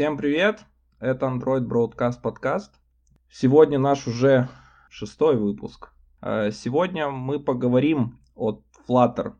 [0.00, 0.64] Всем привет!
[0.98, 2.72] Это Android Broadcast подкаст.
[3.30, 4.48] Сегодня наш уже
[4.88, 5.92] шестой выпуск.
[6.22, 9.34] Э, сегодня мы поговорим о Flutter.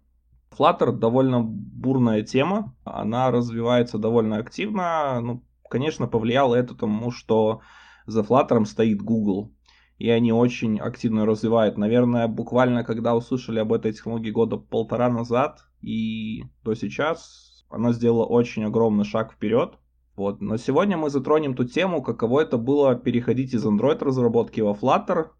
[0.51, 5.19] Flutter довольно бурная тема, она развивается довольно активно.
[5.23, 7.63] Ну, конечно, повлияло это тому, что
[8.05, 9.55] за Flutter стоит Google.
[9.97, 11.79] И они очень активно развивают.
[11.79, 18.27] Наверное, буквально когда услышали об этой технологии года полтора назад и до сейчас, она сделала
[18.27, 19.80] очень огромный шаг вперед.
[20.21, 20.43] Вот.
[20.43, 25.31] Но сегодня мы затронем ту тему, каково это было переходить из Android разработки во Flutter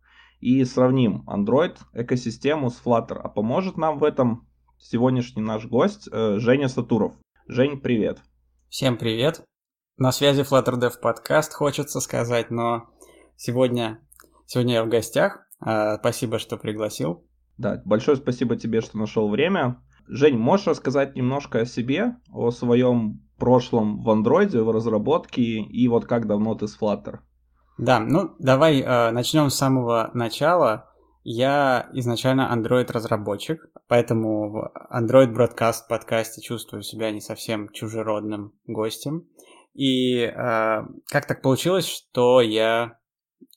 [0.41, 3.21] и сравним Android экосистему с Flutter.
[3.23, 7.13] А поможет нам в этом сегодняшний наш гость э, Женя Сатуров.
[7.47, 8.21] Жень, привет.
[8.71, 9.43] Всем привет.
[9.99, 12.89] На связи Flutter Dev подкаст, хочется сказать, но
[13.37, 14.01] сегодня,
[14.47, 15.47] сегодня я в гостях.
[15.63, 17.29] Э, спасибо, что пригласил.
[17.59, 19.83] Да, большое спасибо тебе, что нашел время.
[20.13, 26.05] Жень, можешь рассказать немножко о себе, о своем прошлом в андроиде, в разработке, и вот
[26.07, 27.21] как давно ты с Flutter?
[27.79, 30.91] Да, ну давай э, начнем с самого начала.
[31.23, 39.29] Я изначально Android-разработчик, поэтому в Android Broadcast подкасте чувствую себя не совсем чужеродным гостем.
[39.75, 42.99] И э, как так получилось, что я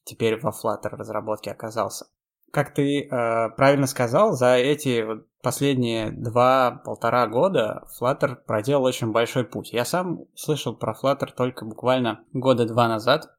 [0.04, 2.06] теперь во Flutter разработке оказался?
[2.52, 5.04] Как ты э, правильно сказал, за эти
[5.44, 9.74] последние два-полтора года Flutter проделал очень большой путь.
[9.74, 13.30] Я сам слышал про Flutter только буквально года два назад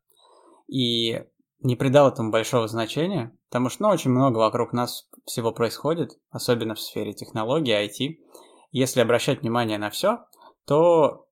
[0.69, 1.25] и
[1.61, 6.75] не придал этому большого значения, потому что ну, очень много вокруг нас всего происходит, особенно
[6.75, 8.19] в сфере технологий, IT.
[8.71, 10.27] Если обращать внимание на все,
[10.67, 11.27] то,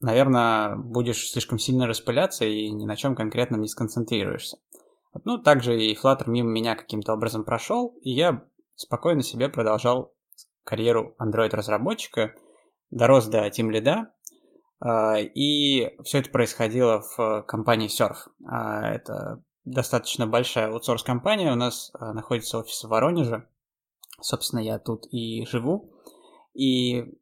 [0.00, 4.58] наверное, будешь слишком сильно распыляться и ни на чем конкретном не сконцентрируешься.
[5.24, 8.44] Ну, также и Flutter мимо меня каким-то образом прошел, и я
[8.78, 10.14] спокойно себе продолжал
[10.64, 12.34] карьеру Android-разработчика,
[12.90, 14.06] дорос до Team Lead,
[14.80, 18.30] а, и все это происходило в компании Surf.
[18.46, 23.48] А, это достаточно большая аутсорс-компания, у нас а, находится офис в Воронеже,
[24.20, 25.92] собственно, я тут и живу,
[26.54, 27.18] и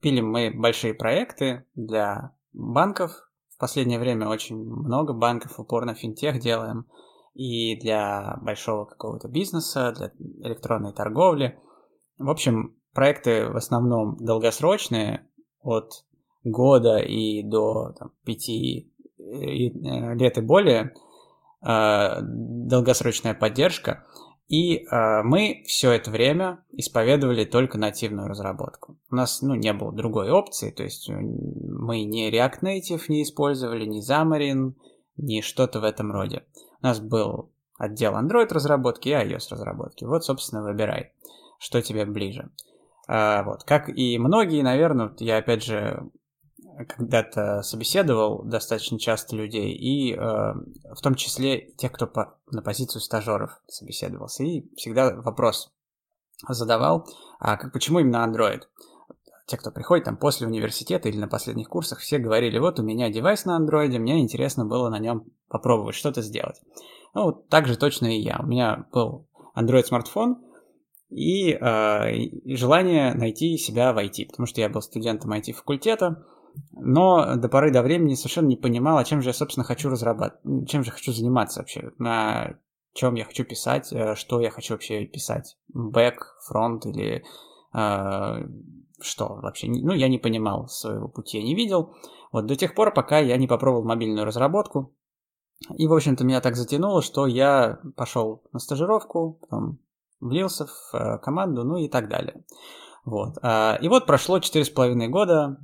[0.00, 6.86] пилим мы большие проекты для банков, в последнее время очень много банков упорно финтех делаем–
[7.34, 10.12] и для большого какого-то бизнеса, для
[10.48, 11.58] электронной торговли.
[12.18, 15.26] В общем, проекты в основном долгосрочные,
[15.62, 16.04] от
[16.44, 20.94] года и до там, пяти э, лет и более,
[21.62, 24.06] э, долгосрочная поддержка.
[24.48, 28.98] И э, мы все это время исповедовали только нативную разработку.
[29.10, 33.84] У нас ну, не было другой опции, то есть мы ни React Native не использовали,
[33.84, 34.72] ни Xamarin,
[35.16, 36.44] ни что-то в этом роде.
[36.82, 40.04] У нас был отдел Android разработки и iOS разработки.
[40.04, 41.12] Вот, собственно, выбирай,
[41.58, 42.50] что тебе ближе.
[43.08, 46.10] А, вот, как и многие, наверное, я опять же
[46.88, 53.02] когда-то собеседовал достаточно часто людей, и э, в том числе тех, кто по, на позицию
[53.02, 54.44] стажеров собеседовался.
[54.44, 55.72] И всегда вопрос
[56.48, 57.06] задавал,
[57.38, 58.62] а как, почему именно Android?
[59.50, 63.10] Те, кто приходит там после университета или на последних курсах, все говорили, вот у меня
[63.10, 66.60] девайс на андроиде, мне интересно было на нем попробовать что-то сделать.
[67.14, 68.38] Ну, так же точно и я.
[68.40, 70.38] У меня был Android смартфон
[71.08, 76.24] и, э, желание найти себя в IT, потому что я был студентом IT-факультета,
[76.70, 80.68] но до поры до времени совершенно не понимал, а чем же я, собственно, хочу разрабатывать,
[80.68, 82.54] чем же хочу заниматься вообще, на
[82.92, 87.24] чем я хочу писать, э, что я хочу вообще писать, бэк, фронт или
[87.74, 88.46] э,
[89.00, 91.94] что вообще, ну, я не понимал своего пути, я не видел,
[92.32, 94.94] вот до тех пор, пока я не попробовал мобильную разработку,
[95.76, 99.78] и, в общем-то, меня так затянуло, что я пошел на стажировку, потом
[100.20, 102.44] влился в э, команду, ну и так далее.
[103.04, 103.36] Вот.
[103.42, 105.58] А, и вот прошло четыре с половиной года,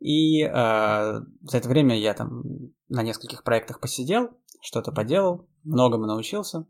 [0.00, 2.42] и а, за это время я там
[2.88, 4.30] на нескольких проектах посидел,
[4.60, 6.66] что-то поделал, многому научился.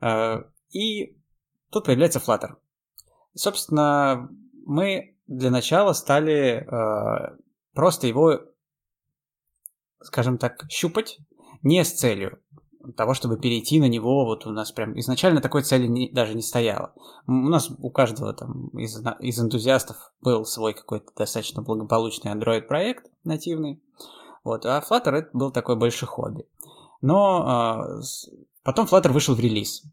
[0.00, 1.16] А, и
[1.70, 2.56] тут появляется Flutter.
[3.34, 4.28] собственно,
[4.66, 6.66] мы для начала стали
[7.74, 8.40] просто его,
[10.02, 11.18] скажем так, щупать,
[11.62, 12.40] не с целью
[12.96, 16.42] того, чтобы перейти на него, вот у нас прям изначально такой цели не, даже не
[16.42, 16.92] стояло.
[17.26, 23.80] У нас у каждого там из, из энтузиастов был свой какой-то достаточно благополучный Android-проект нативный,
[24.44, 26.46] вот, а Flutter это был такой большой хобби.
[27.00, 28.02] Но э,
[28.64, 29.84] потом Flutter вышел в релиз.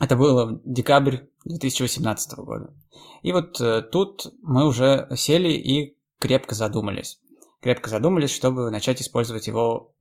[0.00, 2.74] Это было декабрь 2018 года.
[3.22, 7.20] И вот э, тут мы уже сели и крепко задумались.
[7.60, 9.94] Крепко задумались, чтобы начать использовать его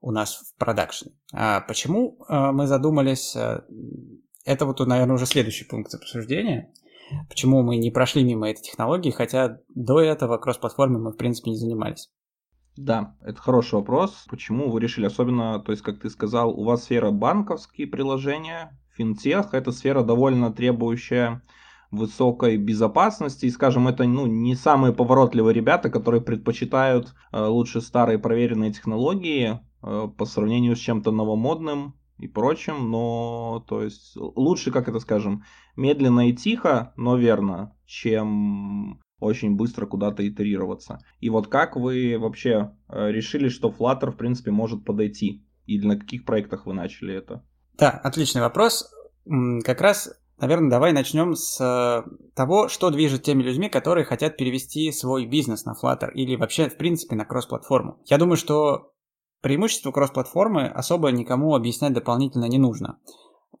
[0.00, 1.12] у нас в продакшене.
[1.32, 3.36] А почему а, мы задумались?
[3.36, 3.64] А,
[4.44, 6.72] это вот, наверное, уже следующий пункт обсуждения.
[7.28, 11.56] Почему мы не прошли мимо этой технологии, хотя до этого кросс-платформы мы, в принципе, не
[11.56, 12.10] занимались.
[12.76, 14.26] Да, это хороший вопрос.
[14.30, 19.54] Почему вы решили, особенно, то есть, как ты сказал, у вас сфера банковские приложения, финтех,
[19.54, 21.42] это сфера довольно требующая
[21.90, 23.46] высокой безопасности.
[23.46, 29.60] И, скажем, это ну, не самые поворотливые ребята, которые предпочитают э, лучше старые проверенные технологии
[29.82, 32.90] э, по сравнению с чем-то новомодным и прочим.
[32.90, 35.44] Но, то есть, лучше, как это скажем,
[35.76, 41.00] медленно и тихо, но верно, чем очень быстро куда-то итерироваться.
[41.20, 45.44] И вот как вы вообще э, решили, что Flutter, в принципе, может подойти?
[45.66, 47.44] И на каких проектах вы начали это?
[47.74, 48.92] Да, отличный вопрос.
[49.64, 52.02] Как раз Наверное, давай начнем с э,
[52.34, 56.78] того, что движет теми людьми, которые хотят перевести свой бизнес на Flutter или вообще, в
[56.78, 58.00] принципе, на кросс-платформу.
[58.06, 58.94] Я думаю, что
[59.42, 62.98] преимущество кросс-платформы особо никому объяснять дополнительно не нужно.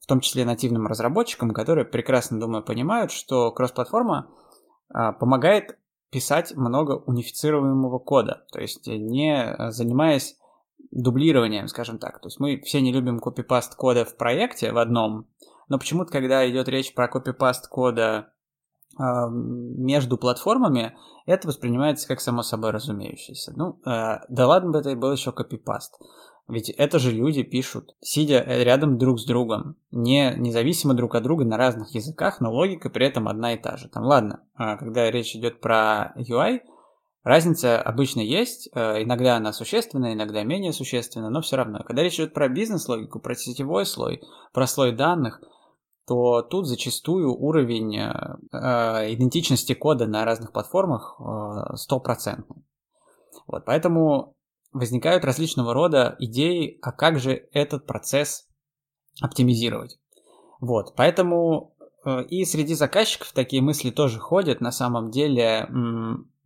[0.00, 4.30] В том числе нативным разработчикам, которые прекрасно, думаю, понимают, что кросс-платформа
[4.88, 5.78] а, помогает
[6.10, 10.36] писать много унифицируемого кода, то есть не занимаясь
[10.90, 12.20] дублированием, скажем так.
[12.20, 15.26] То есть мы все не любим копипаст кода в проекте в одном,
[15.68, 18.32] но почему-то, когда идет речь про копипаст кода
[18.98, 20.96] э, между платформами,
[21.26, 23.52] это воспринимается как само собой разумеющееся.
[23.56, 25.98] Ну, э, да ладно бы это и был еще копипаст.
[26.50, 31.44] Ведь это же люди пишут, сидя рядом друг с другом, не независимо друг от друга
[31.44, 33.88] на разных языках, но логика при этом одна и та же.
[33.88, 36.62] Там, ладно, а, когда речь идет про UI,
[37.22, 41.82] разница обычно есть, э, иногда она существенная, иногда менее существенная, но все равно.
[41.84, 44.22] Когда речь идет про бизнес-логику, про сетевой слой,
[44.52, 45.40] про слой данных,
[46.06, 48.12] то тут зачастую уровень э,
[48.52, 51.20] э, идентичности кода на разных платформах
[51.74, 52.64] стопроцентный.
[53.46, 54.34] Вот, поэтому
[54.72, 58.48] возникают различного рода идеи, а как же этот процесс
[59.20, 59.98] оптимизировать.
[60.60, 61.74] Вот, поэтому
[62.28, 64.60] и среди заказчиков такие мысли тоже ходят.
[64.60, 65.68] На самом деле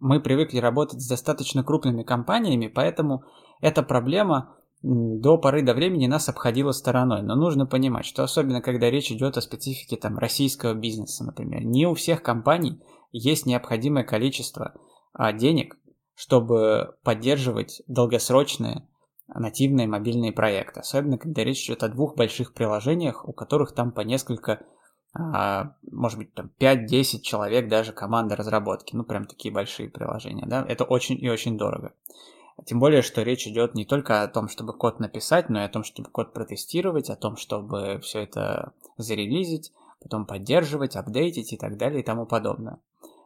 [0.05, 3.25] мы привыкли работать с достаточно крупными компаниями, поэтому
[3.63, 7.23] эта проблема до поры до времени нас обходило стороной.
[7.23, 11.87] Но нужно понимать, что особенно когда речь идет о специфике там, российского бизнеса, например, не
[11.87, 14.75] у всех компаний есть необходимое количество
[15.15, 15.79] а, денег,
[16.15, 18.87] чтобы поддерживать долгосрочные
[19.27, 20.81] нативные мобильные проекты.
[20.81, 24.67] Особенно когда речь идет о двух больших приложениях, у которых там по несколько,
[25.15, 28.97] может быть, там 5-10 человек даже команда разработки.
[28.97, 30.65] Ну, прям такие большие приложения, да.
[30.69, 31.93] Это очень и очень дорого.
[32.65, 35.69] Тем более, что речь идет не только о том, чтобы код написать, но и о
[35.69, 41.77] том, чтобы код протестировать, о том, чтобы все это зарелизить, потом поддерживать, апдейтить и так
[41.77, 42.79] далее и тому подобное.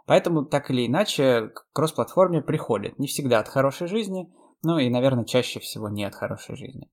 [0.07, 2.99] Поэтому, так или иначе, к кросс-платформе приходит.
[2.99, 4.31] Не всегда от хорошей жизни,
[4.63, 6.89] ну и, наверное, чаще всего не от хорошей жизни.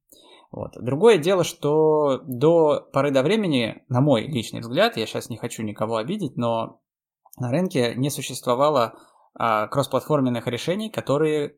[0.55, 0.77] Вот.
[0.79, 5.63] Другое дело, что до поры до времени, на мой личный взгляд, я сейчас не хочу
[5.63, 6.79] никого обидеть, но
[7.37, 8.97] на рынке не существовало
[9.33, 11.57] а, кроссплатформенных решений, которые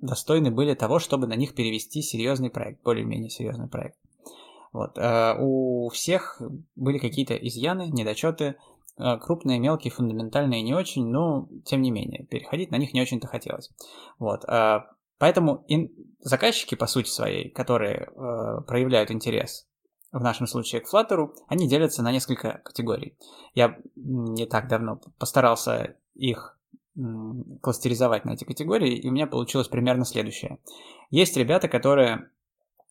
[0.00, 3.96] достойны были того, чтобы на них перевести серьезный проект, более-менее серьезный проект.
[4.72, 4.98] Вот.
[4.98, 6.42] Э, у всех
[6.74, 8.56] были какие-то изъяны, недочеты,
[8.98, 13.28] э, крупные, мелкие, фундаментальные не очень, но тем не менее, переходить на них не очень-то
[13.28, 13.70] хотелось.
[14.18, 14.44] Вот.
[14.48, 14.80] Э,
[15.22, 15.64] поэтому
[16.18, 18.08] заказчики, по сути своей, которые
[18.66, 19.68] проявляют интерес
[20.10, 23.16] в нашем случае к Flutter, они делятся на несколько категорий.
[23.54, 26.58] Я не так давно постарался их
[27.60, 30.58] кластеризовать на эти категории, и у меня получилось примерно следующее.
[31.10, 32.28] Есть ребята, которые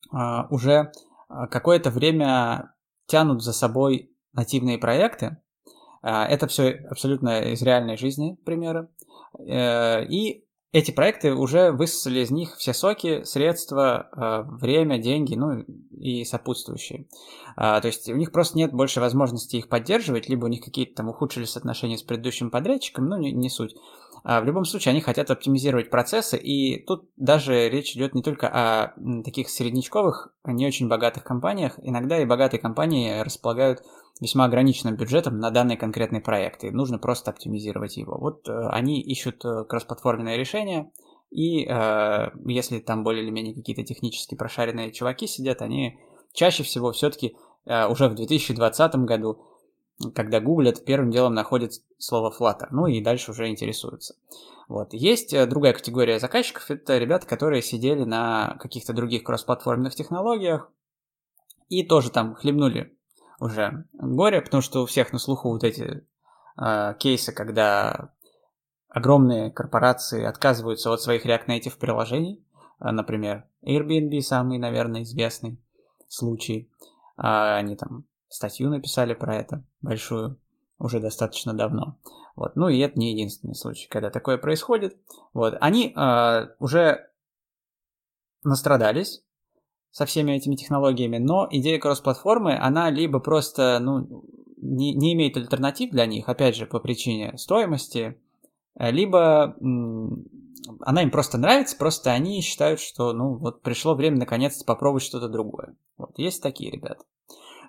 [0.10, 0.94] а, уже
[1.28, 2.74] а, какое-то время
[3.08, 5.36] тянут за собой нативные проекты.
[6.02, 8.88] А, это все абсолютно из реальной жизни примеры.
[9.38, 15.66] Э, и эти проекты уже высосали из них все соки, средства, э, время, деньги, ну
[15.92, 17.08] и сопутствующие.
[17.58, 20.96] А, то есть у них просто нет больше возможности их поддерживать, либо у них какие-то
[20.96, 23.76] там ухудшились отношения с предыдущим подрядчиком, ну не, не суть.
[24.24, 28.48] А в любом случае они хотят оптимизировать процессы, и тут даже речь идет не только
[28.48, 31.80] о таких среднячковых, не очень богатых компаниях.
[31.82, 33.82] Иногда и богатые компании располагают
[34.22, 38.18] весьма ограниченным бюджетом на данный конкретный проект, и нужно просто оптимизировать его.
[38.18, 40.92] Вот э, они ищут э, кроссплатформенное решение,
[41.32, 46.00] и э, если там более или менее какие-то технически прошаренные чуваки сидят, они
[46.34, 47.36] чаще всего все-таки
[47.66, 49.42] э, уже в 2020 году,
[50.14, 54.16] когда гуглят, первым делом находят слово Flutter, ну и дальше уже интересуются.
[54.68, 54.94] Вот.
[54.94, 60.70] Есть э, другая категория заказчиков, это ребята, которые сидели на каких-то других кроссплатформенных технологиях
[61.70, 62.96] и тоже там хлебнули
[63.42, 66.06] уже горе, потому что у всех на слуху вот эти
[66.58, 68.14] э, кейсы, когда
[68.88, 72.46] огромные корпорации отказываются от своих React Native приложений,
[72.80, 75.60] э, например, Airbnb самый, наверное, известный
[76.08, 76.70] случай.
[77.18, 80.38] Э, они там статью написали про это большую
[80.78, 81.98] уже достаточно давно.
[82.36, 82.56] Вот.
[82.56, 84.98] Ну и это не единственный случай, когда такое происходит.
[85.34, 85.58] Вот.
[85.60, 87.10] Они э, уже
[88.44, 89.24] настрадались
[89.92, 94.24] со всеми этими технологиями, но идея кросс-платформы, она либо просто ну,
[94.58, 98.18] не, не имеет альтернатив для них, опять же, по причине стоимости,
[98.76, 99.56] либо
[100.82, 105.28] она им просто нравится, просто они считают, что ну вот пришло время наконец-то попробовать что-то
[105.28, 105.76] другое.
[105.98, 107.04] Вот, есть такие ребята.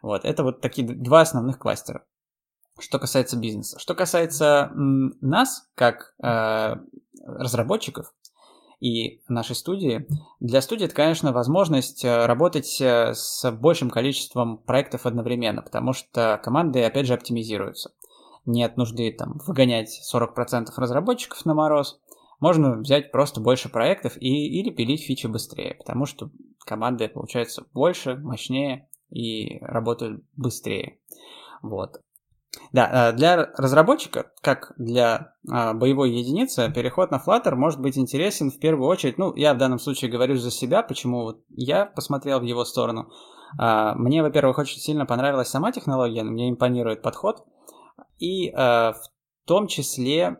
[0.01, 2.05] Вот, это вот такие два основных кластера
[2.79, 3.79] что касается бизнеса.
[3.79, 6.77] Что касается нас, как э,
[7.25, 8.13] разработчиков
[8.83, 10.09] и нашей студии,
[10.41, 16.41] для студии это, конечно, возможность э, работать э, с большим количеством проектов одновременно, потому что
[16.43, 17.93] команды, опять же, оптимизируются.
[18.45, 22.01] Нет нужды там выгонять 40% разработчиков на мороз,
[22.41, 26.31] можно взять просто больше проектов и, или пилить фичи быстрее, потому что
[26.67, 30.99] команды получаются больше, мощнее и работают быстрее.
[31.63, 32.01] Вот.
[32.73, 38.51] Да, э, для разработчика, как для а, боевой единицы, переход на Flutter может быть интересен
[38.51, 39.19] в первую очередь.
[39.19, 43.11] Ну, я в данном случае говорю за себя, почему вот я посмотрел в его сторону.
[43.59, 47.45] А, мне, во-первых, очень сильно понравилась сама технология, мне импонирует подход.
[48.19, 50.39] И а, в том числе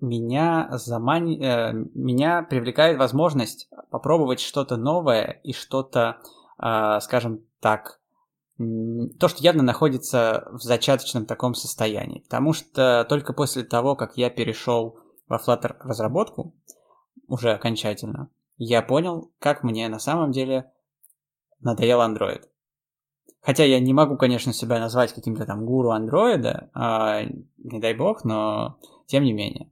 [0.00, 1.28] меня, заман...
[1.28, 6.18] э, меня привлекает возможность попробовать что-то новое и что-то,
[6.62, 8.00] э, скажем так,
[8.56, 12.20] то, что явно находится в зачаточном таком состоянии.
[12.20, 16.54] Потому что только после того, как я перешел во Flutter разработку,
[17.26, 20.70] уже окончательно, я понял, как мне на самом деле
[21.60, 22.42] надоел Android.
[23.40, 26.70] Хотя я не могу, конечно, себя назвать каким-то там гуру андроида,
[27.58, 29.70] не дай бог, но тем не менее.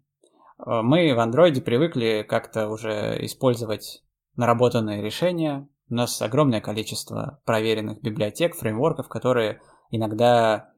[0.59, 4.05] Мы в андроиде привыкли как-то уже использовать
[4.37, 10.73] наработанные решения, у нас огромное количество проверенных библиотек, фреймворков, которые иногда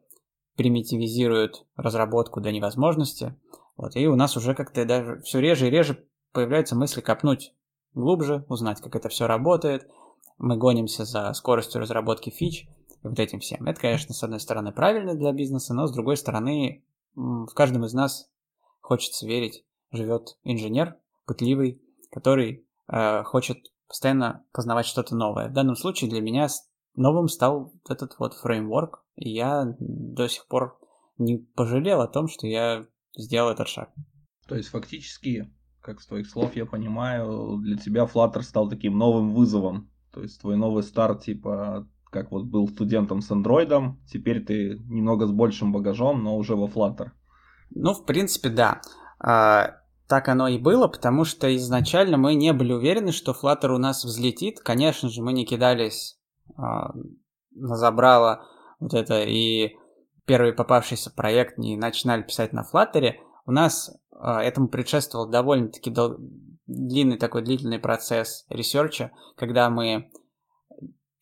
[0.56, 3.36] примитивизируют разработку до невозможности.
[3.76, 7.54] Вот, и у нас уже как-то даже все реже и реже появляются мысли копнуть
[7.94, 9.88] глубже, узнать, как это все работает.
[10.38, 12.68] Мы гонимся за скоростью разработки фич
[13.04, 13.64] и вот этим всем.
[13.66, 17.94] Это, конечно, с одной стороны правильно для бизнеса, но с другой стороны в каждом из
[17.94, 18.28] нас
[18.80, 21.80] хочется верить, живет инженер пытливый,
[22.10, 25.48] который э, хочет постоянно познавать что-то новое.
[25.48, 26.48] В данном случае для меня
[26.96, 30.78] новым стал этот вот фреймворк, и я до сих пор
[31.18, 32.84] не пожалел о том, что я
[33.16, 33.90] сделал этот шаг.
[34.48, 39.34] То есть фактически, как с твоих слов я понимаю, для тебя Flutter стал таким новым
[39.34, 39.90] вызовом.
[40.12, 45.26] То есть твой новый старт, типа, как вот был студентом с андроидом, теперь ты немного
[45.26, 47.10] с большим багажом, но уже во Flutter.
[47.70, 48.80] Ну, в принципе, да.
[50.08, 54.04] Так оно и было, потому что изначально мы не были уверены, что Flutter у нас
[54.04, 54.60] взлетит.
[54.60, 56.18] Конечно же, мы не кидались
[56.56, 56.92] а,
[57.52, 58.46] на забрало
[58.80, 59.76] вот это и
[60.26, 63.14] первый попавшийся проект не начинали писать на Flutter.
[63.46, 66.18] У нас а, этому предшествовал довольно-таки дол-
[66.66, 70.10] длинный такой длительный процесс ресерча, когда мы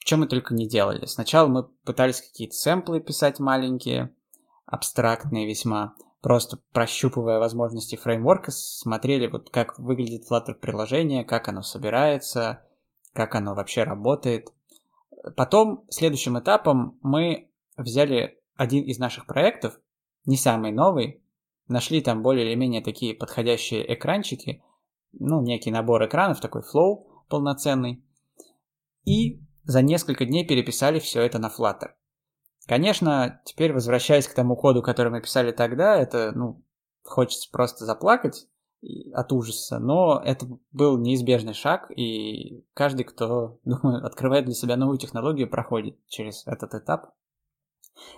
[0.05, 1.07] чем мы только не делали.
[1.07, 4.13] Сначала мы пытались какие-то сэмплы писать маленькие,
[4.67, 12.65] абстрактные весьма просто прощупывая возможности фреймворка, смотрели, вот как выглядит Flutter приложение, как оно собирается,
[13.13, 14.53] как оно вообще работает.
[15.37, 19.79] Потом, следующим этапом, мы взяли один из наших проектов,
[20.25, 21.23] не самый новый,
[21.67, 24.63] нашли там более или менее такие подходящие экранчики,
[25.13, 28.05] ну, некий набор экранов, такой flow полноценный,
[29.05, 31.91] и за несколько дней переписали все это на Flutter.
[32.67, 36.63] Конечно, теперь возвращаясь к тому коду, который мы писали тогда, это, ну,
[37.03, 38.47] хочется просто заплакать
[39.15, 44.99] от ужаса, но это был неизбежный шаг, и каждый, кто, думаю, открывает для себя новую
[44.99, 47.13] технологию, проходит через этот этап.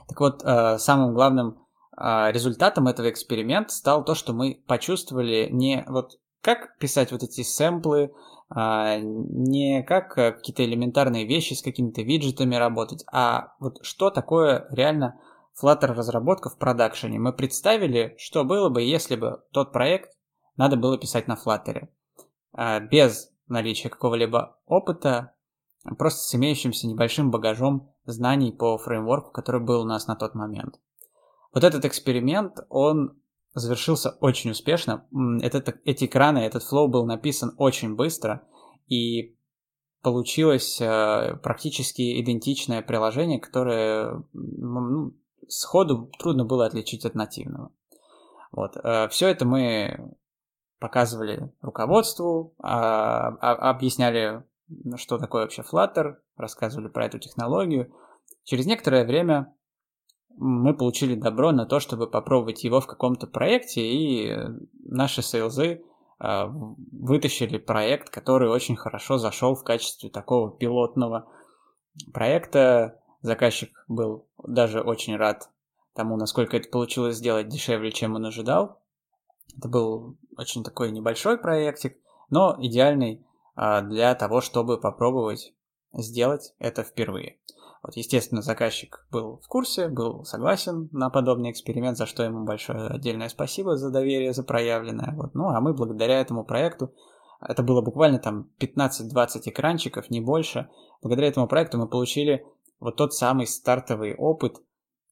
[0.09, 5.85] Так вот, э, самым главным э, результатом этого эксперимента стало то, что мы почувствовали не
[5.89, 8.13] вот как писать вот эти сэмплы,
[8.51, 14.67] а, не как э, какие-то элементарные вещи с какими-то виджетами работать, а вот что такое
[14.71, 15.19] реально
[15.61, 17.19] Flutter разработка в продакшене.
[17.19, 20.13] Мы представили, что было бы, если бы тот проект
[20.57, 21.89] надо было писать на Flutter.
[22.53, 25.33] А, без наличия какого-либо опыта,
[25.97, 30.79] просто с имеющимся небольшим багажом знаний по фреймворку, который был у нас на тот момент.
[31.55, 33.17] Вот этот эксперимент, он
[33.54, 35.06] завершился очень успешно.
[35.40, 38.46] Этот, эти экраны, этот флоу был написан очень быстро,
[38.87, 39.37] и
[40.02, 45.16] получилось э, практически идентичное приложение, которое ну,
[45.49, 47.73] сходу трудно было отличить от нативного.
[48.52, 48.76] Вот.
[48.76, 50.14] Э, все это мы
[50.78, 54.44] показывали руководству, а, а, объясняли,
[54.96, 57.90] что такое вообще Flutter, рассказывали про эту технологию.
[58.42, 59.54] Через некоторое время
[60.37, 64.37] мы получили добро на то, чтобы попробовать его в каком-то проекте, и
[64.85, 65.83] наши сейлзы
[66.21, 71.29] э, вытащили проект, который очень хорошо зашел в качестве такого пилотного
[72.12, 73.00] проекта.
[73.23, 75.50] Заказчик был даже очень рад
[75.95, 78.83] тому, насколько это получилось сделать дешевле, чем он ожидал.
[79.57, 81.97] Это был очень такой небольшой проектик,
[82.29, 83.25] но идеальный
[83.55, 85.55] а, для того, чтобы попробовать
[85.93, 87.38] сделать это впервые.
[87.85, 92.88] Вот, естественно, заказчик был в курсе, был согласен на подобный эксперимент, за что ему большое
[92.88, 95.12] отдельное спасибо за доверие, за проявленное.
[95.14, 95.35] Вот.
[95.35, 96.95] Ну, а мы благодаря этому проекту,
[97.47, 100.71] это было буквально там 15-20 экранчиков, не больше,
[101.03, 102.47] благодаря этому проекту мы получили
[102.81, 104.62] вот тот самый стартовый опыт,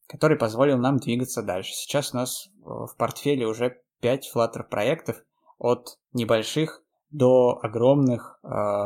[0.07, 1.75] который позволил нам двигаться дальше.
[1.75, 5.23] Сейчас у нас в портфеле уже 5 Flutter проектов
[5.59, 8.41] от небольших до огромных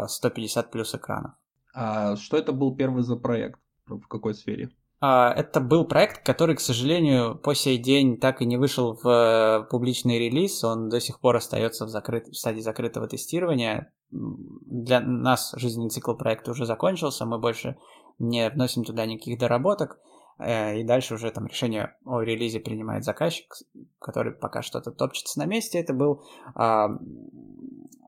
[0.09, 1.35] 150 плюс экранов.
[1.73, 3.61] А что это был первый за проект?
[3.87, 4.71] В какой сфере?
[5.01, 9.09] А, это был проект, который, к сожалению, по сей день так и не вышел в
[9.09, 10.65] э, публичный релиз.
[10.65, 12.27] Он до сих пор остается в, закрыт...
[12.29, 13.93] в стадии закрытого тестирования.
[14.11, 17.77] Для нас жизненный цикл проекта уже закончился, мы больше
[18.19, 20.01] не вносим туда никаких доработок.
[20.39, 23.55] Э, и дальше уже там решение о релизе принимает заказчик,
[23.99, 25.79] который пока что-то топчется на месте.
[25.79, 26.25] Это был
[26.55, 26.89] а,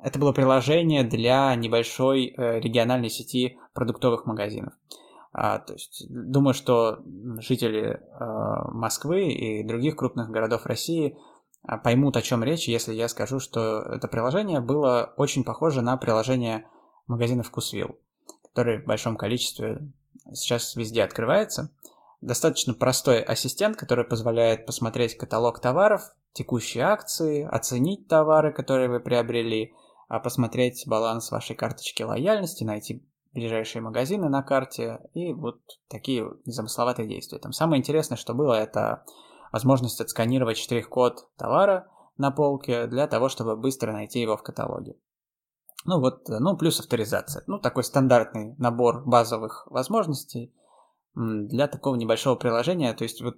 [0.03, 4.73] это было приложение для небольшой э, региональной сети продуктовых магазинов.
[5.33, 7.01] А, то есть, думаю, что
[7.39, 11.19] жители а, Москвы и других крупных городов России
[11.63, 15.97] а, поймут, о чем речь, если я скажу, что это приложение было очень похоже на
[15.97, 16.67] приложение
[17.07, 17.99] магазина Вкусвилл,
[18.43, 19.93] который в большом количестве
[20.33, 21.71] сейчас везде открывается.
[22.21, 29.73] Достаточно простой ассистент, который позволяет посмотреть каталог товаров, текущие акции, оценить товары, которые вы приобрели,
[30.09, 37.39] посмотреть баланс вашей карточки лояльности, найти ближайшие магазины на карте и вот такие незамысловатые действия.
[37.39, 39.05] Там самое интересное, что было, это
[39.53, 44.97] возможность отсканировать штрих-код товара на полке для того, чтобы быстро найти его в каталоге.
[45.85, 47.45] Ну вот, ну плюс авторизация.
[47.47, 50.53] Ну такой стандартный набор базовых возможностей
[51.15, 52.93] для такого небольшого приложения.
[52.95, 53.37] То есть вот,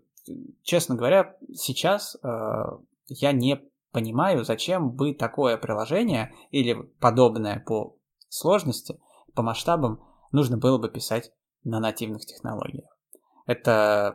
[0.63, 2.65] честно говоря, сейчас э,
[3.09, 3.61] я не
[3.93, 7.97] понимаю, зачем бы такое приложение или подобное по
[8.29, 9.01] сложности–
[9.35, 11.33] по масштабам нужно было бы писать
[11.65, 12.97] на нативных технологиях.
[13.47, 14.15] Это,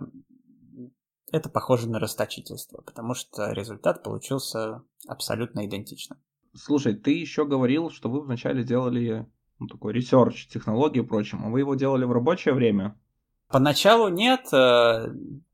[1.32, 6.20] это похоже на расточительство, потому что результат получился абсолютно идентичным.
[6.54, 9.28] Слушай, ты еще говорил, что вы вначале делали
[9.60, 12.98] ну, такой research технологии и прочим, а вы его делали в рабочее время?
[13.50, 15.08] Поначалу нет, э,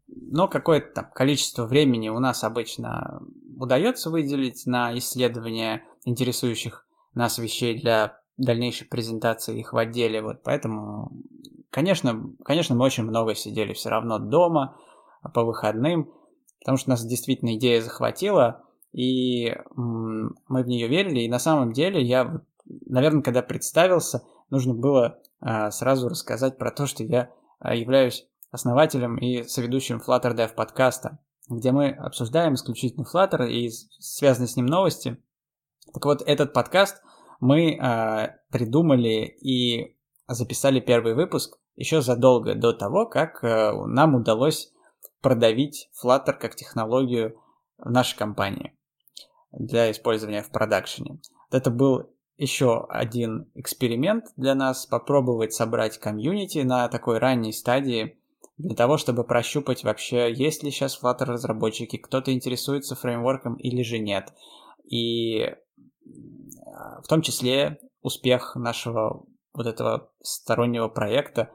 [0.07, 3.21] но какое-то там количество времени у нас обычно
[3.57, 10.21] удается выделить на исследование интересующих нас вещей для дальнейшей презентации их в отделе.
[10.21, 11.11] Вот поэтому,
[11.69, 14.77] конечно, конечно, мы очень много сидели все равно дома
[15.33, 16.11] по выходным,
[16.59, 21.21] потому что нас действительно идея захватила, и мы в нее верили.
[21.21, 26.85] И на самом деле я, наверное, когда представился, нужно было а, сразу рассказать про то,
[26.85, 33.47] что я а, являюсь основателем и соведущим Flutter Dev подкаста, где мы обсуждаем исключительно Flutter
[33.47, 35.17] и связанные с ним новости.
[35.93, 37.01] Так вот, этот подкаст
[37.41, 44.71] мы э, придумали и записали первый выпуск еще задолго до того, как э, нам удалось
[45.21, 47.35] продавить Flutter как технологию
[47.77, 48.77] в нашей компании
[49.51, 51.19] для использования в продакшене.
[51.51, 58.17] Это был еще один эксперимент для нас, попробовать собрать комьюнити на такой ранней стадии,
[58.57, 63.97] для того, чтобы прощупать вообще, есть ли сейчас Flutter разработчики, кто-то интересуется фреймворком или же
[63.97, 64.31] нет.
[64.83, 65.55] И
[67.03, 71.51] в том числе успех нашего вот этого стороннего проекта,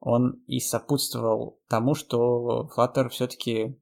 [0.00, 3.80] он и сопутствовал тому, что Flutter все-таки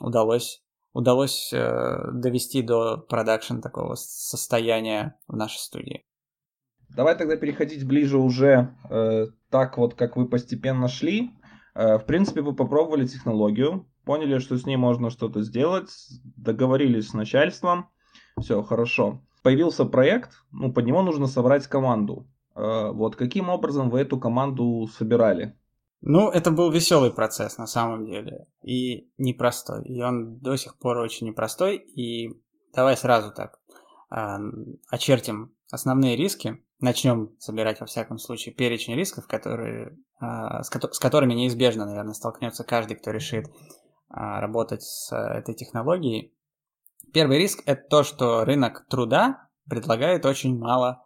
[0.00, 6.04] удалось, удалось э, довести до продакшн такого состояния в нашей студии.
[6.88, 11.32] Давай тогда переходить ближе уже э, так вот, как вы постепенно шли.
[11.74, 15.90] Э, в принципе, вы попробовали технологию, поняли, что с ней можно что-то сделать,
[16.36, 17.88] договорились с начальством,
[18.40, 22.26] все хорошо появился проект, ну, под него нужно собрать команду.
[22.56, 25.56] Э, вот каким образом вы эту команду собирали?
[26.00, 28.48] Ну, это был веселый процесс на самом деле.
[28.64, 29.84] И непростой.
[29.84, 31.76] И он до сих пор очень непростой.
[31.76, 32.42] И
[32.74, 33.60] давай сразу так
[34.10, 34.16] э,
[34.90, 36.64] очертим основные риски.
[36.80, 42.14] Начнем собирать, во всяком случае, перечень рисков, которые, э, с, ко- с которыми неизбежно, наверное,
[42.14, 43.46] столкнется каждый, кто решит
[44.08, 46.35] работать с этой технологией.
[47.16, 51.02] Первый риск– это то, что рынок труда предлагает очень мало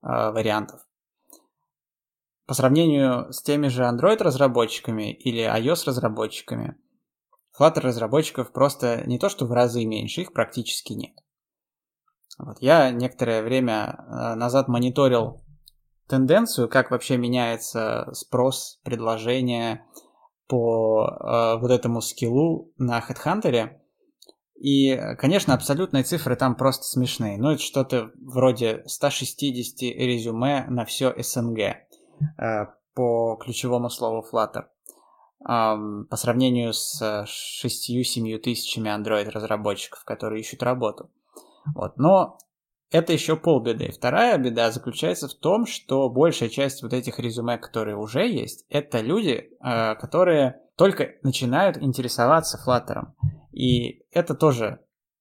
[0.00, 0.80] э, вариантов.
[2.46, 6.78] По сравнению с теми же Android-разработчиками или iOS-разработчиками,
[7.60, 11.14] Flutter разработчиков просто не то что в разы меньше, их практически нет.
[12.38, 12.56] Вот.
[12.60, 15.44] Я некоторое время э, назад мониторил
[16.08, 19.84] тенденцию, как вообще меняется спрос, предложение
[20.48, 23.83] по э, вот этому скиллу на HeadHunter.
[24.56, 27.38] И, конечно, абсолютные цифры там просто смешные.
[27.38, 31.76] Ну, это что-то вроде 160 резюме на все СНГ э,
[32.94, 34.66] по ключевому слову Flutter.
[35.46, 35.76] Э,
[36.08, 37.02] по сравнению с
[37.64, 41.10] 6-7 тысячами Android-разработчиков, которые ищут работу.
[41.74, 41.96] Вот.
[41.96, 42.38] Но
[42.90, 43.90] это еще полбеды.
[43.90, 49.00] Вторая беда заключается в том, что большая часть вот этих резюме, которые уже есть, это
[49.00, 53.06] люди, э, которые только начинают интересоваться Flutter.
[53.52, 54.80] И это тоже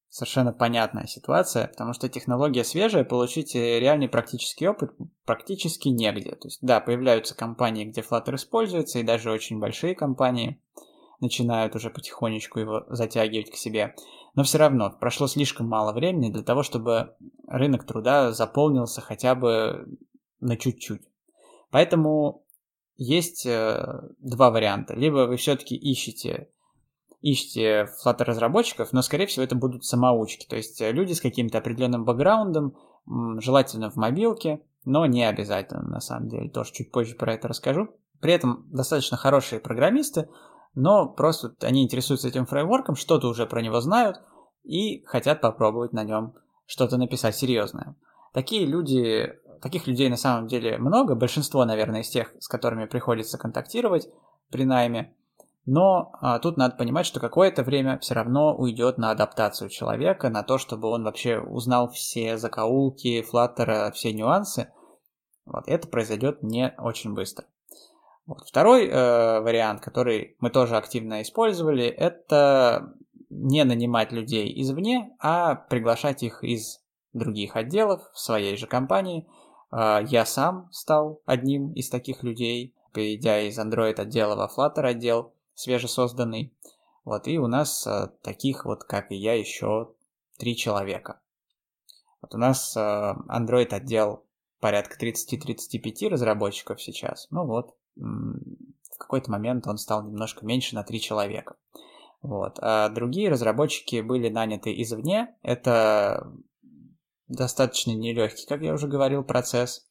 [0.10, 4.92] совершенно понятная ситуация, потому что технология свежая, получить реальный практический опыт
[5.26, 6.36] практически негде.
[6.36, 10.62] То есть, да, появляются компании, где Flutter используется, и даже очень большие компании
[11.20, 13.96] начинают уже потихонечку его затягивать к себе.
[14.36, 17.16] Но все равно прошло слишком мало времени для того, чтобы
[17.48, 19.98] рынок труда заполнился хотя бы
[20.40, 21.02] на чуть-чуть.
[21.72, 22.43] Поэтому
[22.96, 24.94] есть э, два варианта.
[24.94, 26.50] Либо вы все-таки ищете
[27.22, 31.58] ищете Flutter разработчиков, но, скорее всего, это будут самоучки, то есть э, люди с каким-то
[31.60, 32.76] определенным бэкграундом,
[33.40, 37.90] желательно в мобилке, но не обязательно, на самом деле, тоже чуть позже про это расскажу.
[38.20, 40.30] При этом достаточно хорошие программисты,
[40.76, 44.18] но просто они интересуются этим фреймворком, что-то уже про него знают
[44.64, 47.96] и хотят попробовать на нем что-то написать серьезное.
[48.34, 53.38] Такие люди, таких людей на самом деле много, большинство, наверное, из тех, с которыми приходится
[53.38, 54.10] контактировать
[54.52, 55.16] при найме,
[55.66, 60.44] но а, тут надо понимать, что какое-то время все равно уйдет на адаптацию человека, на
[60.44, 64.74] то, чтобы он вообще узнал все закоулки, флаттера, все нюансы.
[65.46, 67.46] Вот это произойдет не очень быстро.
[68.26, 68.46] Вот.
[68.48, 72.94] Второй э, вариант, который мы тоже активно использовали, это
[73.30, 76.82] не нанимать людей извне, а приглашать их из
[77.14, 79.28] других отделов в своей же компании.
[79.74, 85.34] Э, я сам стал одним из таких людей, перейдя из Android отдела во Flutter отдел,
[85.56, 86.54] свежесозданный.
[87.04, 89.94] Вот, и у нас э, таких вот, как и я, еще
[90.38, 91.20] три человека.
[92.22, 94.24] Вот у нас э, Android отдел
[94.60, 97.28] порядка 30-35 разработчиков сейчас.
[97.32, 101.56] Ну вот, в какой-то момент он стал немножко меньше на 3 человека.
[102.22, 102.58] Вот.
[102.62, 105.36] А другие разработчики были наняты извне.
[105.42, 106.32] Это
[107.34, 109.86] достаточно нелегкий, как я уже говорил, процесс.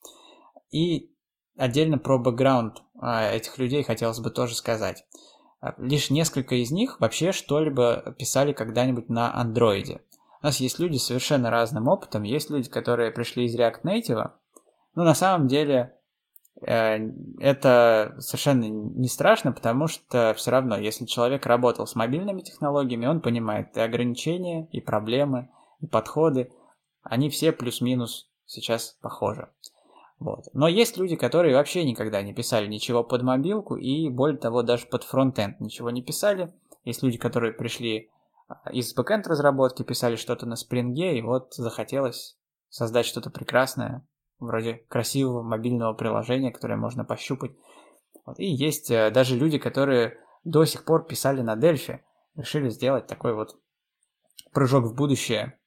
[0.70, 1.10] И
[1.56, 5.04] отдельно про бэкграунд а, этих людей хотелось бы тоже сказать.
[5.60, 10.00] А, лишь несколько из них вообще что-либо писали когда-нибудь на андроиде.
[10.42, 12.22] У нас есть люди с совершенно разным опытом.
[12.22, 14.30] Есть люди, которые пришли из React Native.
[14.94, 15.94] Но на самом деле
[16.60, 16.98] Э,
[17.40, 23.20] это совершенно не страшно, потому что все равно, если человек работал с мобильными технологиями, он
[23.20, 25.48] понимает и ограничения, и проблемы,
[25.80, 26.52] и подходы.
[27.02, 29.48] Они все плюс-минус сейчас похожи.
[30.18, 30.46] Вот.
[30.52, 34.86] Но есть люди, которые вообще никогда не писали ничего под мобилку, и более того, даже
[34.86, 36.52] под frontend ничего не писали.
[36.84, 38.10] Есть люди, которые пришли
[38.46, 42.38] а, из backend разработки, писали что-то на Spring е, и вот захотелось
[42.68, 44.06] создать что-то прекрасное
[44.38, 47.52] вроде красивого мобильного приложения, которое можно пощупать.
[48.24, 48.38] Вот.
[48.38, 52.04] И есть э, даже люди, которые до сих пор писали на Delphi,
[52.36, 53.56] решили сделать такой вот
[54.52, 55.58] прыжок в будущее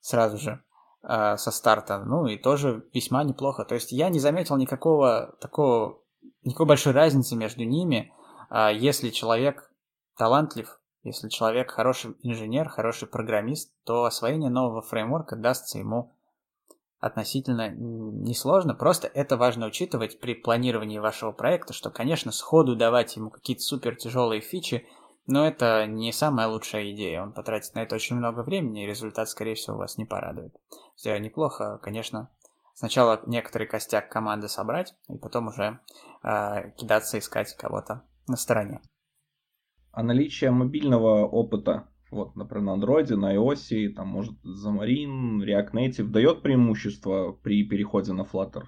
[0.00, 0.62] сразу же
[1.06, 2.04] э, со старта.
[2.04, 3.64] Ну и тоже весьма неплохо.
[3.64, 6.00] То есть я не заметил никакого такого,
[6.42, 8.12] никакой большой разницы между ними.
[8.50, 9.70] Э, если человек
[10.16, 16.12] талантлив, если человек хороший инженер, хороший программист, то освоение нового фреймворка дастся ему
[16.98, 23.30] относительно несложно, просто это важно учитывать при планировании вашего проекта, что, конечно, сходу давать ему
[23.30, 24.86] какие-то супер тяжелые фичи,
[25.26, 29.28] но это не самая лучшая идея, он потратит на это очень много времени, и результат,
[29.28, 30.54] скорее всего, вас не порадует.
[30.96, 32.30] Все неплохо, конечно,
[32.74, 35.78] сначала некоторый костяк команды собрать, и потом уже
[36.22, 38.80] э, кидаться искать кого-то на стороне.
[39.92, 46.08] А наличие мобильного опыта вот, например, на Android, на iOS, там, может, Xamarin, React Native
[46.08, 48.62] дает преимущество при переходе на Flutter?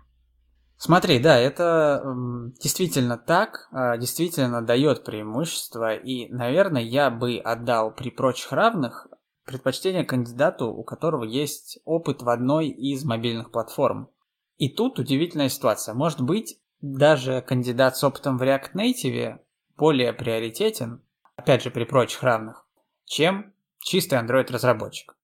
[0.76, 7.92] Смотри, да, это э, действительно так, э, действительно дает преимущество, и, наверное, я бы отдал
[7.92, 9.08] при прочих равных
[9.48, 14.10] предпочтение кандидату, у которого есть опыт в одной из мобильных платформ.
[14.58, 15.94] И тут удивительная ситуация.
[15.94, 19.38] Может быть, даже кандидат с опытом в React Native
[19.76, 21.02] более приоритетен,
[21.34, 22.66] опять же, при прочих равных,
[23.04, 25.16] чем чистый Android-разработчик.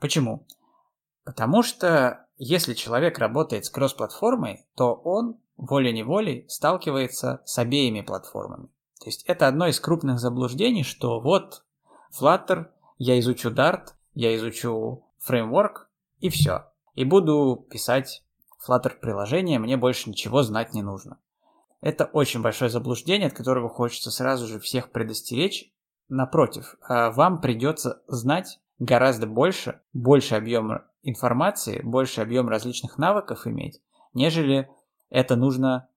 [0.00, 0.46] Почему?
[1.24, 8.68] Потому что если человек работает с кросс-платформой, то он волей-неволей сталкивается с обеими платформами.
[8.98, 11.64] То есть это одно из крупных заблуждений, что вот
[12.18, 12.66] Flutter,
[13.04, 16.66] я изучу Dart, я изучу фреймворк, И все.
[16.94, 18.22] И буду писать
[18.64, 21.18] Flutter приложение, мне больше ничего знать не нужно.
[21.80, 25.72] Это очень большое заблуждение, от которого хочется сразу же всех предостеречь.
[26.08, 33.80] Напротив, а, вам придется знать гораздо больше, больше объем информации, больше объем различных навыков иметь,
[34.14, 34.70] нежели
[35.10, 35.88] это нужно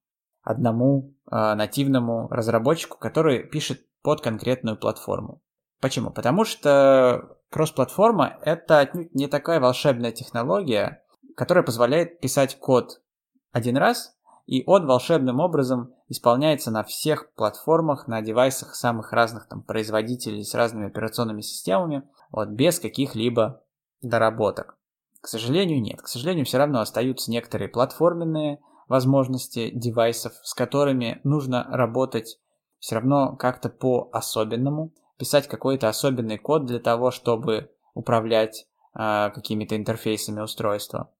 [0.41, 5.41] одному э, нативному разработчику, который пишет под конкретную платформу.
[5.85, 6.09] Почему?
[6.09, 11.03] Потому что кросс-платформа это не такая волшебная технология,
[11.37, 13.03] которая позволяет писать код
[13.51, 14.15] один раз,
[14.47, 20.55] и он волшебным образом исполняется на всех платформах, на девайсах самых разных там, производителей с
[20.55, 23.61] разными операционными системами, вот, без каких-либо
[24.01, 24.79] доработок.
[25.21, 26.01] К сожалению, нет.
[26.01, 32.39] К сожалению, все равно остаются некоторые платформенные возможности девайсов, с которыми нужно работать
[32.79, 40.41] все равно как-то по-особенному, писать какой-то особенный код для того, чтобы управлять э, какими-то интерфейсами
[40.41, 41.11] устройства.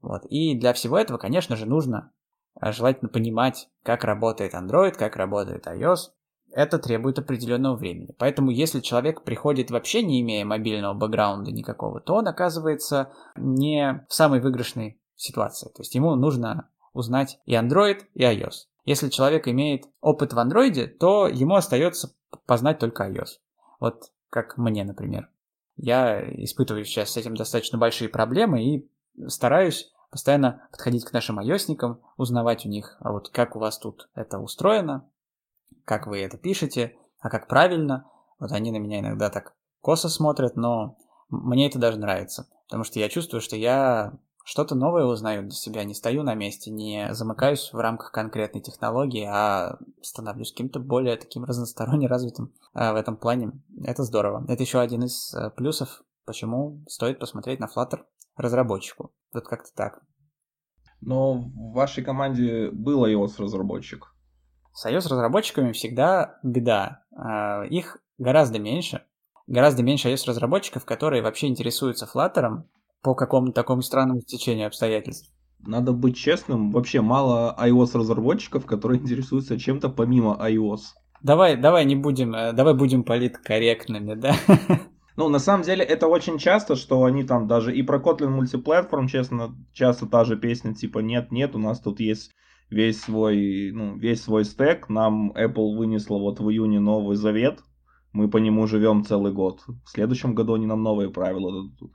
[0.00, 0.24] Вот.
[0.26, 2.12] И для всего этого, конечно же, нужно
[2.60, 6.10] э, желательно понимать, как работает Android, как работает iOS.
[6.54, 8.14] Это требует определенного времени.
[8.18, 14.12] Поэтому, если человек приходит вообще не имея мобильного бэкграунда никакого, то он оказывается не в
[14.12, 15.68] самой выигрышной ситуации.
[15.68, 18.66] То есть ему нужно узнать и Android, и iOS.
[18.84, 22.12] Если человек имеет опыт в Android, то ему остается
[22.52, 23.38] познать только iOS.
[23.80, 25.30] Вот как мне, например.
[25.76, 28.90] Я испытываю сейчас с этим достаточно большие проблемы и
[29.26, 34.10] стараюсь постоянно подходить к нашим ios узнавать у них, а вот как у вас тут
[34.14, 35.08] это устроено,
[35.86, 38.04] как вы это пишете, а как правильно.
[38.38, 40.98] Вот они на меня иногда так косо смотрят, но
[41.30, 44.12] мне это даже нравится, потому что я чувствую, что я
[44.44, 49.24] что-то новое узнаю для себя, не стою на месте, не замыкаюсь в рамках конкретной технологии,
[49.24, 53.52] а становлюсь каким-то более таким разносторонне развитым а, в этом плане.
[53.84, 54.44] Это здорово.
[54.48, 58.00] Это еще один из а, плюсов, почему стоит посмотреть на Flutter
[58.36, 59.12] разработчику.
[59.32, 60.02] Вот как-то так.
[61.00, 64.14] Но в вашей команде был iOS-разработчик.
[64.72, 67.04] С iOS-разработчиками всегда беда.
[67.16, 69.04] А, их гораздо меньше.
[69.46, 72.62] Гораздо меньше iOS-разработчиков, которые вообще интересуются Flutter,
[73.02, 75.30] по какому-то такому странному стечению обстоятельств.
[75.60, 80.80] Надо быть честным, вообще мало iOS-разработчиков, которые интересуются чем-то помимо iOS.
[81.22, 84.34] Давай, давай не будем, э, давай будем политкорректными, да?
[85.14, 89.08] Ну, на самом деле, это очень часто, что они там даже и про Kotlin мультиплатформ,
[89.08, 92.32] честно, часто та же песня, типа, нет-нет, у нас тут есть
[92.70, 97.60] весь свой, ну, весь свой стек, нам Apple вынесла вот в июне новый завет,
[98.12, 99.60] мы по нему живем целый год.
[99.84, 101.92] В следующем году они нам новые правила дадут.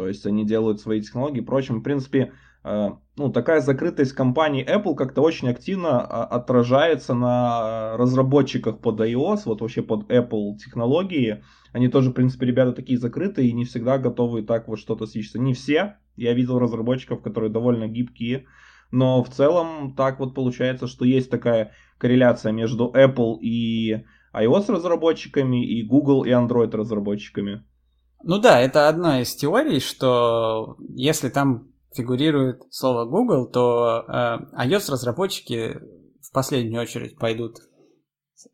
[0.00, 1.42] То есть они делают свои технологии.
[1.42, 2.32] Впрочем, в принципе,
[2.64, 9.42] э, ну, такая закрытость компании Apple как-то очень активно а, отражается на разработчиках под iOS,
[9.44, 11.44] вот вообще под Apple технологии.
[11.74, 15.38] Они тоже, в принципе, ребята такие закрытые и не всегда готовы так вот что-то свечиться.
[15.38, 15.96] Не все.
[16.16, 18.46] Я видел разработчиков, которые довольно гибкие.
[18.90, 25.62] Но в целом так вот получается, что есть такая корреляция между Apple и iOS разработчиками
[25.62, 27.64] и Google и Android разработчиками.
[28.22, 35.78] Ну да, это одна из теорий, что если там фигурирует слово Google, то э, iOS-разработчики
[36.22, 37.58] в последнюю очередь пойдут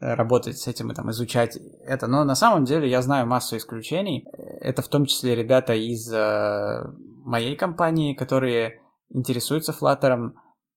[0.00, 2.06] работать с этим и там изучать это.
[2.06, 4.26] Но на самом деле я знаю массу исключений.
[4.60, 6.84] Это в том числе ребята из э,
[7.24, 10.32] моей компании, которые интересуются Flutter,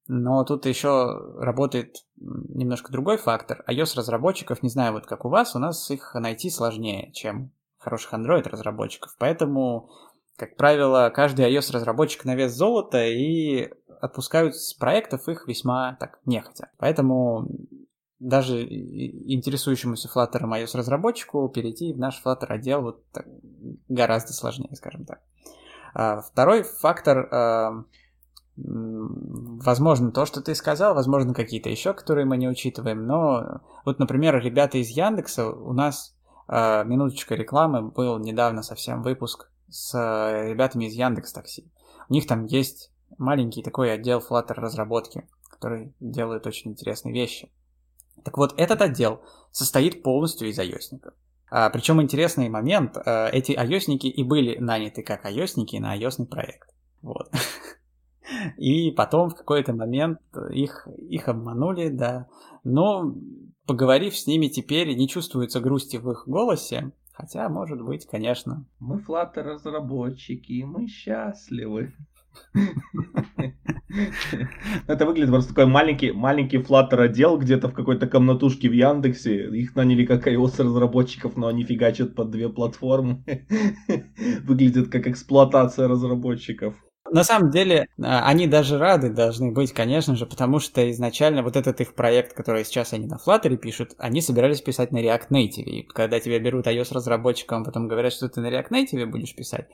[0.07, 3.63] но тут еще работает немножко другой фактор.
[3.67, 9.15] iOS-разработчиков, не знаю, вот как у вас, у нас их найти сложнее, чем хороших Android-разработчиков.
[9.17, 9.89] Поэтому,
[10.35, 16.69] как правило, каждый iOS-разработчик на вес золота и отпускают с проектов их весьма так нехотя.
[16.77, 17.47] Поэтому
[18.19, 23.25] даже интересующемуся Flutter iOS-разработчику перейти в наш Flutter отдел вот так,
[23.87, 25.21] гораздо сложнее, скажем так.
[25.93, 27.83] А, второй фактор, а,
[28.57, 34.37] возможно, то, что ты сказал, возможно, какие-то еще, которые мы не учитываем, но вот, например,
[34.39, 36.15] ребята из Яндекса у нас
[36.49, 41.71] минуточка рекламы, был недавно совсем выпуск с э, ребятами из Яндекс Такси.
[42.09, 47.51] У них там есть маленький такой отдел Flutter разработки, который делает очень интересные вещи.
[48.23, 51.13] Так вот, этот отдел состоит полностью из iOS-ников.
[51.51, 56.69] А, причем интересный момент, а, эти ios и были наняты как ios на ios проект.
[57.01, 57.31] Вот.
[58.57, 60.19] И потом в какой-то момент
[60.51, 62.27] их, их обманули, да.
[62.63, 63.15] Но
[63.69, 66.91] поговорив с ними теперь, не чувствуется грусти в их голосе.
[67.13, 68.65] Хотя, может быть, конечно.
[68.79, 71.93] Мы Flutter разработчики, мы счастливы.
[74.87, 79.49] Это выглядит просто такой маленький, маленький Flutter отдел где-то в какой-то комнатушке в Яндексе.
[79.55, 83.23] Их наняли как iOS разработчиков, но они фигачат под две платформы.
[84.45, 86.73] выглядит как эксплуатация разработчиков.
[87.11, 91.55] На самом деле, а, они даже рады должны быть, конечно же, потому что изначально вот
[91.55, 95.63] этот их проект, который сейчас они на Flutter пишут, они собирались писать на React Native.
[95.63, 99.67] И когда тебя берут iOS-разработчиком, потом говорят, что ты на React Native будешь писать,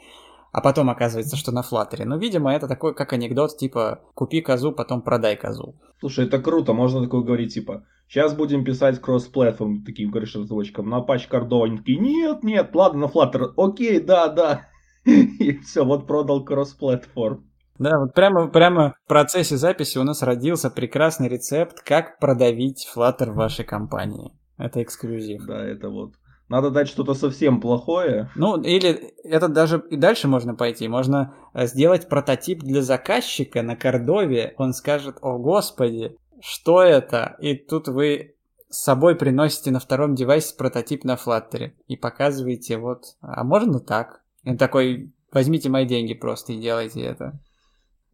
[0.52, 2.06] а потом оказывается, что на Flutter.
[2.06, 5.76] Ну, видимо, это такой, как анекдот, типа, купи козу, потом продай козу.
[6.00, 11.00] Слушай, это круто, можно такое говорить, типа, сейчас будем писать кросс-платформ таким, говоришь, разработчикам, на
[11.00, 11.66] Apache Cardova.
[11.66, 14.68] Они такие, нет, нет, ладно, на Flutter, окей, да, да.
[15.06, 17.46] И все, вот продал кросс-платформ.
[17.78, 23.32] Да, вот прямо, прямо в процессе записи у нас родился прекрасный рецепт, как продавить Flutter
[23.32, 24.32] в вашей компании.
[24.58, 25.46] Это эксклюзив.
[25.46, 26.14] Да, это вот.
[26.48, 28.30] Надо дать что-то совсем плохое.
[28.36, 30.88] Ну, или это даже и дальше можно пойти.
[30.88, 34.54] Можно э, сделать прототип для заказчика на Кордове.
[34.58, 37.36] Он скажет, о господи, что это?
[37.40, 38.36] И тут вы
[38.70, 44.22] с собой приносите на втором девайсе прототип на Flutter и показываете вот, а можно так?
[44.46, 47.40] Он такой, возьмите мои деньги просто и делайте это.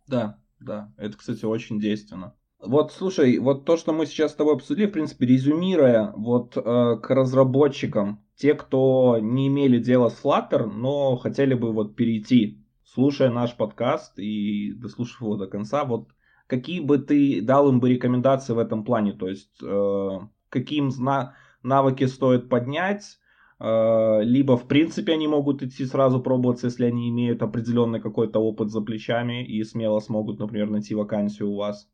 [0.08, 2.36] Да, да, это, кстати, очень действенно.
[2.60, 6.62] Вот, слушай, вот то, что мы сейчас с тобой обсудили, в принципе, резюмируя вот э,
[7.02, 13.32] к разработчикам, те, кто не имели дела с Flutter, но хотели бы вот перейти, слушая
[13.32, 16.10] наш подкаст и дослушав его до конца, вот
[16.46, 21.34] какие бы ты дал им бы рекомендации в этом плане, то есть э, какие зна-
[21.64, 23.18] навыки стоит поднять,
[23.64, 28.82] либо в принципе они могут идти сразу пробоваться, если они имеют определенный какой-то опыт за
[28.82, 31.88] плечами и смело смогут, например, найти вакансию у вас.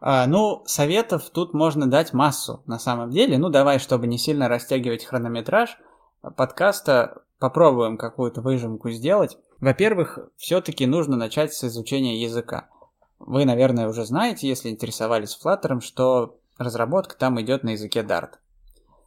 [0.00, 3.38] А, ну, советов тут можно дать массу на самом деле.
[3.38, 5.78] Ну, давай, чтобы не сильно растягивать хронометраж
[6.36, 9.38] подкаста, попробуем какую-то выжимку сделать.
[9.60, 12.68] Во-первых, все-таки нужно начать с изучения языка.
[13.18, 18.32] Вы, наверное, уже знаете, если интересовались Flutter, что разработка там идет на языке Dart.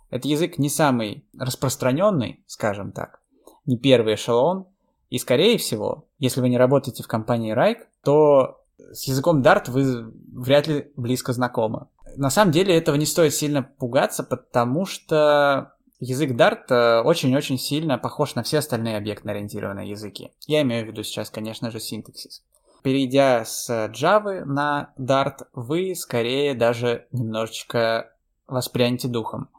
[0.10, 3.22] Это язык не самый распространенный, скажем так,
[3.66, 4.68] не первый эшелон,
[5.10, 10.12] и скорее всего, если вы не работаете в компании Rike, то с языком Dart вы
[10.34, 11.88] вряд ли близко знакомы.
[12.16, 17.98] На самом деле этого не стоит сильно пугаться, потому что язык Dart э, очень-очень сильно
[17.98, 20.32] похож на все остальные объектно-ориентированные языки.
[20.46, 22.44] Я имею в виду сейчас, конечно же, синтаксис.
[22.84, 28.14] Перейдя с Java на Dart, вы скорее даже немножечко
[28.48, 29.50] воспрянете духом.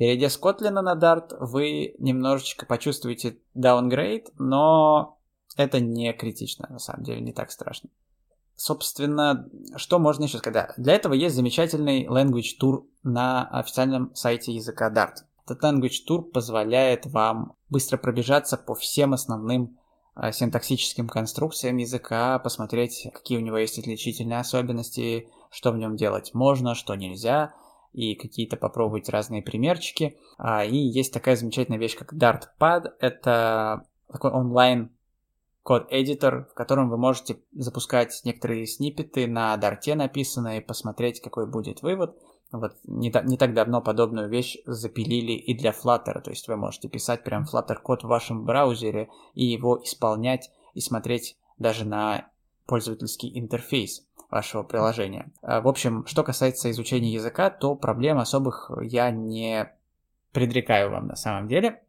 [0.00, 5.18] Перейдя с Kotlin на Dart, вы немножечко почувствуете downgrade, но
[5.58, 7.90] это не критично, на самом деле, не так страшно.
[8.56, 10.72] Собственно, что можно еще сказать?
[10.78, 15.16] Для этого есть замечательный language tour на официальном сайте языка Dart.
[15.44, 19.76] Этот language tour позволяет вам быстро пробежаться по всем основным
[20.14, 26.32] а, синтаксическим конструкциям языка, посмотреть, какие у него есть отличительные особенности, что в нем делать
[26.32, 27.52] можно, что нельзя–
[27.92, 30.16] и какие-то попробовать разные примерчики.
[30.38, 32.92] А, и есть такая замечательная вещь, как DartPad.
[33.00, 34.90] Это такой онлайн
[35.62, 42.16] код-эдитор, в котором вы можете запускать некоторые сниппеты на Дарте написанные, посмотреть, какой будет вывод.
[42.52, 46.88] Вот не, не так давно подобную вещь запилили и для Flutter, то есть вы можете
[46.88, 52.28] писать прям Flutter код в вашем браузере и его исполнять и смотреть даже на
[52.66, 55.30] пользовательский интерфейс вашего приложения.
[55.42, 59.70] А, в общем, что касается изучения языка, то проблем особых я не
[60.32, 61.82] предрекаю вам на самом деле.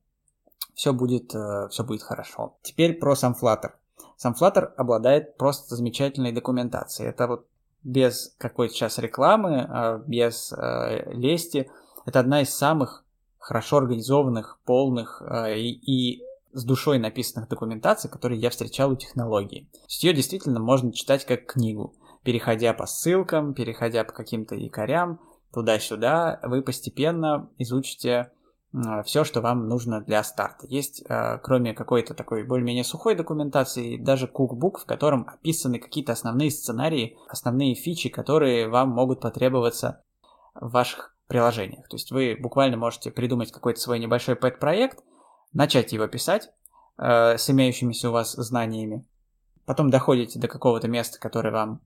[0.73, 2.57] Все будет, э, все будет хорошо.
[2.63, 3.71] Теперь про сам Flutter.
[4.17, 7.09] Сам Flutter обладает просто замечательной документацией.
[7.09, 7.47] Это вот
[7.83, 11.69] без какой-то сейчас рекламы, а без э, лести.
[12.05, 13.03] Это одна из самых
[13.37, 16.23] хорошо организованных, полных э, и, и
[16.53, 19.69] с душой написанных документаций, которые я встречал у технологии.
[19.87, 25.19] Ее действительно можно читать как книгу переходя по ссылкам, переходя по каким-то якорям,
[25.53, 28.31] туда-сюда, вы постепенно изучите
[29.03, 30.65] все, что вам нужно для старта.
[30.67, 36.51] Есть, э, кроме какой-то такой более-менее сухой документации, даже кукбук, в котором описаны какие-то основные
[36.51, 40.03] сценарии, основные фичи, которые вам могут потребоваться
[40.55, 41.87] в ваших приложениях.
[41.89, 45.03] То есть вы буквально можете придумать какой-то свой небольшой пэт-проект,
[45.51, 46.49] начать его писать
[46.97, 49.05] э, с имеющимися у вас знаниями,
[49.65, 51.81] потом доходите до какого-то места, которое вам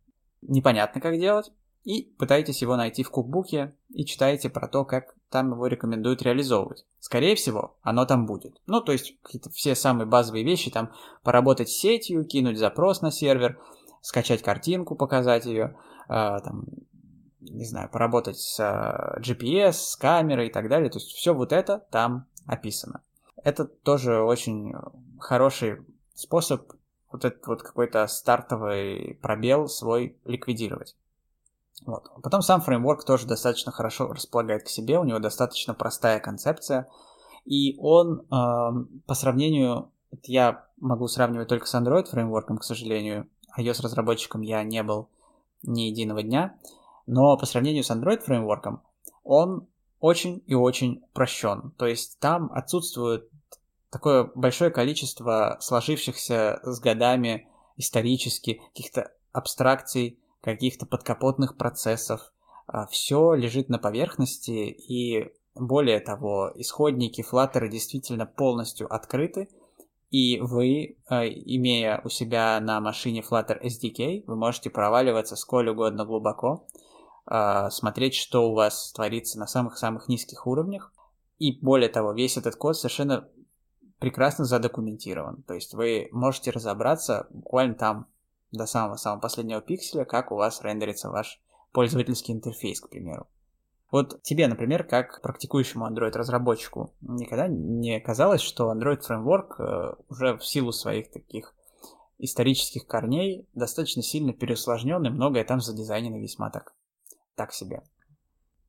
[0.47, 1.51] непонятно как делать,
[1.85, 6.85] и пытаетесь его найти в кукбуке и читаете про то, как там его рекомендуют реализовывать.
[6.99, 8.59] Скорее всего, оно там будет.
[8.65, 10.91] Ну, то есть какие-то все самые базовые вещи, там
[11.23, 13.59] поработать с сетью, кинуть запрос на сервер,
[14.01, 15.77] скачать картинку, показать ее,
[16.07, 16.65] э, там,
[17.41, 20.89] не знаю, поработать с э, GPS, с камерой и так далее.
[20.89, 23.01] То есть все вот это там описано.
[23.43, 24.73] Это тоже очень
[25.19, 25.81] хороший
[26.15, 26.71] способ
[27.15, 30.95] вот этот вот какой-то стартовый пробел свой ликвидировать.
[31.85, 32.09] Вот.
[32.21, 36.89] Потом сам фреймворк тоже достаточно хорошо располагает к себе, у него достаточно простая концепция,
[37.45, 38.25] и он э,
[39.05, 39.91] по сравнению
[40.23, 43.27] Я могу сравнивать только с Android фреймворком, к сожалению.
[43.57, 45.09] iOS разработчиком я не был
[45.63, 46.57] ни единого дня.
[47.05, 48.81] Но по сравнению с Android фреймворком,
[49.23, 49.67] он
[49.99, 51.71] очень и очень упрощен.
[51.77, 53.29] То есть там отсутствует
[53.95, 62.33] такое большое количество сложившихся с годами исторически каких-то абстракций, каких-то подкапотных процессов.
[62.67, 69.47] А, Все лежит на поверхности, и более того, исходники Flutter действительно полностью открыты,
[70.11, 76.03] и вы, а, имея у себя на машине Flutter SDK, вы можете проваливаться сколь угодно
[76.03, 76.67] глубоко,
[77.25, 80.91] а, смотреть, что у вас творится на самых-самых низких уровнях.
[81.39, 83.29] И более того, весь этот код совершенно
[83.99, 85.43] прекрасно задокументирован.
[85.43, 88.07] То есть вы можете разобраться буквально там
[88.51, 91.41] до самого-самого последнего пикселя, как у вас рендерится ваш
[91.71, 93.27] пользовательский интерфейс, к примеру.
[93.91, 100.45] Вот тебе, например, как практикующему Android-разработчику, никогда не казалось, что Android Framework э, уже в
[100.45, 101.53] силу своих таких
[102.17, 106.73] исторических корней достаточно сильно переусложнен, и многое там задизайнено весьма так,
[107.35, 107.83] так себе.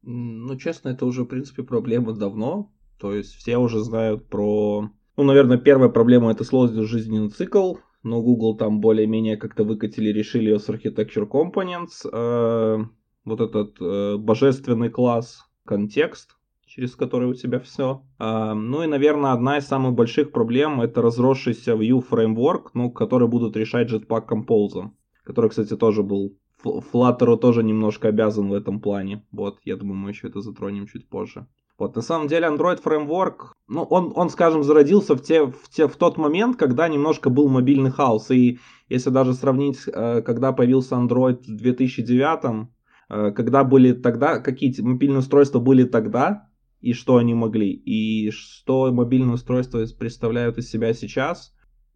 [0.03, 2.71] Ну, честно, это уже, в принципе, проблема давно.
[2.99, 4.91] То есть все уже знают про...
[5.17, 10.51] Ну, наверное, первая проблема это сложный жизненный цикл, но Google там более-менее как-то выкатили, решили
[10.51, 12.07] ее с Architecture Components.
[12.13, 12.85] Э,
[13.25, 16.37] вот этот э, божественный класс контекст,
[16.67, 18.05] через который у тебя все.
[18.19, 23.27] Э, ну и, наверное, одна из самых больших проблем это разросшийся Vue фреймворк, ну, который
[23.27, 24.91] будут решать Jetpack Compose,
[25.25, 29.25] который, кстати, тоже был Flutter тоже немножко обязан в этом плане.
[29.33, 31.47] Вот, я думаю, мы еще это затронем чуть позже.
[31.79, 35.89] Вот, на самом деле Android Framework, ну, он, он скажем, зародился в, те, в, те,
[35.89, 38.31] в тот момент, когда немножко был мобильный хаос.
[38.31, 38.59] И
[38.89, 42.69] если даже сравнить, э, когда появился Android в 2009,
[43.11, 46.49] э, когда были тогда, какие мобильные устройства были тогда,
[46.81, 51.53] и что они могли, и что мобильные устройства представляют из себя сейчас,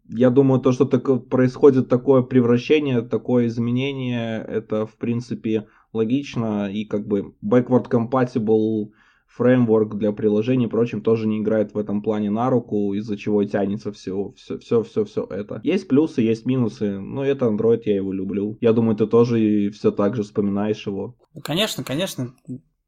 [0.09, 6.85] я думаю, то, что так, происходит такое превращение, такое изменение, это, в принципе, логично, и
[6.85, 8.89] как бы backward compatible
[9.35, 13.43] фреймворк для приложений и прочим тоже не играет в этом плане на руку, из-за чего
[13.43, 15.61] тянется все, все, все, все, все это.
[15.63, 18.57] Есть плюсы, есть минусы, но это Android, я его люблю.
[18.61, 21.15] Я думаю, ты тоже все так же вспоминаешь его.
[21.43, 22.33] Конечно, конечно,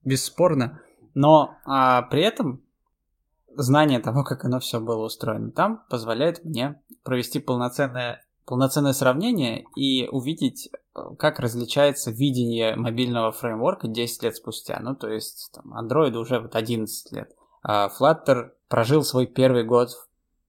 [0.03, 0.81] бесспорно.
[1.13, 2.61] Но а, при этом
[3.55, 10.07] знание того, как оно все было устроено там, позволяет мне провести полноценное полноценное сравнение и
[10.07, 10.69] увидеть,
[11.17, 14.79] как различается видение мобильного фреймворка 10 лет спустя.
[14.81, 17.31] Ну, то есть, там, Android уже вот 11 лет.
[17.63, 19.89] А Flutter прожил свой первый год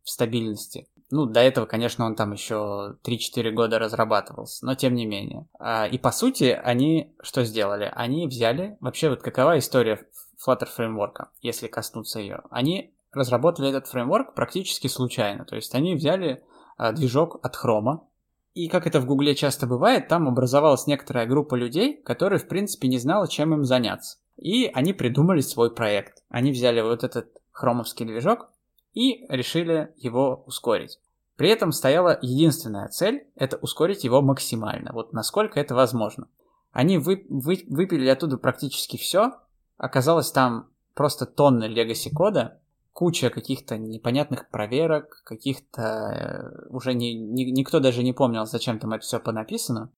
[0.03, 0.89] в стабильности.
[1.11, 5.47] Ну, до этого, конечно, он там еще 3-4 года разрабатывался, но тем не менее.
[5.59, 7.91] А, и по сути, они что сделали?
[7.95, 10.07] Они взяли, вообще вот какова история
[10.45, 12.43] Flutter фреймворка, если коснуться ее.
[12.51, 15.45] Они разработали этот фреймворк практически случайно.
[15.45, 16.43] То есть они взяли
[16.77, 18.09] а, движок от хрома.
[18.55, 22.87] И как это в Гугле часто бывает, там образовалась некоторая группа людей, которые, в принципе,
[22.87, 24.19] не знала, чем им заняться.
[24.37, 26.23] И они придумали свой проект.
[26.29, 28.51] Они взяли вот этот хромовский движок
[28.93, 31.01] и решили его ускорить.
[31.37, 36.29] При этом стояла единственная цель– это ускорить его максимально, вот насколько это возможно.
[36.71, 39.33] Они вы, вы, выпили оттуда практически все,
[39.77, 42.61] оказалось там просто тонны легаси кода,
[42.95, 48.93] куча каких-то непонятных проверок, каких-то э, уже не, не, никто даже не помнил, зачем там
[48.93, 49.93] это все понаписано.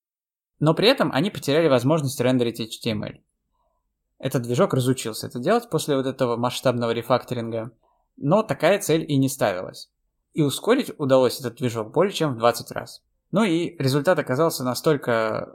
[0.59, 3.21] Но при этом они потеряли возможность рендерить HTML.
[4.19, 7.71] Этот движок разучился это делать после вот этого масштабного рефакторинга,
[8.17, 9.91] но такая цель и не ставилась.
[10.33, 13.05] И ускорить удалось этот движок более чем в 20 раз.
[13.31, 15.55] Ну и результат оказался настолько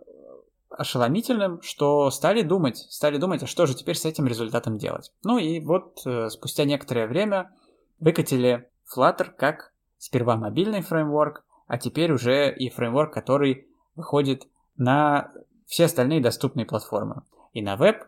[0.71, 5.11] ошеломительным, что стали думать, стали думать, а что же теперь с этим результатом делать.
[5.23, 7.51] Ну и вот э, спустя некоторое время
[7.99, 14.47] выкатили Flutter как сперва мобильный фреймворк, а теперь уже и фреймворк, который выходит
[14.77, 15.31] на
[15.65, 17.23] все остальные доступные платформы.
[17.53, 18.03] И на веб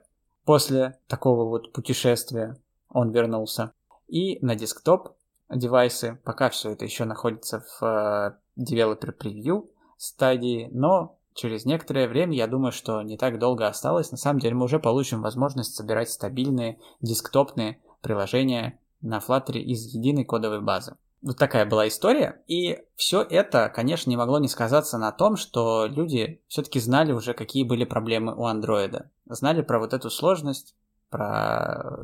[0.45, 2.57] после такого вот путешествия
[2.89, 3.74] он вернулся,
[4.07, 5.16] и на десктоп
[5.49, 12.36] девайсы, пока все это еще находится в э, Developer Preview стадии, но через некоторое время,
[12.36, 16.10] я думаю, что не так долго осталось, на самом деле мы уже получим возможность собирать
[16.10, 20.96] стабильные десктопные приложения на Flutter из единой кодовой базы.
[21.22, 22.42] Вот такая была история.
[22.48, 27.34] И все это, конечно, не могло не сказаться на том, что люди все-таки знали уже,
[27.34, 29.10] какие были проблемы у андроида.
[29.26, 30.76] Знали про вот эту сложность,
[31.10, 31.98] про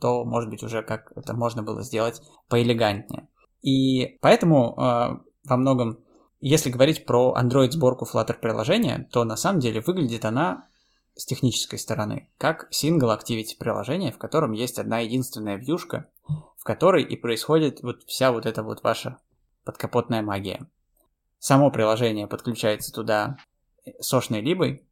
[0.00, 3.28] то, может быть, уже как это можно было сделать поэлегантнее.
[3.62, 5.98] И поэтому э, во многом
[6.42, 10.66] если говорить про Android-сборку Flutter приложения, то на самом деле выглядит она
[11.14, 16.10] с технической стороны, как Single Activity приложение, в котором есть одна единственная вьюшка,
[16.58, 19.18] в которой и происходит вот вся вот эта вот ваша
[19.64, 20.66] подкапотная магия.
[21.38, 23.36] Само приложение подключается туда
[24.00, 24.84] сошной либой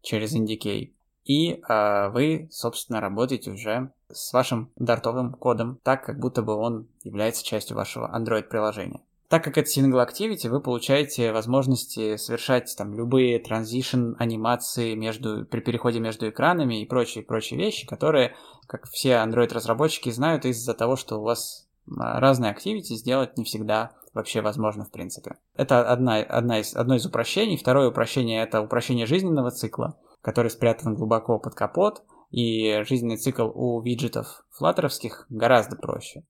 [0.00, 0.92] через NDK,
[1.24, 6.88] и э, вы, собственно, работаете уже с вашим дартовым кодом, так как будто бы он
[7.04, 9.02] является частью вашего Android-приложения.
[9.32, 15.60] Так как это single activity, вы получаете возможности совершать там любые транзишн анимации между, при
[15.60, 21.16] переходе между экранами и прочие прочие вещи, которые, как все Android-разработчики знают, из-за того, что
[21.18, 21.66] у вас
[21.98, 25.36] а, разные activity сделать не всегда вообще возможно в принципе.
[25.56, 27.56] Это одна, одна из, одно из упрощений.
[27.56, 32.02] Второе упрощение– это упрощение жизненного цикла, который спрятан глубоко под капот,
[32.32, 36.22] и жизненный цикл у виджетов флаттеровских гораздо проще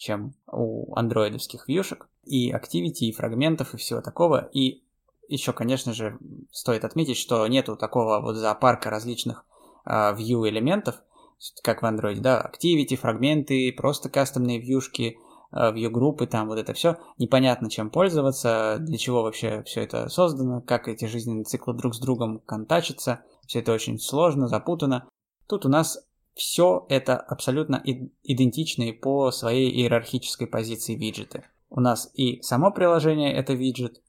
[0.00, 4.48] чем у андроидовских вьюшек, и activity, и фрагментов, и всего такого.
[4.52, 4.82] И
[5.28, 6.18] еще, конечно же,
[6.50, 9.44] стоит отметить, что нету такого вот зоопарка различных
[9.86, 11.02] uh, view элементов,
[11.62, 15.18] как в андроиде, да, activity, фрагменты, просто кастомные вьюшки,
[15.52, 16.96] view группы, там вот это все.
[17.18, 21.98] Непонятно, чем пользоваться, для чего вообще все это создано, как эти жизненные циклы друг с
[21.98, 23.22] другом контачатся.
[23.46, 25.08] Все это очень сложно, запутано.
[25.46, 26.06] Тут у нас
[26.40, 27.82] все это абсолютно
[28.24, 31.44] идентичные по своей иерархической позиции виджеты.
[31.68, 34.00] У нас и само приложение это виджет,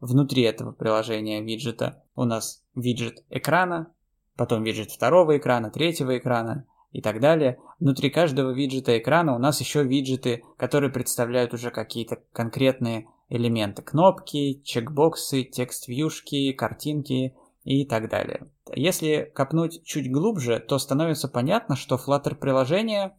[0.00, 3.92] внутри этого приложения виджета у нас виджет экрана,
[4.34, 7.58] потом виджет второго экрана, третьего экрана и так далее.
[7.80, 13.82] Внутри каждого виджета экрана у нас еще виджеты, которые представляют уже какие-то конкретные элементы.
[13.82, 17.34] Кнопки, чекбоксы, текст-вьюшки, картинки
[17.64, 18.46] и так далее.
[18.74, 23.16] Если копнуть чуть глубже, то становится понятно, что Flutter приложение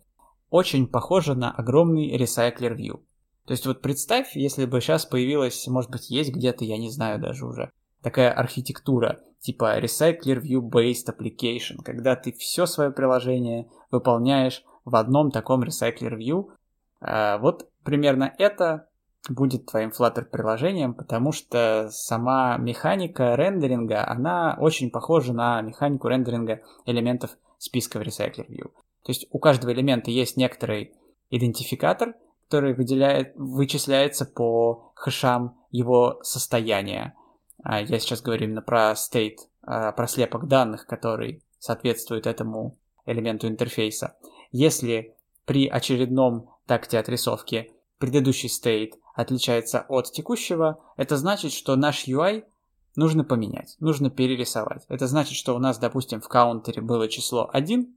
[0.49, 3.01] очень похоже на огромный Recycler View.
[3.45, 7.19] То есть вот представь, если бы сейчас появилась, может быть, есть где-то, я не знаю
[7.19, 7.71] даже уже,
[8.01, 15.31] такая архитектура, типа Recycler View Based Application, когда ты все свое приложение выполняешь в одном
[15.31, 16.49] таком Recycler View.
[17.01, 18.87] А вот примерно это
[19.29, 26.61] будет твоим Flutter приложением, потому что сама механика рендеринга, она очень похожа на механику рендеринга
[26.85, 28.71] элементов списка в Recycler View.
[29.03, 30.93] То есть у каждого элемента есть некоторый
[31.29, 32.15] идентификатор,
[32.45, 37.15] который выделяет, вычисляется по хэшам его состояния.
[37.63, 43.47] А я сейчас говорю именно про state, а, про слепок данных, который соответствует этому элементу
[43.47, 44.15] интерфейса.
[44.51, 45.15] Если
[45.45, 52.43] при очередном такте отрисовки предыдущий state отличается от текущего, это значит, что наш UI
[52.95, 54.85] нужно поменять, нужно перерисовать.
[54.87, 57.95] Это значит, что у нас, допустим, в каунтере было число 1,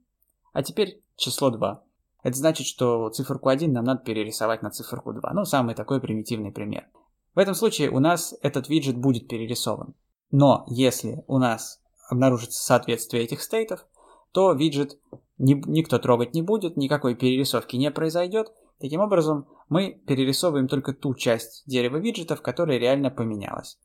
[0.52, 1.82] а теперь число 2.
[2.22, 5.32] Это значит, что циферку 1 нам надо перерисовать на циферку 2.
[5.34, 6.88] Ну, самый такой примитивный пример.
[7.34, 9.94] В этом случае у нас этот виджет будет перерисован.
[10.30, 13.86] Но если у нас обнаружится соответствие этих стейтов,
[14.32, 14.98] то виджет
[15.38, 18.52] ни, никто трогать не будет, никакой перерисовки не произойдет.
[18.80, 23.78] Таким образом, мы перерисовываем только ту часть дерева виджетов, которая реально поменялась.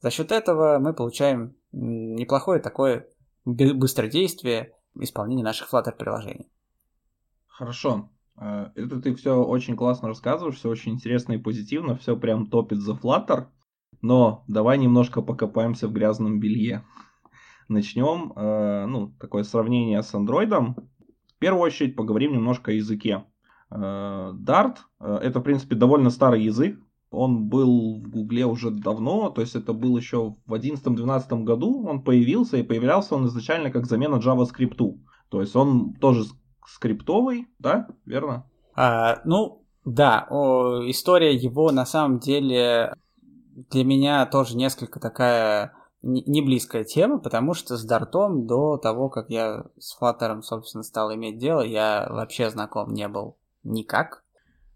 [0.00, 3.06] За счет этого мы получаем неплохое такое
[3.44, 6.50] быстродействие исполнения наших Flutter приложений.
[7.46, 8.10] Хорошо.
[8.36, 12.78] Э, это ты все очень классно рассказываешь, все очень интересно и позитивно, все прям топит
[12.78, 13.46] за Flutter.
[14.02, 16.84] Но давай немножко покопаемся в грязном белье.
[17.68, 20.74] Начнем, э, ну, такое сравнение с андроидом.
[21.36, 23.24] В первую очередь поговорим немножко о языке.
[23.70, 26.78] Э, Dart э, это, в принципе, довольно старый язык.
[27.10, 32.02] Он был в Гугле уже давно, то есть это был еще в 2011-2012 году он
[32.02, 34.98] появился, и появлялся он изначально как замена JavaScript.
[35.28, 36.24] То есть он тоже
[36.64, 38.48] скриптовый, да, верно?
[38.76, 42.94] А, ну, да, о, история его на самом деле
[43.70, 49.28] для меня тоже несколько такая не близкая тема, потому что с Дартом до того, как
[49.28, 54.24] я с Флаттером, собственно, стал иметь дело, я вообще знаком не был никак.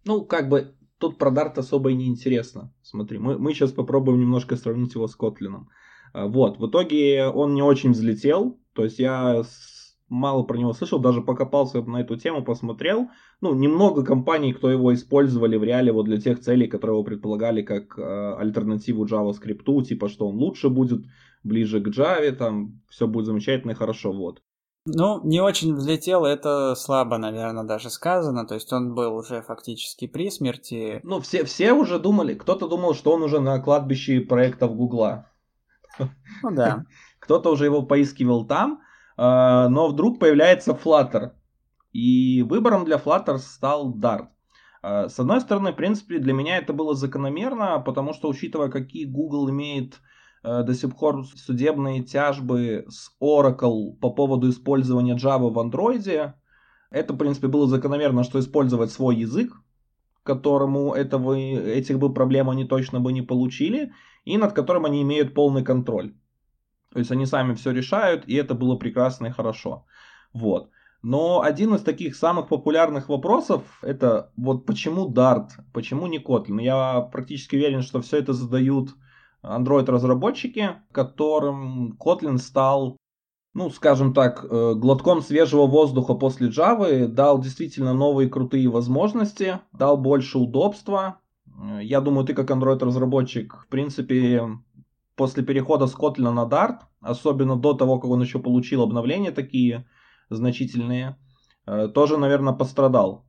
[0.04, 2.72] Ну, как бы тут про Дарт особо и не интересно.
[2.82, 5.68] Смотри, мы, мы сейчас попробуем немножко сравнить его с Котлином.
[6.12, 8.58] А, вот, в итоге он не очень взлетел.
[8.74, 9.42] То есть я
[10.08, 13.08] мало про него слышал, даже покопался на эту тему, посмотрел.
[13.40, 17.62] Ну, немного компаний, кто его использовали в реале вот для тех целей, которые его предполагали
[17.62, 21.04] как э, альтернативу JavaScript, типа что он лучше будет,
[21.42, 24.42] ближе к Java, там все будет замечательно и хорошо, вот.
[24.86, 28.46] Ну, не очень взлетел, это слабо, наверное, даже сказано.
[28.46, 31.00] То есть он был уже фактически при смерти.
[31.04, 35.30] Ну, все, все уже думали, кто-то думал, что он уже на кладбище проектов Гугла.
[35.98, 36.84] Ну да.
[37.18, 38.82] Кто-то уже его поискивал там,
[39.16, 41.30] а, но вдруг появляется Flutter.
[41.92, 44.26] И выбором для Flutter стал Dart.
[44.82, 49.06] А, с одной стороны, в принципе, для меня это было закономерно, потому что, учитывая, какие
[49.06, 50.00] Google имеет
[50.44, 56.34] до сих пор судебные тяжбы с Oracle по поводу использования Java в Android.
[56.90, 59.52] Это, в принципе, было закономерно, что использовать свой язык,
[60.22, 63.92] которому этого, этих бы проблем они точно бы не получили,
[64.24, 66.14] и над которым они имеют полный контроль.
[66.92, 69.86] То есть они сами все решают, и это было прекрасно и хорошо.
[70.32, 70.70] Вот.
[71.02, 76.62] Но один из таких самых популярных вопросов это вот почему Dart, почему не Kotlin.
[76.62, 78.94] Я практически уверен, что все это задают
[79.44, 82.96] Android-разработчики, которым Kotlin стал,
[83.52, 89.96] ну, скажем так, э, глотком свежего воздуха после Java, дал действительно новые крутые возможности, дал
[89.96, 91.20] больше удобства.
[91.46, 94.42] Э, я думаю, ты как Android-разработчик, в принципе,
[95.14, 99.86] после перехода с Kotlin на Dart, особенно до того, как он еще получил обновления такие,
[100.30, 101.16] значительные,
[101.66, 103.24] э, тоже, наверное, пострадал.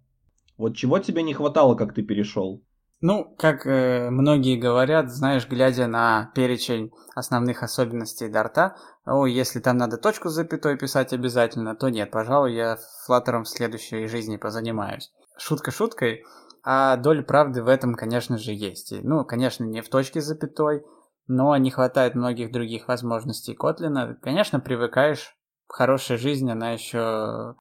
[0.58, 2.64] Вот чего тебе не хватало, как ты перешел?
[3.02, 9.78] Ну, как э, многие говорят, знаешь, глядя на перечень основных особенностей Дарта, о, если там
[9.78, 12.78] надо точку с запятой писать обязательно, то нет, пожалуй, я
[13.08, 15.12] Flutter в следующей жизни позанимаюсь.
[15.38, 16.24] Шутка шуткой,
[16.64, 18.94] а доля правды в этом, конечно же, есть.
[18.94, 20.84] И, ну, конечно, не в точке с запятой,
[21.28, 24.18] но не хватает многих других возможностей Котлина.
[24.22, 25.36] Конечно, привыкаешь
[25.68, 27.56] хорошая жизнь, она еще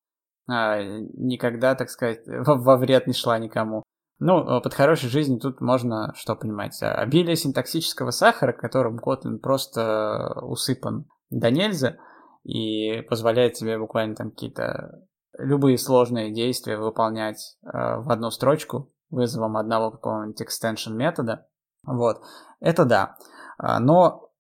[0.49, 3.83] а, никогда, так сказать, во, во вред не шла никому.
[4.19, 10.41] Ну, а под хорошей жизнью тут можно, что понимать, обилие синтаксического сахара, которым Kotlin просто
[10.43, 11.97] усыпан до нельзя,
[12.45, 15.03] и позволяет тебе буквально там какие-то
[15.39, 21.47] любые сложные действия выполнять э, в одну строчку вызовом одного какого-нибудь extension метода.
[21.85, 22.23] Вот,
[22.61, 23.17] это да.
[23.59, 24.31] Но,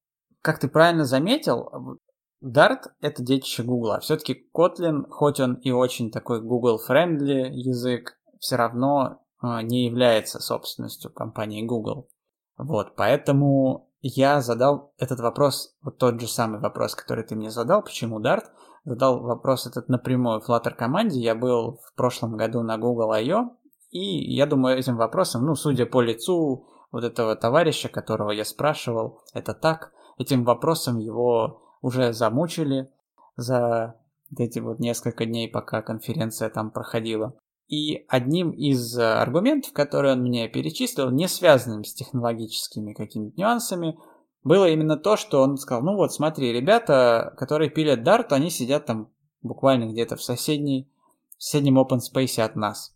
[0.40, 1.98] как ты правильно заметил,
[2.44, 4.00] Dart— это детище Google.
[4.00, 9.23] Все-таки Kotlin, хоть он и очень такой Google-friendly язык, все равно э,
[9.62, 12.08] не является собственностью компании Google.
[12.56, 17.82] Вот, поэтому я задал этот вопрос, вот тот же самый вопрос, который ты мне задал,
[17.82, 18.44] почему Dart,
[18.84, 21.20] задал вопрос этот напрямую Flutter команде.
[21.20, 23.56] Я был в прошлом году на Google I.O.,
[23.90, 29.22] и я думаю, этим вопросом, ну, судя по лицу вот этого товарища, которого я спрашивал,
[29.32, 32.90] это так, этим вопросом его уже замучили
[33.36, 33.94] за
[34.36, 37.34] эти вот несколько дней, пока конференция там проходила.
[37.68, 43.98] И одним из аргументов, которые он мне перечислил, не связанным с технологическими какими-то нюансами,
[44.42, 48.84] было именно то, что он сказал, ну вот смотри, ребята, которые пилят Dart, они сидят
[48.84, 49.08] там
[49.42, 50.90] буквально где-то в соседней,
[51.38, 52.94] в соседнем open space от нас.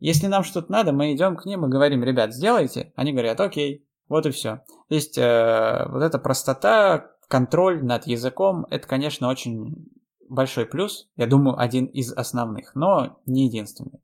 [0.00, 2.92] Если нам что-то надо, мы идем к ним и говорим, ребят, сделайте.
[2.96, 4.62] Они говорят, окей, вот и все.
[4.88, 9.90] То есть э, вот эта простота, контроль над языком– это, конечно, очень
[10.28, 11.08] большой плюс.
[11.16, 14.00] Я думаю, один из основных, но не единственный.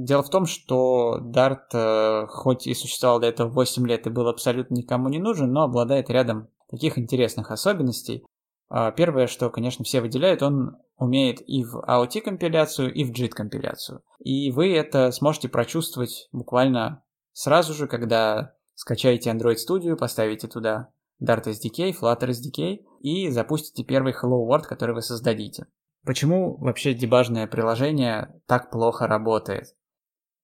[0.00, 4.28] Дело в том, что Dart, э, хоть и существовал до этого 8 лет и был
[4.28, 8.24] абсолютно никому не нужен, но обладает рядом таких интересных особенностей.
[8.68, 14.02] А, первое, что, конечно, все выделяют, он умеет и в AOT-компиляцию, и в JIT-компиляцию.
[14.20, 20.90] И вы это сможете прочувствовать буквально сразу же, когда скачаете Android Studio, поставите туда
[21.20, 25.66] Dart SDK, Flutter SDK и запустите первый Hello World, который вы создадите.
[26.06, 29.74] Почему вообще дебажное приложение так плохо работает?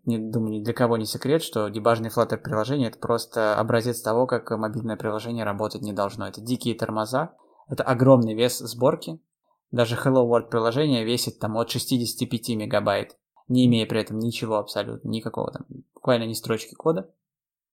[0.07, 4.27] Не, думаю, ни для кого не секрет, что дебажное Flutter приложение это просто образец того,
[4.27, 6.29] как мобильное приложение работать не должно.
[6.29, 7.35] Это дикие тормоза,
[7.69, 9.19] это огромный вес сборки.
[9.71, 13.17] Даже Hello World приложение весит там от 65 мегабайт,
[13.49, 17.11] не имея при этом ничего абсолютно, никакого там, буквально ни строчки кода.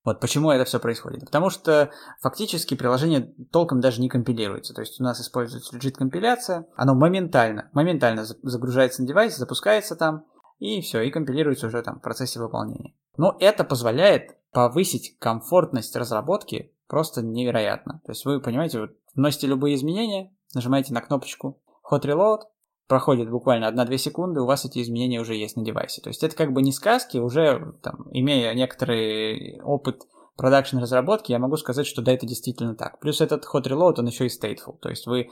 [0.03, 1.25] Вот почему это все происходит.
[1.25, 4.73] Потому что фактически приложение толком даже не компилируется.
[4.73, 10.25] То есть у нас используется legit компиляция, оно моментально, моментально загружается на девайс, запускается там,
[10.61, 12.93] и все, и компилируется уже там в процессе выполнения.
[13.17, 17.99] Но это позволяет повысить комфортность разработки просто невероятно.
[18.05, 21.59] То есть вы понимаете, вот вносите любые изменения, нажимаете на кнопочку
[21.91, 22.41] Hot Reload,
[22.87, 25.99] проходит буквально 1-2 секунды, у вас эти изменения уже есть на девайсе.
[26.01, 30.03] То есть это как бы не сказки, уже там, имея некоторый опыт
[30.37, 32.99] продакшн разработки, я могу сказать, что да, это действительно так.
[32.99, 35.29] Плюс этот hot reload, он еще и stateful, то есть вы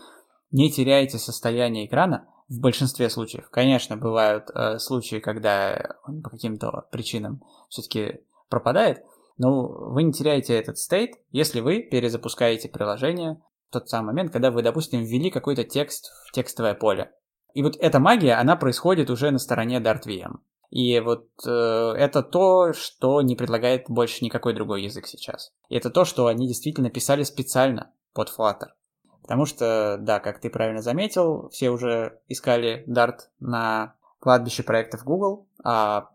[0.50, 3.50] не теряете состояние экрана в большинстве случаев.
[3.50, 9.06] Конечно, бывают э, случаи, когда он по каким-то причинам все-таки пропадает,
[9.38, 14.52] но вы не теряете этот state, если вы перезапускаете приложение в тот самый момент, когда
[14.52, 17.12] вы, допустим, ввели какой-то текст в текстовое поле.
[17.54, 20.40] И вот эта магия, она происходит уже на стороне DartVM.
[20.72, 25.52] И вот э, это то, что не предлагает больше никакой другой язык сейчас.
[25.68, 28.70] И это то, что они действительно писали специально под Flutter.
[29.30, 35.48] Потому что, да, как ты правильно заметил, все уже искали Dart на кладбище проектов Google,
[35.64, 36.10] а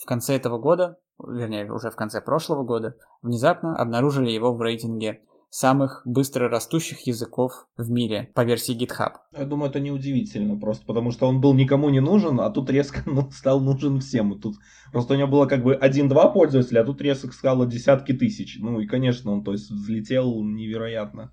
[0.00, 5.20] в конце этого года, вернее, уже в конце прошлого года, внезапно обнаружили его в рейтинге
[5.48, 9.14] самых быстро растущих языков в мире по версии GitHub.
[9.36, 13.02] Я думаю, это неудивительно, просто потому что он был никому не нужен, а тут резко
[13.06, 14.40] ну, стал нужен всем.
[14.40, 14.54] Тут
[14.92, 18.58] просто у него было как бы один-два пользователя, а тут резко стало десятки тысяч.
[18.60, 21.32] Ну и, конечно, он то есть взлетел невероятно.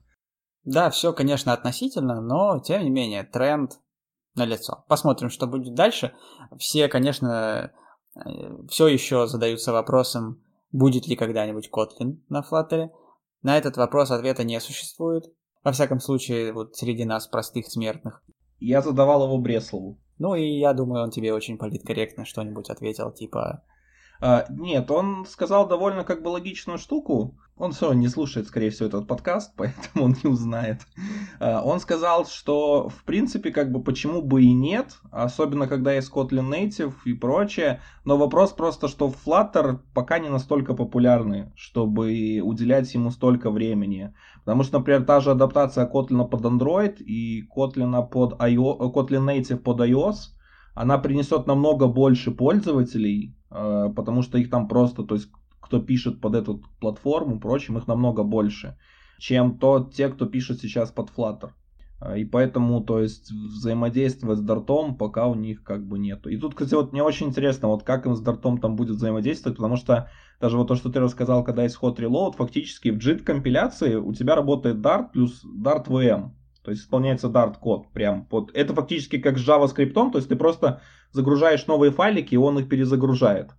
[0.68, 3.80] Да, все, конечно, относительно, но тем не менее тренд
[4.36, 4.84] на лицо.
[4.90, 6.14] Посмотрим, что будет дальше.
[6.58, 7.72] Все, конечно,
[8.16, 8.20] э,
[8.68, 10.44] все еще задаются вопросом,
[10.74, 12.90] будет ли когда-нибудь Kotlin на Flutter.
[13.44, 15.34] На этот вопрос ответа не существует.
[15.64, 18.22] Во всяком случае, вот среди нас, простых смертных.
[18.60, 20.02] Я задавал его Бреслову.
[20.18, 23.64] Ну и я думаю, он тебе очень политкорректно что-нибудь ответил, типа...
[24.20, 27.38] А, нет, он сказал довольно как бы логичную штуку.
[27.60, 30.82] Он все не слушает, скорее всего, этот подкаст, поэтому он не узнает.
[31.40, 36.12] А, он сказал, что, в принципе, как бы почему бы и нет, особенно когда есть
[36.12, 42.94] Kotlin Native и прочее, но вопрос просто, что Flutter пока не настолько популярный, чтобы уделять
[42.94, 44.14] ему столько времени.
[44.46, 49.58] Потому что, например, та же адаптация Kotlin под Android и Kotlin, под iOS, Kotlin Native
[49.58, 50.16] под iOS,
[50.76, 55.32] она принесет намного больше пользователей, а, потому что их там просто, то есть
[55.68, 58.78] кто пишет под эту платформу, прочим, их намного больше,
[59.20, 61.52] чем то, те, кто пишет сейчас под Flutter.
[62.00, 66.30] А, и поэтому, то есть, взаимодействовать с Дартом пока у них как бы нету.
[66.30, 69.58] И тут, кстати, вот мне очень интересно, вот как им с Дартом там будет взаимодействовать,
[69.58, 70.10] потому что
[70.40, 74.36] даже вот то, что ты рассказал, когда hot reload, фактически в JIT компиляции у тебя
[74.36, 76.32] работает Dart плюс Dart VM.
[76.64, 78.52] То есть исполняется Dart код прям под...
[78.54, 82.70] Это фактически как с JavaScript, то есть ты просто загружаешь новые файлики, и он их
[82.70, 83.52] перезагружает.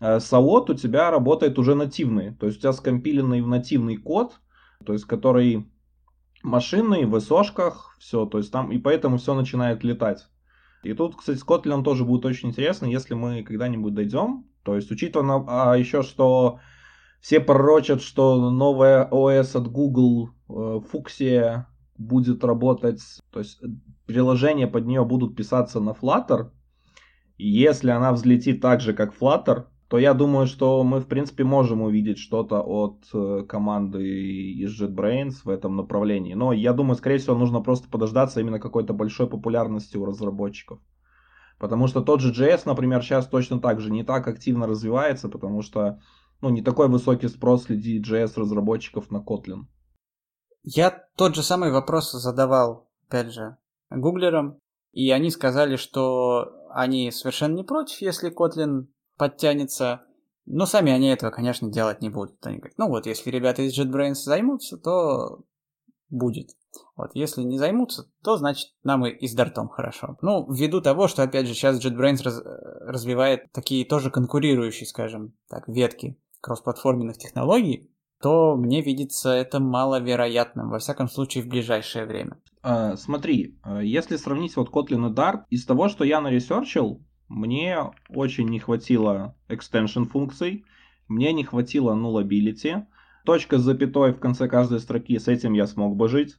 [0.00, 4.40] Э, Саот у тебя работает уже нативный, то есть у тебя скомпиленный в нативный код,
[4.84, 5.68] то есть который
[6.42, 10.28] машинный, в СОшках, все, то есть там, и поэтому все начинает летать.
[10.84, 14.46] И тут, кстати, с Kotlin тоже будет очень интересно, если мы когда-нибудь дойдем.
[14.62, 16.60] То есть, учитывая а еще, что
[17.20, 23.60] все пророчат, что новая ОС от Google, э, Фуксия, будет работать, то есть
[24.06, 26.50] приложения под нее будут писаться на Flutter.
[27.36, 31.44] И если она взлетит так же, как Flutter, то я думаю, что мы, в принципе,
[31.44, 34.04] можем увидеть что-то от э, команды
[34.52, 36.34] из JetBrains в этом направлении.
[36.34, 40.78] Но я думаю, скорее всего, нужно просто подождаться именно какой-то большой популярности у разработчиков.
[41.58, 45.62] Потому что тот же JS, например, сейчас точно так же не так активно развивается, потому
[45.62, 46.00] что
[46.42, 49.64] ну, не такой высокий спрос среди JS-разработчиков на Kotlin.
[50.62, 53.56] Я тот же самый вопрос задавал, опять же,
[53.90, 54.58] гуглерам,
[54.92, 58.86] и они сказали, что они совершенно не против, если Kotlin
[59.18, 60.02] подтянется.
[60.46, 62.44] Но сами они этого, конечно, делать не будут.
[62.46, 65.44] Они говорят, ну вот, если ребята из JetBrains займутся, то
[66.08, 66.50] будет.
[66.96, 70.16] Вот, если не займутся, то значит нам и, и с Дартом хорошо.
[70.22, 72.40] Ну, ввиду того, что, опять же, сейчас JetBrains раз,
[72.86, 77.90] развивает такие тоже конкурирующие, скажем так, ветки кроссплатформенных технологий,
[78.20, 82.40] то мне видится это маловероятным, во всяком случае, в ближайшее время.
[82.62, 87.78] А, смотри, а, если сравнить вот Kotlin и Dart, из того, что я наресерчил, мне
[88.08, 90.64] очень не хватило extension функций,
[91.08, 92.84] мне не хватило nullability.
[93.24, 96.36] Точка с запятой в конце каждой строки, с этим я смог бы жить.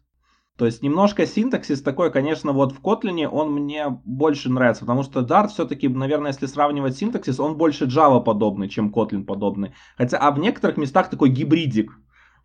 [0.58, 5.22] То есть немножко синтаксис такой, конечно, вот в Kotlin он мне больше нравится, потому что
[5.22, 9.74] Dart все-таки, наверное, если сравнивать синтаксис, он больше Java подобный, чем Kotlin подобный.
[9.98, 11.98] Хотя, а в некоторых местах такой гибридик,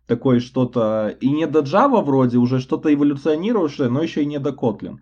[0.07, 4.51] такой что-то и не до Java вроде, уже что-то эволюционирующее, но еще и не до
[4.51, 4.99] Kotlin.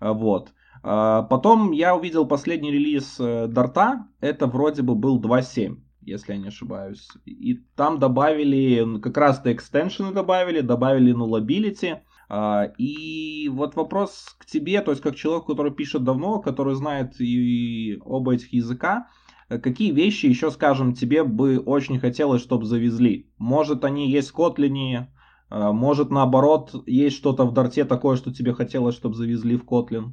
[0.00, 0.52] Вот.
[0.86, 6.38] А, потом я увидел последний релиз Дарта, э, это вроде бы был 2.7 если я
[6.38, 7.08] не ошибаюсь.
[7.24, 12.00] И там добавили, как раз-то экстеншены добавили, добавили nullability.
[12.28, 17.18] А, и вот вопрос к тебе, то есть как человеку, который пишет давно, который знает
[17.18, 19.08] и оба этих языка,
[19.48, 23.30] какие вещи еще, скажем, тебе бы очень хотелось, чтобы завезли?
[23.38, 25.06] Может, они есть в Kotlin,
[25.48, 30.12] а, может, наоборот, есть что-то в Дарте такое, что тебе хотелось, чтобы завезли в Kotlin?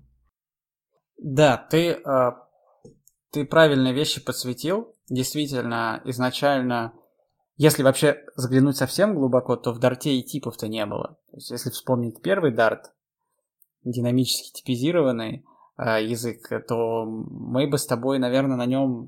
[1.22, 2.32] Да, ты, э,
[3.30, 4.95] ты правильные вещи подсветил.
[5.07, 6.93] Действительно, изначально,
[7.57, 11.19] если вообще заглянуть совсем глубоко, то в дарте и типов-то не было.
[11.30, 12.91] То есть, если вспомнить первый дарт,
[13.84, 15.45] динамически типизированный
[15.78, 19.07] э, язык, то мы бы с тобой, наверное, на нем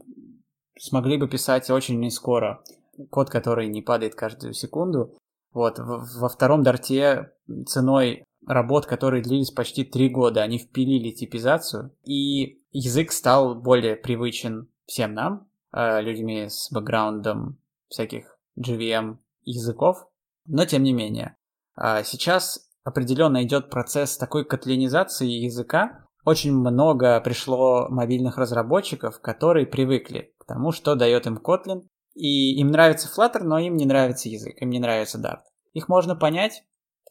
[0.78, 2.64] смогли бы писать очень не скоро.
[3.10, 5.18] Код, который не падает каждую секунду.
[5.52, 7.32] Вот, во втором дарте
[7.66, 10.42] ценой работ, которые длились почти три года.
[10.42, 17.58] Они впилили типизацию, и язык стал более привычен всем нам, э, людьми с бэкграундом
[17.90, 20.08] всяких GVM языков.
[20.46, 21.38] Но тем не менее,
[21.78, 26.06] э, сейчас определенно идет процесс такой котлинизации языка.
[26.26, 31.84] Очень много пришло мобильных разработчиков, которые привыкли к тому, что дает им Kotlin.
[32.14, 35.42] И им нравится Flutter, но им не нравится язык, им не нравится Dart.
[35.74, 36.64] Их можно понять,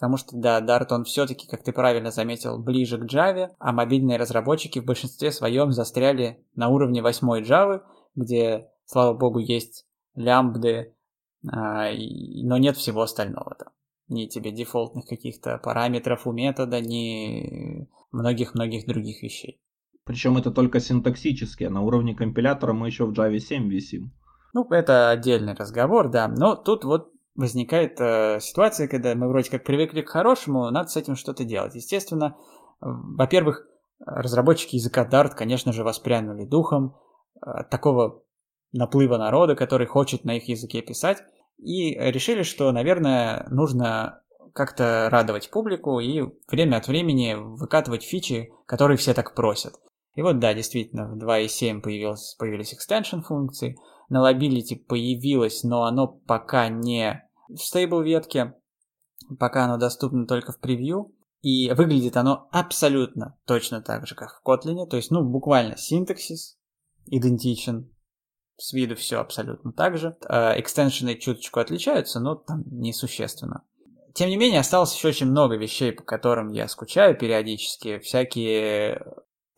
[0.02, 4.18] потому что, да, Dart, он все-таки, как ты правильно заметил, ближе к Java, а мобильные
[4.18, 7.82] разработчики в большинстве своем застряли на уровне 8 Java,
[8.16, 9.86] где, слава богу, есть
[10.16, 10.96] лямбды,
[11.48, 13.68] а, но нет всего остального там.
[14.08, 19.62] Ни тебе дефолтных каких-то параметров у метода, ни многих-многих других вещей.
[20.02, 24.12] Причем это только синтаксически, а на уровне компилятора мы еще в Java 7 висим.
[24.52, 26.26] Ну, это отдельный разговор, да.
[26.26, 30.96] Но тут вот возникает э, ситуация, когда мы вроде как привыкли к хорошему, надо с
[30.96, 31.74] этим что-то делать.
[31.74, 32.36] Естественно,
[32.80, 33.66] во-первых,
[34.04, 36.96] разработчики языка Dart, конечно же, воспрянули духом
[37.40, 38.22] от такого
[38.72, 41.22] наплыва народа, который хочет на их языке писать,
[41.58, 44.22] и решили, что, наверное, нужно
[44.54, 49.74] как-то радовать публику и время от времени выкатывать фичи, которые все так просят.
[50.14, 53.78] И вот да, действительно, в 2.7 появилось, появились extension функции,
[54.12, 58.54] на Lability появилось, но оно пока не в стейбл ветке,
[59.38, 61.14] пока оно доступно только в превью.
[61.40, 66.56] И выглядит оно абсолютно точно так же, как в Kotlin, то есть, ну, буквально синтаксис
[67.06, 67.90] идентичен,
[68.58, 70.16] с виду все абсолютно так же.
[70.28, 73.64] Э, экстеншены чуточку отличаются, но там несущественно.
[74.14, 77.98] Тем не менее, осталось еще очень много вещей, по которым я скучаю периодически.
[77.98, 79.04] Всякие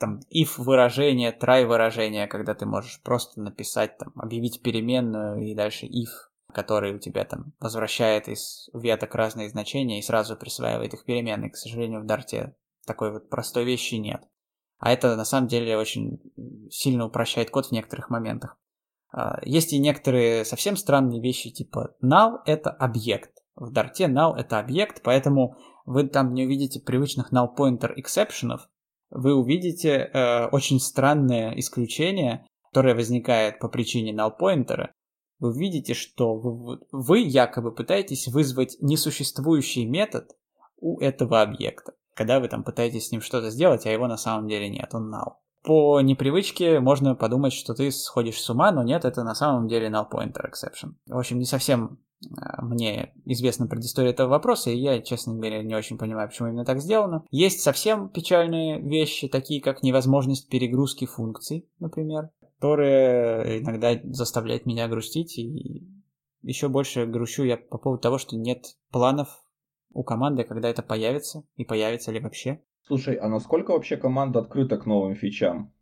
[0.05, 5.87] там if выражения, try выражения, когда ты можешь просто написать, там, объявить переменную и дальше
[5.87, 6.11] if,
[6.53, 11.49] который у тебя там возвращает из веток разные значения и сразу присваивает их переменной.
[11.49, 12.55] К сожалению, в Дарте
[12.87, 14.23] такой вот простой вещи нет.
[14.79, 16.21] А это на самом деле очень
[16.71, 18.59] сильно упрощает код в некоторых моментах.
[19.11, 23.31] А, есть и некоторые совсем странные вещи, типа null— это объект.
[23.55, 28.69] В Дарте null— это объект, поэтому вы там не увидите привычных null pointer эксепшенов,
[29.15, 34.89] вы увидите э, очень странное исключение, которое возникает по причине null pointer.
[35.39, 40.31] Вы увидите, что вы, вы якобы пытаетесь вызвать несуществующий метод
[40.79, 44.49] у этого объекта, когда вы там пытаетесь с ним что-то сделать, а его на самом
[44.49, 45.35] деле нет, он null
[45.65, 49.89] по непривычке можно подумать, что ты сходишь с ума, но нет, это на самом деле
[49.89, 50.93] null pointer exception.
[51.07, 51.99] В общем, не совсем
[52.63, 56.81] мне известна предыстория этого вопроса, и я, честно говоря, не очень понимаю, почему именно так
[56.81, 57.25] сделано.
[57.31, 65.39] Есть совсем печальные вещи, такие как невозможность перегрузки функций, например, которые иногда заставляют меня грустить,
[65.39, 65.87] и
[66.41, 69.29] еще больше грущу я по поводу того, что нет планов
[69.93, 72.63] у команды, когда это появится, и появится ли вообще.
[72.87, 75.74] Слушай, а насколько вообще команда открыта к новым фичам?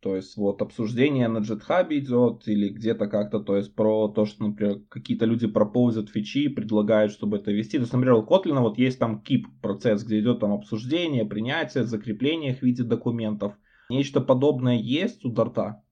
[0.00, 4.44] То есть вот обсуждение на GitHub идет или где-то как-то, то есть про то, что,
[4.44, 7.78] например, какие-то люди пропозят фичи предлагают, чтобы это вести.
[7.78, 11.84] То есть, например, у Kotlin вот есть там keep процесс, где идет там обсуждение, принятие,
[11.84, 13.54] закрепление в виде документов.
[13.90, 15.82] Нечто подобное есть у Дарта?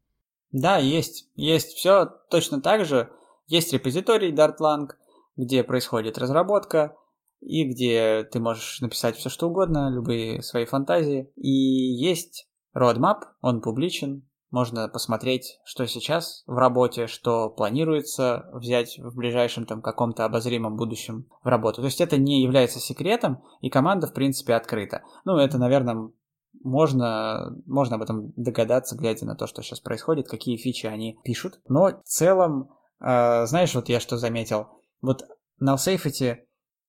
[0.52, 1.28] Да, есть.
[1.34, 3.10] Есть все точно так же.
[3.48, 4.88] Есть репозиторий Dartlang,
[5.36, 6.94] где происходит разработка,
[7.40, 11.30] и где ты можешь написать все что угодно, любые свои фантазии.
[11.36, 19.16] И есть roadmap, он публичен, можно посмотреть, что сейчас в работе, что планируется взять в
[19.16, 21.80] ближайшем там каком-то обозримом будущем в работу.
[21.80, 25.02] То есть это не является секретом, и команда в принципе открыта.
[25.24, 26.10] Ну, это, наверное,
[26.62, 31.60] можно, можно об этом догадаться, глядя на то, что сейчас происходит, какие фичи они пишут.
[31.68, 32.70] Но в целом,
[33.00, 34.68] э, знаешь, вот я что заметил,
[35.02, 35.24] вот
[35.58, 36.46] на Safety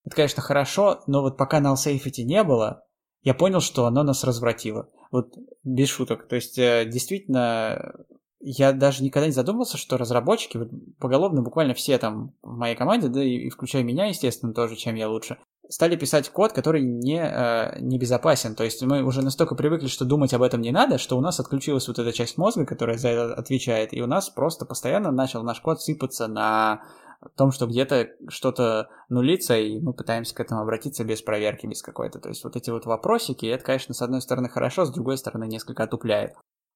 [0.08, 2.86] это, конечно, хорошо, но вот пока null safety не было,
[3.24, 4.88] я понял, что оно нас развратило.
[5.12, 6.28] Вот без шуток.
[6.28, 7.94] То есть, э, действительно,
[8.40, 13.08] я даже никогда не задумывался, что разработчики, вот, поголовно буквально все там в моей команде,
[13.08, 15.38] да и включая меня, естественно, тоже, чем я лучше,
[15.70, 18.56] стали писать код, который не, э, не безопасен.
[18.56, 21.40] То есть мы уже настолько привыкли, что думать об этом не надо, что у нас
[21.40, 25.44] отключилась вот эта часть мозга, которая за это отвечает, и у нас просто постоянно начал
[25.44, 26.84] наш код сыпаться на
[27.20, 31.82] о том, что где-то что-то нулится, и мы пытаемся к этому обратиться без проверки, без
[31.82, 32.20] какой-то.
[32.20, 35.48] То есть вот эти вот вопросики, это, конечно, с одной стороны хорошо, с другой стороны
[35.48, 36.34] несколько отупляет.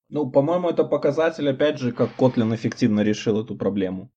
[0.08, 4.10] Ну, по-моему, это показатель, опять же, как Kotlin эффективно решил эту проблему.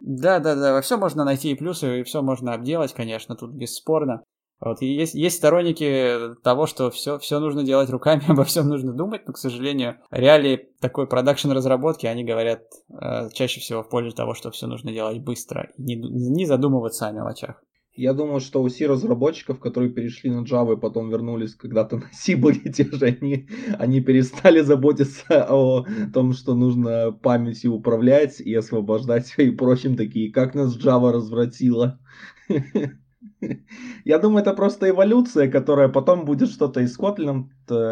[0.00, 3.52] Да, да, да, во все можно найти и плюсы, и все можно обделать, конечно, тут
[3.52, 4.24] бесспорно.
[4.64, 8.92] Вот, и есть, есть сторонники того, что все, все нужно делать руками, обо всем нужно
[8.92, 14.14] думать, но, к сожалению, реалии такой продакшн разработки, они говорят э, чаще всего в пользу
[14.14, 17.60] того, что все нужно делать быстро, не, не задумываться о мелочах.
[17.94, 22.36] Я думаю, что у C-разработчиков, которые перешли на Java и потом вернулись когда-то на C,
[22.36, 23.48] были те же, они,
[23.80, 25.84] они перестали заботиться о
[26.14, 31.98] том, что нужно памятью управлять и освобождать и прочим такие, как нас Java развратила.
[34.04, 37.48] Я думаю, это просто эволюция, которая потом будет что-то и с Kotlin,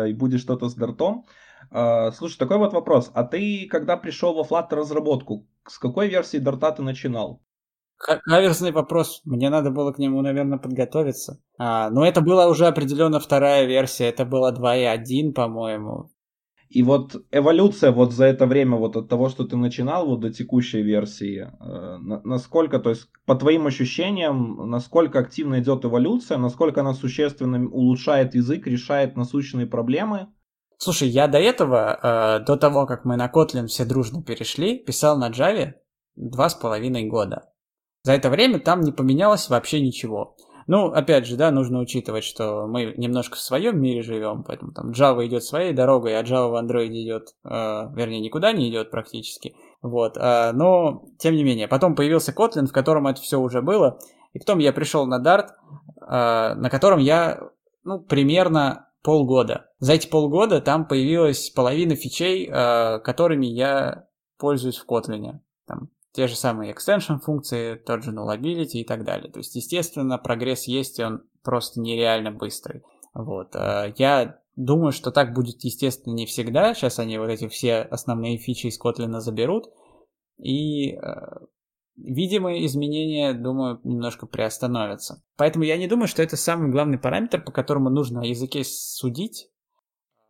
[0.09, 1.25] и будет что-то с Dart.
[1.71, 3.11] А, слушай, такой вот вопрос.
[3.15, 7.43] А ты, когда пришел во Flutter разработку, с какой версии Dart ты начинал?
[7.97, 9.21] Каверсный вопрос.
[9.25, 11.39] Мне надо было к нему, наверное, подготовиться.
[11.59, 14.09] А, но это была уже определенно вторая версия.
[14.09, 16.11] Это была 2.1, по-моему.
[16.71, 20.33] И вот эволюция вот за это время, вот от того, что ты начинал, вот до
[20.33, 26.95] текущей версии, э, насколько, то есть по твоим ощущениям, насколько активно идет эволюция, насколько она
[26.95, 30.29] существенно улучшает язык, решает насущные проблемы?
[30.79, 31.99] Слушай, я до этого,
[32.41, 35.73] э, до того, как мы на Kotlin все дружно перешли, писал на Java
[36.15, 37.51] два с половиной года.
[38.05, 40.37] За это время там не поменялось вообще ничего.
[40.71, 44.93] Ну, опять же, да, нужно учитывать, что мы немножко в своем мире живем, поэтому там
[44.93, 47.49] Java идет своей дорогой, а Java в Android идет, э,
[47.93, 49.57] вернее, никуда не идет практически.
[49.83, 53.99] Вот, э, но тем не менее, потом появился Kotlin, в котором это все уже было,
[54.33, 55.49] и потом я пришел на Dart,
[56.03, 57.41] э, на котором я,
[57.83, 59.67] ну, примерно полгода.
[59.81, 64.05] За эти полгода там появилась половина фичей, э, которыми я
[64.39, 65.41] пользуюсь в Kotlin.
[65.67, 69.31] Там те же самые extension функции, тот же nullability и так далее.
[69.31, 72.83] То есть, естественно, прогресс есть, и он просто нереально быстрый.
[73.15, 73.55] Вот.
[73.55, 76.75] Э, я думаю, что так будет, естественно, не всегда.
[76.75, 79.71] Сейчас они вот эти все основные фичи из Kotlin заберут.
[80.39, 81.01] И э,
[81.97, 85.23] видимые изменения, думаю, немножко приостановятся.
[85.37, 89.49] Поэтому я не думаю, что это самый главный параметр, по которому нужно о языке судить.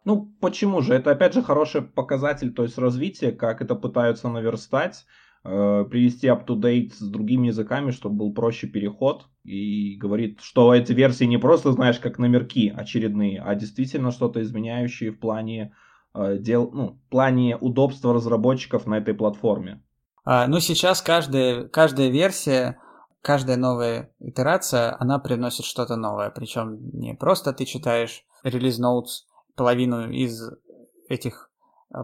[0.05, 0.95] Ну, почему же?
[0.95, 5.05] Это, опять же, хороший показатель, то есть развитие, как это пытаются наверстать.
[5.43, 9.24] Э, привести up-to-date с другими языками, чтобы был проще переход.
[9.43, 15.12] И говорит, что эти версии не просто, знаешь, как номерки очередные, а действительно что-то изменяющее
[15.12, 15.74] в плане
[16.14, 19.82] э, дел, ну, плане удобства разработчиков на этой платформе.
[20.24, 22.78] А, ну, сейчас каждая, каждая версия,
[23.22, 26.28] каждая новая итерация, она приносит что-то новое.
[26.28, 29.24] Причем не просто ты читаешь релиз notes,
[29.57, 30.51] половину из
[31.09, 31.49] этих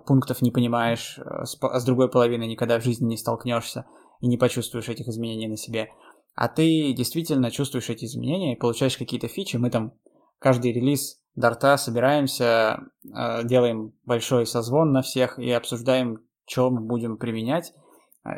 [0.07, 3.87] пунктов не понимаешь, э, а с другой половиной никогда в жизни не столкнешься
[4.21, 5.91] и не почувствуешь этих изменений на себе.
[6.35, 9.57] А ты действительно чувствуешь эти изменения и получаешь какие-то фичи.
[9.57, 9.93] Мы там
[10.39, 17.17] каждый релиз Дарта собираемся, э, делаем большой созвон на всех и обсуждаем, что мы будем
[17.17, 17.73] применять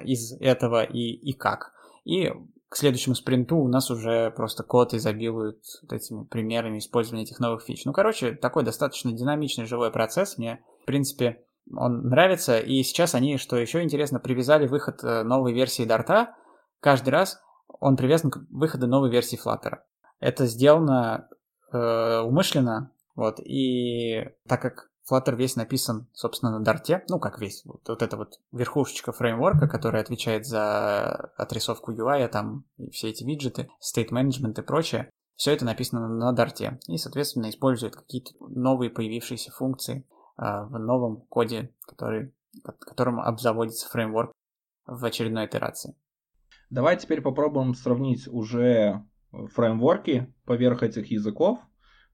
[0.05, 1.72] из этого и, и как.
[2.05, 2.30] И
[2.68, 7.62] к следующему спринту у нас уже просто код изобилует вот этими примерами использования этих новых
[7.62, 7.84] фич.
[7.86, 10.36] Ну, короче, такой достаточно динамичный живой процесс.
[10.36, 11.45] Мне принципе,
[11.76, 12.59] он нравится.
[12.59, 16.34] И сейчас они, что еще интересно, привязали выход э, новой версии Дарта.
[16.80, 17.41] Каждый раз
[17.80, 19.80] он привязан к выходу новой версии Flutter.
[20.18, 21.28] Это сделано
[21.72, 22.93] э, умышленно.
[23.14, 28.03] Вот, и так как Flutter весь написан, собственно, на Дарте, ну, как весь, вот, вот
[28.03, 34.11] эта вот верхушечка фреймворка, которая отвечает за отрисовку UI, там, и все эти виджеты, state
[34.11, 40.07] management и прочее, все это написано на Дарте, и, соответственно, использует какие-то новые появившиеся функции.
[40.39, 42.32] А, в новом коде, который,
[42.62, 44.30] которым обзаводится фреймворк
[44.86, 45.97] в очередной итерации.
[46.70, 51.59] Давай теперь попробуем сравнить уже фреймворки поверх этих языков.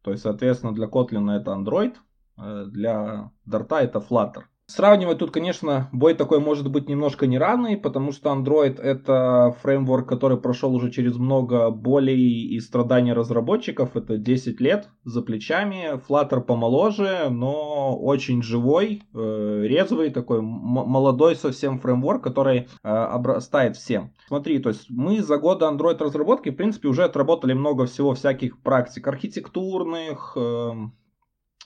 [0.02, 1.96] То есть, соответственно, для Kotlin это Android,
[2.38, 4.44] э, для Dart это Flutter.
[4.66, 10.38] Сравнивать тут, конечно, бой такой может быть немножко неравный, потому что Android это фреймворк, который
[10.38, 13.94] прошел уже через много болей и страданий разработчиков.
[13.94, 16.00] Это 10 лет за плечами.
[16.08, 24.12] Flutter помоложе, но очень живой, э, резвый, такой молодой совсем фреймворк, который э, обрастает всем.
[24.28, 28.58] Смотри, то есть мы за годы Android разработки, в принципе, уже отработали много всего всяких
[28.62, 30.74] практик архитектурных, э, Э,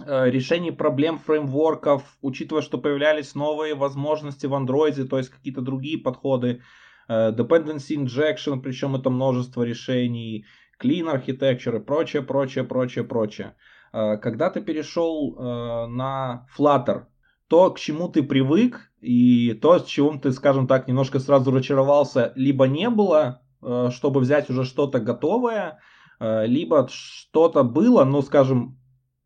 [0.06, 6.62] решений проблем фреймворков, учитывая, что появлялись новые возможности в андроиде, то есть какие-то другие подходы,
[7.08, 10.46] э, dependency injection, причем это множество решений,
[10.82, 13.56] clean architecture и прочее, прочее, прочее, прочее.
[13.92, 17.06] Э, когда ты перешел на Flutter,
[17.48, 22.32] то, к чему ты привык, и то, с чем ты, скажем так, немножко сразу разочаровался,
[22.36, 23.42] либо не было,
[23.90, 25.80] чтобы взять уже что-то готовое,
[26.20, 28.78] либо что-то было, ну, скажем,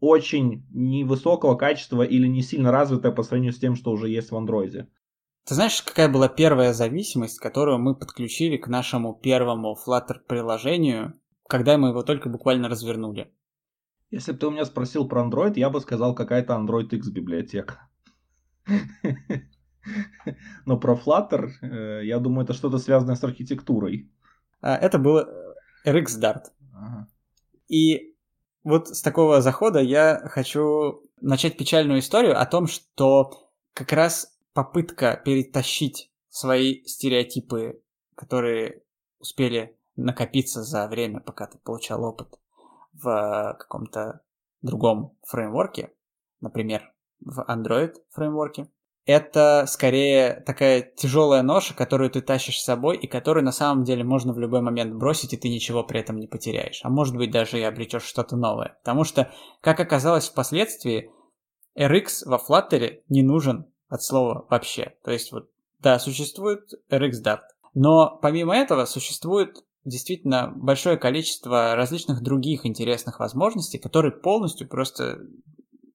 [0.02, 4.36] очень невысокого качества или не сильно развитая по сравнению с тем, что уже есть в
[4.36, 4.88] андроиде.
[5.46, 11.14] Ты знаешь, какая была первая зависимость, которую мы подключили к нашему первому Flutter приложению,
[11.48, 13.32] когда мы его только буквально развернули?
[14.10, 17.88] Если бы ты у меня спросил про Android, я бы сказал какая-то Android X библиотека.
[20.66, 24.10] Но про Flutter, э, я думаю, это что-то связанное с архитектурой.
[24.60, 25.20] А, это был
[25.86, 26.46] RX Dart.
[27.68, 28.11] И
[28.64, 35.20] вот с такого захода я хочу начать печальную историю о том, что как раз попытка
[35.24, 37.82] перетащить свои стереотипы,
[38.14, 38.82] которые
[39.18, 42.38] успели накопиться за время, пока ты получал опыт
[42.92, 44.20] в каком-то
[44.62, 45.92] другом фреймворке,
[46.40, 48.68] например, в Android фреймворке,
[49.04, 54.04] это скорее такая тяжелая ноша, которую ты тащишь с собой и которую на самом деле
[54.04, 56.80] можно в любой момент бросить, и ты ничего при этом не потеряешь.
[56.84, 58.76] А может быть даже и обретешь что-то новое.
[58.82, 61.10] Потому что, как оказалось впоследствии,
[61.76, 64.94] RX во Flutter не нужен от слова вообще.
[65.02, 65.48] То есть вот,
[65.80, 67.40] да, существует RX Dart.
[67.74, 75.18] Но помимо этого существует действительно большое количество различных других интересных возможностей, которые полностью просто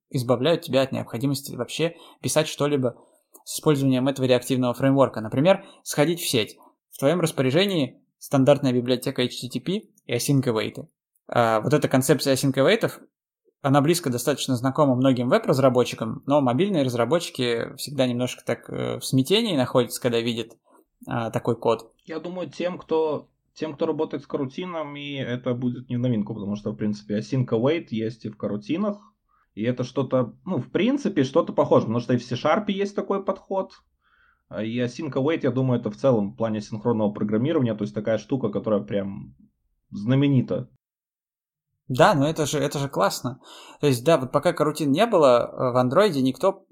[0.10, 2.98] избавляют тебя от необходимости вообще писать что-либо
[3.44, 5.22] с использованием этого реактивного фреймворка.
[5.22, 6.58] Например, сходить в сеть.
[6.92, 10.86] В твоем распоряжении стандартная библиотека HTTP и async await.
[11.28, 12.92] А вот эта концепция async await,
[13.62, 19.56] она близко достаточно знакома многим веб-разработчикам, но мобильные разработчики всегда немножко так э, в смятении
[19.56, 20.58] находятся, когда видят
[21.06, 21.92] а, такой код.
[22.06, 26.72] Я думаю, тем, кто тем, кто работает с карутинами, это будет не новинку, потому что,
[26.72, 29.00] в принципе, async await есть и в карутинах,
[29.58, 33.26] и это что-то, ну, в принципе, что-то похоже, потому что и в C-Sharp есть такой
[33.26, 33.72] подход.
[34.50, 37.96] А и Async Await, я думаю, это в целом в плане синхронного программирования, то есть
[37.96, 39.36] такая штука, которая прям
[39.90, 40.70] знаменита.
[41.88, 43.40] Да, но это же, это же классно.
[43.82, 46.68] То есть, да, вот пока карутин не было, э, в андроиде никто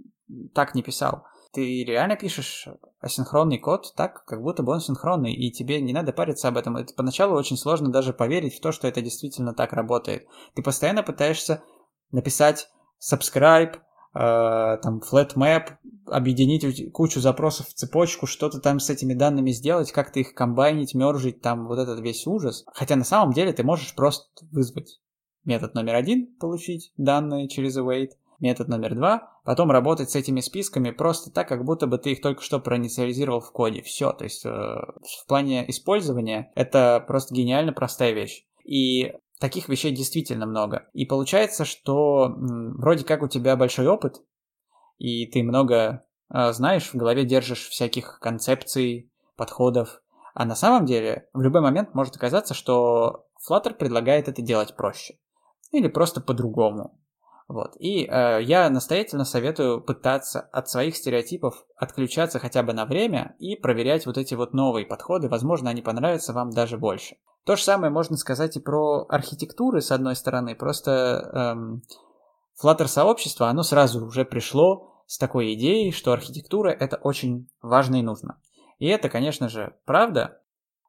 [0.54, 1.26] так не писал.
[1.54, 2.68] Ты реально пишешь
[3.00, 6.78] асинхронный код так, как будто бы он синхронный, и тебе не надо париться об этом.
[6.78, 10.28] Это поначалу очень сложно даже поверить в то, что это действительно так работает.
[10.54, 11.64] Ты постоянно пытаешься
[12.16, 15.74] написать subscribe, э, там flat map,
[16.08, 21.42] объединить кучу запросов в цепочку, что-то там с этими данными сделать, как-то их комбайнить, мержить,
[21.42, 22.66] там вот этот весь ужас.
[22.74, 25.00] Хотя на самом деле ты можешь просто вызвать
[25.44, 30.92] метод номер один, получить данные через await, метод номер два, потом работать с этими списками
[30.92, 33.82] просто так, как будто бы ты их только что проинициализировал в коде.
[33.82, 38.46] Все, то есть э, в плане использования это просто гениально простая вещь.
[38.64, 40.88] И Таких вещей действительно много.
[40.94, 44.24] И получается, что вроде как у тебя большой опыт,
[44.98, 50.02] и ты много э, знаешь, в голове держишь всяких концепций, подходов.
[50.34, 55.18] А на самом деле в любой момент может оказаться, что Flutter предлагает это делать проще.
[55.72, 57.00] Или просто по-другому.
[57.48, 57.76] Вот.
[57.78, 63.56] И э, я настоятельно советую пытаться от своих стереотипов отключаться хотя бы на время и
[63.56, 65.30] проверять вот эти вот новые подходы.
[65.30, 67.18] Возможно, они понравятся вам даже больше.
[67.46, 70.56] То же самое можно сказать и про архитектуры, с одной стороны.
[70.56, 71.84] Просто эм,
[72.62, 78.02] Flutter сообщество, оно сразу уже пришло с такой идеей, что архитектура это очень важно и
[78.02, 78.42] нужно.
[78.80, 80.42] И это, конечно же, правда,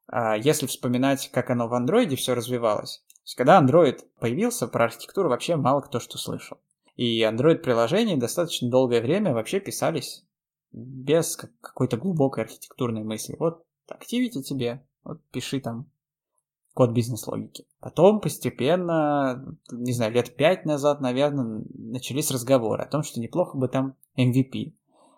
[0.07, 3.05] а если вспоминать, как оно в андроиде все развивалось.
[3.09, 6.59] То есть, когда Android появился, про архитектуру вообще мало кто что слышал.
[6.95, 10.25] И Android-приложения достаточно долгое время вообще писались
[10.73, 13.37] без какой-то глубокой архитектурной мысли.
[13.39, 15.91] Вот Activity тебе, вот пиши там
[16.77, 17.65] код бизнес-логики.
[17.81, 23.67] Потом постепенно, не знаю, лет пять назад, наверное, начались разговоры о том, что неплохо бы
[23.69, 24.75] там MVP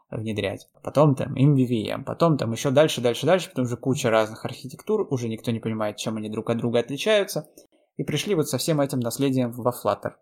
[0.09, 0.69] внедрять.
[0.85, 5.29] Потом там MVVM, потом там еще дальше, дальше, дальше, потом уже куча разных архитектур, уже
[5.29, 7.51] никто не понимает, чем они друг от друга отличаются.
[7.97, 10.13] И пришли вот со всем этим наследием во Flutter.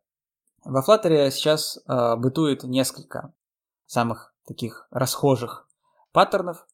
[0.64, 3.34] Во Flutter сейчас э, бытует несколько
[3.84, 5.68] самых таких расхожих
[6.12, 6.66] паттернов,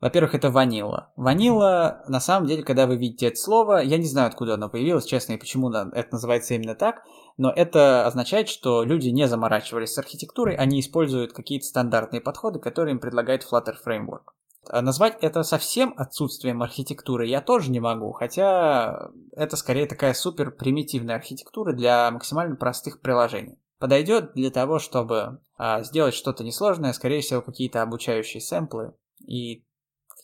[0.00, 1.12] во-первых, это ванила.
[1.16, 5.04] Ванила, на самом деле, когда вы видите это слово, я не знаю, откуда оно появилось,
[5.04, 7.02] честно, и почему это называется именно так,
[7.36, 12.92] но это означает, что люди не заморачивались с архитектурой, они используют какие-то стандартные подходы, которые
[12.92, 14.32] им предлагает Flutter Framework.
[14.68, 20.50] А назвать это совсем отсутствием архитектуры я тоже не могу, хотя это скорее такая супер
[20.50, 23.58] примитивная архитектура для максимально простых приложений.
[23.78, 28.92] Подойдет для того, чтобы а, сделать что-то несложное, скорее всего, какие-то обучающие сэмплы
[29.26, 29.64] и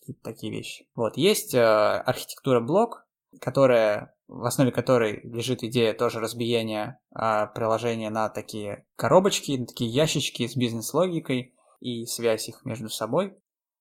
[0.06, 0.86] какие-то такие вещи.
[0.94, 3.06] Вот, есть э, архитектура блок,
[3.40, 9.90] которая, в основе которой лежит идея тоже разбиения э, приложения на такие коробочки, на такие
[9.90, 13.36] ящички с бизнес-логикой и связь их между собой.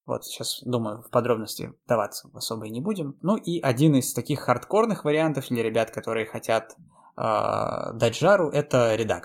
[0.05, 3.17] Вот, сейчас, думаю, в подробности даваться особо и не будем.
[3.21, 6.75] Ну и один из таких хардкорных вариантов для ребят, которые хотят
[7.17, 9.23] э, дать жару, это Redux.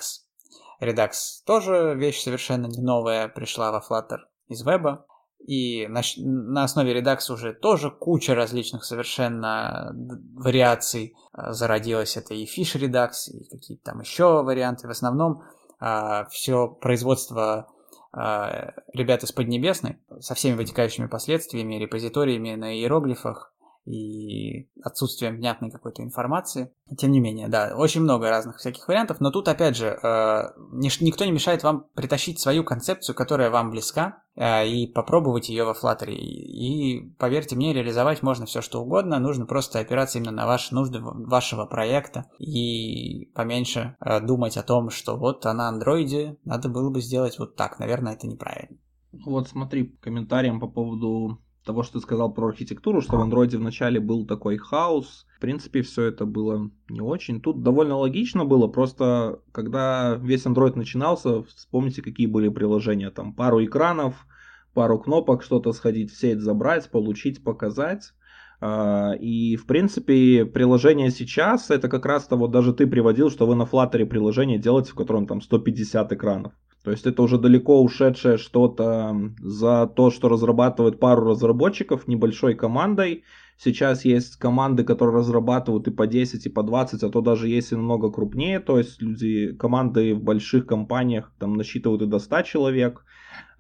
[0.81, 1.13] Redux
[1.45, 5.07] тоже вещь совершенно не новая, пришла во Flutter из веба.
[5.47, 9.93] И на, на основе Redux уже тоже куча различных совершенно
[10.35, 12.17] вариаций а, зародилась.
[12.17, 14.87] Это и Fish Redux, и какие-то там еще варианты.
[14.87, 15.43] В основном
[15.79, 17.69] а, все производство
[18.13, 23.53] а, ребят из Поднебесной со всеми вытекающими последствиями, репозиториями на иероглифах
[23.91, 26.73] и отсутствием внятной какой-то информации.
[26.97, 30.43] Тем не менее, да, очень много разных всяких вариантов, но тут, опять же, э,
[30.73, 35.73] никто не мешает вам притащить свою концепцию, которая вам близка, э, и попробовать ее во
[35.73, 36.11] Flutter.
[36.11, 41.01] И, поверьте мне, реализовать можно все что угодно, нужно просто опираться именно на ваши нужды
[41.01, 46.91] вашего проекта и поменьше э, думать о том, что вот а на андроиде надо было
[46.91, 47.79] бы сделать вот так.
[47.79, 48.79] Наверное, это неправильно.
[49.13, 54.01] Вот смотри, комментарием по поводу того, что ты сказал про архитектуру, что в андроиде вначале
[54.01, 55.27] был такой хаос.
[55.37, 57.41] В принципе, все это было не очень.
[57.41, 63.11] Тут довольно логично было, просто когда весь андроид начинался, вспомните, какие были приложения.
[63.11, 64.27] Там пару экранов,
[64.75, 68.13] пару кнопок, что-то сходить в сеть, забрать, получить, показать.
[68.61, 73.55] А, и, в принципе, приложение сейчас, это как раз-то вот даже ты приводил, что вы
[73.55, 76.53] на Flutter приложение делаете, в котором там 150 экранов.
[76.83, 83.25] То есть это уже далеко ушедшее что-то за то, что разрабатывает пару разработчиков небольшой командой.
[83.59, 87.73] Сейчас есть команды, которые разрабатывают и по 10, и по 20, а то даже есть
[87.73, 88.61] и намного крупнее.
[88.61, 93.05] То есть люди, команды в больших компаниях там насчитывают и до 100 человек.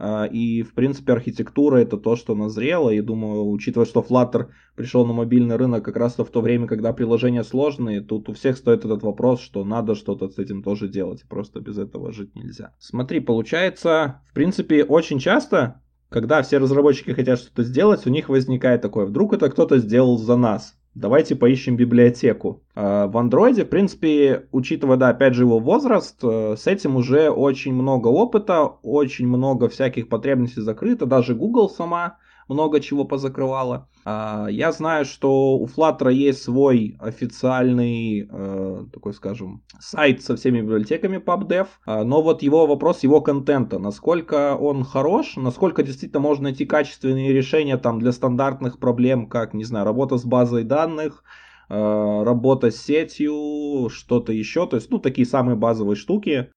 [0.02, 2.88] А, и, в принципе, архитектура это то, что назрело.
[2.88, 6.94] И думаю, учитывая, что Flutter пришел на мобильный рынок как раз в то время, когда
[6.94, 11.24] приложения сложные, тут у всех стоит этот вопрос, что надо что-то с этим тоже делать.
[11.28, 12.72] Просто без этого жить нельзя.
[12.78, 18.82] Смотри, получается, в принципе, очень часто когда все разработчики хотят что-то сделать, у них возникает
[18.82, 20.74] такое, вдруг это кто-то сделал за нас.
[20.94, 22.62] Давайте поищем библиотеку.
[22.74, 27.30] А, в андроиде, в принципе, учитывая, да, опять же его возраст, э, с этим уже
[27.30, 31.06] очень много опыта, очень много всяких потребностей закрыто.
[31.06, 32.18] Даже Google сама
[32.50, 33.88] много чего позакрывала.
[34.04, 40.60] А, я знаю, что у Flutter есть свой официальный, э, такой скажем, сайт со всеми
[40.60, 46.44] библиотеками PubDev, а, но вот его вопрос, его контента, насколько он хорош, насколько действительно можно
[46.44, 51.22] найти качественные решения там для стандартных проблем, как, не знаю, работа с базой данных,
[51.68, 56.50] э, работа с сетью, что-то еще, то есть, ну, такие самые базовые штуки,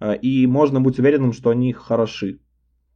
[0.00, 2.40] э, и можно быть уверенным, что они хороши.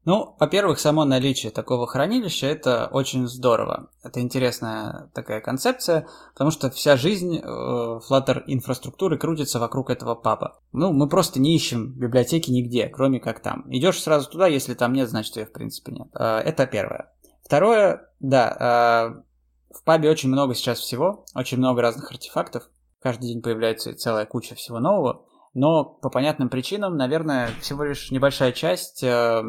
[0.04, 3.88] Ну, во-первых, само наличие такого хранилища это очень здорово.
[4.02, 10.60] Это интересная такая концепция, потому что вся жизнь э, Flutter инфраструктуры крутится вокруг этого папа.
[10.72, 13.64] Ну, мы просто не ищем библиотеки нигде, кроме как там.
[13.70, 16.08] Идешь сразу туда, если там нет, значит ее в принципе нет.
[16.14, 17.10] Э, это первое.
[17.42, 22.68] Второе, да, э, в пабе очень много сейчас всего, очень много разных артефактов.
[23.00, 25.24] Каждый день появляется целая куча всего нового.
[25.54, 29.42] Но по понятным причинам, наверное, всего лишь небольшая часть э,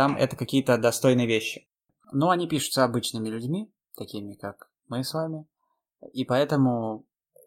[0.00, 1.68] там это какие-то достойные вещи.
[2.10, 5.46] Но они пишутся обычными людьми, такими как мы с вами.
[6.14, 7.04] И поэтому,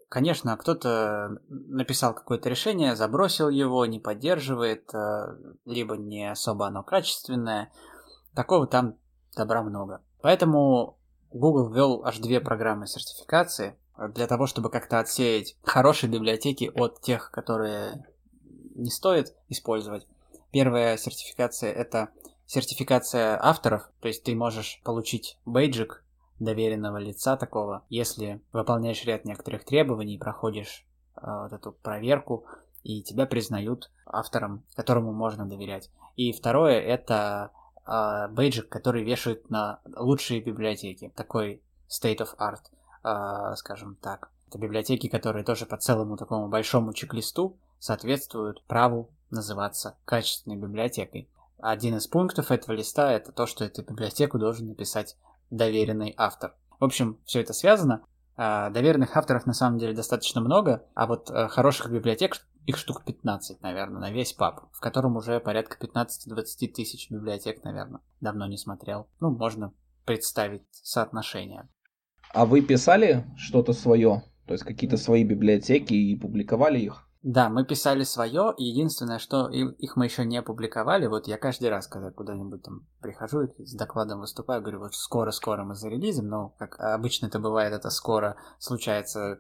[0.08, 5.36] конечно, кто-то написал какое-то решение, забросил его, не поддерживает, э,
[5.66, 7.72] либо не особо оно качественное.
[8.36, 9.00] Такого там
[9.36, 10.04] добра много.
[10.22, 11.00] Поэтому
[11.32, 13.80] Google ввел аж две программы сертификации
[14.14, 18.06] для того, чтобы как-то отсеять хорошие библиотеки от тех, которые
[18.76, 20.06] не стоит использовать.
[20.52, 22.10] Первая сертификация это
[22.46, 26.04] сертификация авторов, то есть ты можешь получить бейджик
[26.40, 32.46] доверенного лица такого, если выполняешь ряд некоторых требований, проходишь э, вот эту проверку,
[32.84, 35.90] и тебя признают автором, которому можно доверять.
[36.16, 37.52] И второе это
[37.86, 42.62] э, бейджик, который вешают на лучшие библиотеки, такой state of art,
[43.04, 44.30] э, скажем так.
[44.50, 51.28] Это библиотеки, которые тоже по целому такому большому чек-листу соответствуют праву называться качественной библиотекой.
[51.64, 55.16] Один из пунктов этого листа это то, что эту библиотеку должен написать
[55.50, 56.58] доверенный автор.
[56.78, 58.04] В общем, все это связано.
[58.36, 63.06] А, доверенных авторов на самом деле достаточно много, а вот э, хороших библиотек, их штук
[63.06, 68.02] 15, наверное, на весь паб, в котором уже порядка 15-20 тысяч библиотек, наверное.
[68.20, 69.08] Давно не смотрел.
[69.22, 69.72] Ну, можно
[70.04, 71.70] представить соотношение.
[72.34, 74.24] А вы писали что-то свое?
[74.48, 77.08] То есть какие-то свои библиотеки и публиковали их?
[77.24, 81.70] Да, мы писали свое, и единственное, что их мы еще не опубликовали, вот я каждый
[81.70, 86.54] раз, когда куда-нибудь там прихожу и с докладом выступаю, говорю, вот скоро-скоро мы зарелизим, но
[86.60, 89.40] как обычно это бывает, это скоро случается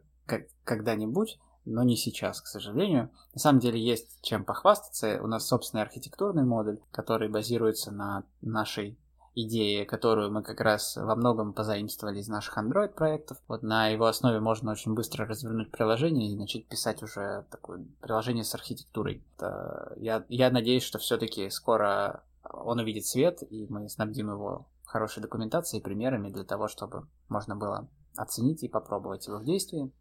[0.63, 3.11] когда-нибудь, но не сейчас, к сожалению.
[3.33, 5.21] На самом деле есть чем похвастаться.
[5.21, 8.97] У нас собственный архитектурный модуль, который базируется на нашей
[9.35, 13.37] идеи, которую мы как раз во многом позаимствовали из наших Android проектов.
[13.47, 18.43] Вот на его основе можно очень быстро развернуть приложение и начать писать уже такое приложение
[18.43, 19.23] с архитектурой.
[19.37, 25.21] Это, я, я надеюсь, что все-таки скоро он увидит свет, и мы снабдим его хорошей
[25.21, 29.91] документацией и примерами для того, чтобы можно было оценить и попробовать его в действии.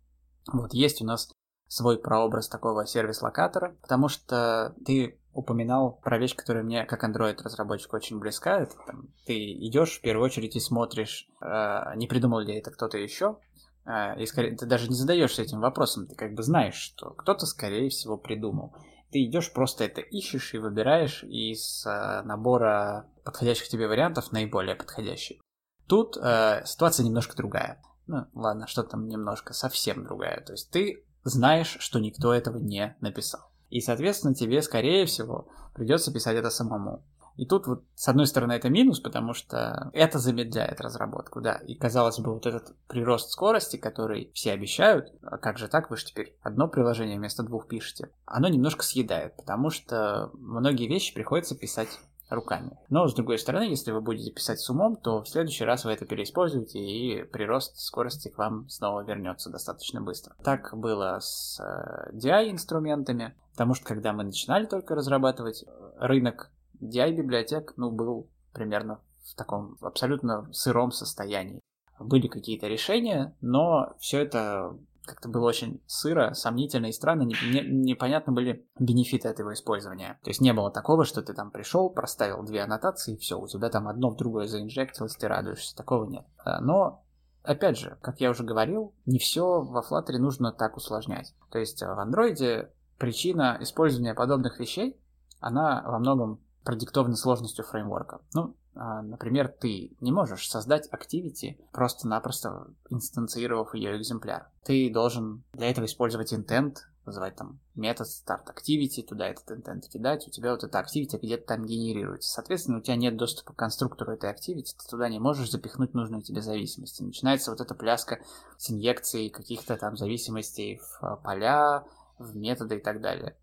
[0.52, 1.30] Вот есть у нас
[1.68, 8.18] свой прообраз такого сервис-локатора, потому что ты упоминал про вещь, которая мне как Android-разработчик очень
[8.18, 8.60] близка.
[8.60, 12.98] Это, там, ты идешь в первую очередь и смотришь, э, не придумал ли это кто-то
[12.98, 13.38] еще,
[13.86, 17.46] э, и скорее ты даже не задаешься этим вопросом, ты как бы знаешь, что кто-то,
[17.46, 18.74] скорее всего, придумал.
[19.10, 25.40] Ты идешь, просто это ищешь и выбираешь из э, набора подходящих тебе вариантов наиболее подходящий.
[25.86, 27.82] Тут э, ситуация немножко другая.
[28.06, 30.40] Ну, ладно, что там немножко, совсем другая.
[30.40, 33.51] То есть ты знаешь, что никто этого не написал.
[33.72, 37.02] И, соответственно, тебе, скорее всего, придется писать это самому.
[37.36, 41.54] И тут вот, с одной стороны, это минус, потому что это замедляет разработку, да.
[41.66, 45.96] И, казалось бы, вот этот прирост скорости, который все обещают, а как же так, вы
[45.96, 51.56] же теперь одно приложение вместо двух пишете, оно немножко съедает, потому что многие вещи приходится
[51.56, 51.98] писать
[52.34, 52.78] руками.
[52.88, 55.92] Но, с другой стороны, если вы будете писать с умом, то в следующий раз вы
[55.92, 60.34] это переиспользуете, и прирост скорости к вам снова вернется достаточно быстро.
[60.42, 65.64] Так было с э, DI-инструментами, потому что когда мы начинали только разрабатывать,
[65.98, 66.50] рынок
[66.80, 71.60] DI-библиотек ну, был примерно в таком абсолютно сыром состоянии.
[71.98, 77.60] Были какие-то решения, но все это как-то было очень сыро, сомнительно и странно, не, не,
[77.60, 80.18] непонятно были бенефиты этого использования.
[80.22, 83.48] То есть не было такого, что ты там пришел, проставил две аннотации, и все, у
[83.48, 85.76] тебя там одно в другое заинжектилось, ты радуешься.
[85.76, 86.24] Такого нет.
[86.44, 87.04] А, но
[87.44, 91.34] Опять же, как я уже говорил, не все во Flutter нужно так усложнять.
[91.50, 92.68] То есть в Android
[92.98, 94.96] причина использования подобных вещей,
[95.40, 98.20] она во многом продиктована сложностью фреймворка.
[98.32, 104.48] Ну, например, ты не можешь создать activity, просто-напросто инстанцировав ее экземпляр.
[104.64, 110.26] Ты должен для этого использовать intent, вызывать там метод start activity, туда этот intent кидать,
[110.26, 112.30] у тебя вот эта activity где-то там генерируется.
[112.30, 116.22] Соответственно, у тебя нет доступа к конструктору этой activity, ты туда не можешь запихнуть нужную
[116.22, 117.00] тебе зависимость.
[117.00, 118.20] Начинается вот эта пляска
[118.56, 121.84] с инъекцией каких-то там зависимостей в а, поля,
[122.18, 123.36] в методы и так далее.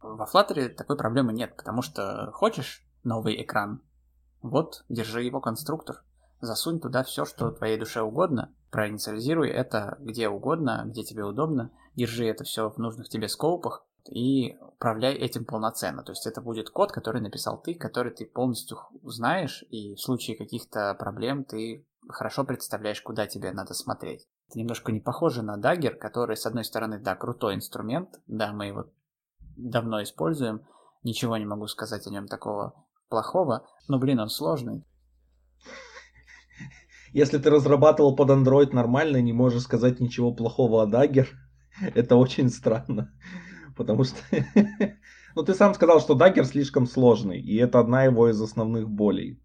[0.00, 3.80] Во Flutter такой проблемы нет, потому что хочешь новый экран,
[4.42, 6.04] вот, держи его конструктор.
[6.40, 8.52] Засунь туда все, что твоей душе угодно.
[8.70, 11.70] Проинициализируй это где угодно, где тебе удобно.
[11.94, 16.02] Держи это все в нужных тебе скопах и управляй этим полноценно.
[16.02, 20.36] То есть это будет код, который написал ты, который ты полностью знаешь, и в случае
[20.36, 24.26] каких-то проблем ты хорошо представляешь, куда тебе надо смотреть.
[24.48, 28.66] Это немножко не похоже на Dagger, который, с одной стороны, да, крутой инструмент, да, мы
[28.66, 28.86] его
[29.56, 30.66] давно используем,
[31.04, 34.84] ничего не могу сказать о нем такого плохого, но, блин, он сложный.
[37.12, 41.26] Если ты разрабатывал под Android нормально не можешь сказать ничего плохого о Dagger,
[41.94, 43.12] это очень странно.
[43.76, 44.16] Потому что...
[45.36, 49.38] ну, ты сам сказал, что Dagger слишком сложный, и это одна его из основных болей.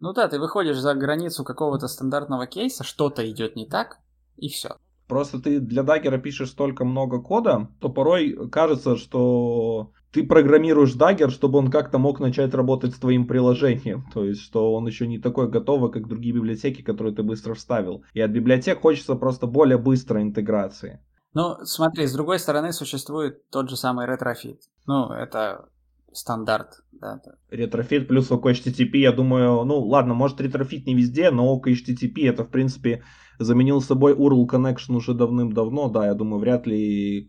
[0.00, 3.98] Ну да, ты выходишь за границу какого-то стандартного кейса, что-то идет не так,
[4.36, 4.70] и все.
[5.06, 11.30] Просто ты для Dagger пишешь столько много кода, то порой кажется, что ты программируешь Dagger,
[11.30, 14.04] чтобы он как-то мог начать работать с твоим приложением.
[14.14, 18.04] То есть, что он еще не такой готовый, как другие библиотеки, которые ты быстро вставил.
[18.12, 21.00] И от библиотек хочется просто более быстрой интеграции.
[21.34, 24.60] Ну, смотри, с другой стороны существует тот же самый Retrofit.
[24.86, 25.66] Ну, это
[26.12, 26.82] стандарт.
[26.92, 27.20] Да.
[27.50, 32.50] Retrofit плюс OkHttp, я думаю, ну ладно, может Retrofit не везде, но OkHttp это в
[32.50, 33.02] принципе
[33.38, 37.28] заменил собой URL Connection уже давным-давно, да, я думаю, вряд ли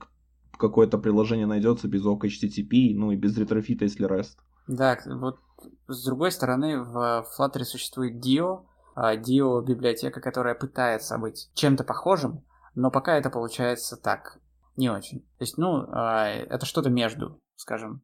[0.64, 4.38] какое-то приложение найдется без OK HTTP, ну и без ретрофита, если REST.
[4.68, 5.40] Да, вот
[5.88, 8.66] с другой стороны, в Flutter существует Dio,
[8.96, 12.46] а, Dio библиотека, которая пытается быть чем-то похожим,
[12.76, 14.40] но пока это получается так,
[14.78, 15.20] не очень.
[15.38, 18.02] То есть, ну, а, это что-то между, скажем,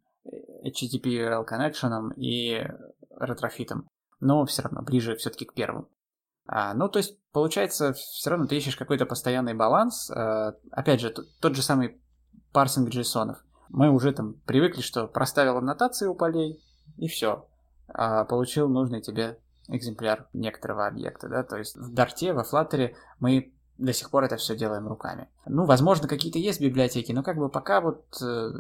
[0.65, 2.68] HTTP URL connection и
[3.20, 3.88] Retrofit ом,
[4.19, 5.88] но все равно ближе все-таки к первому.
[6.45, 10.11] А, ну, то есть, получается, все равно ты ищешь какой-то постоянный баланс.
[10.11, 12.02] А, опять же, тот же самый
[12.52, 13.36] парсинг JSON.
[13.70, 16.62] Мы уже там привыкли, что проставил аннотации у полей,
[16.98, 17.46] и все.
[17.88, 22.96] А получил нужный тебе экземпляр некоторого объекта, да, то есть в Dart е, во Flutter
[23.20, 25.30] мы до сих пор это все делаем руками.
[25.46, 28.52] Ну, возможно, какие-то есть библиотеки, но как бы пока вот э,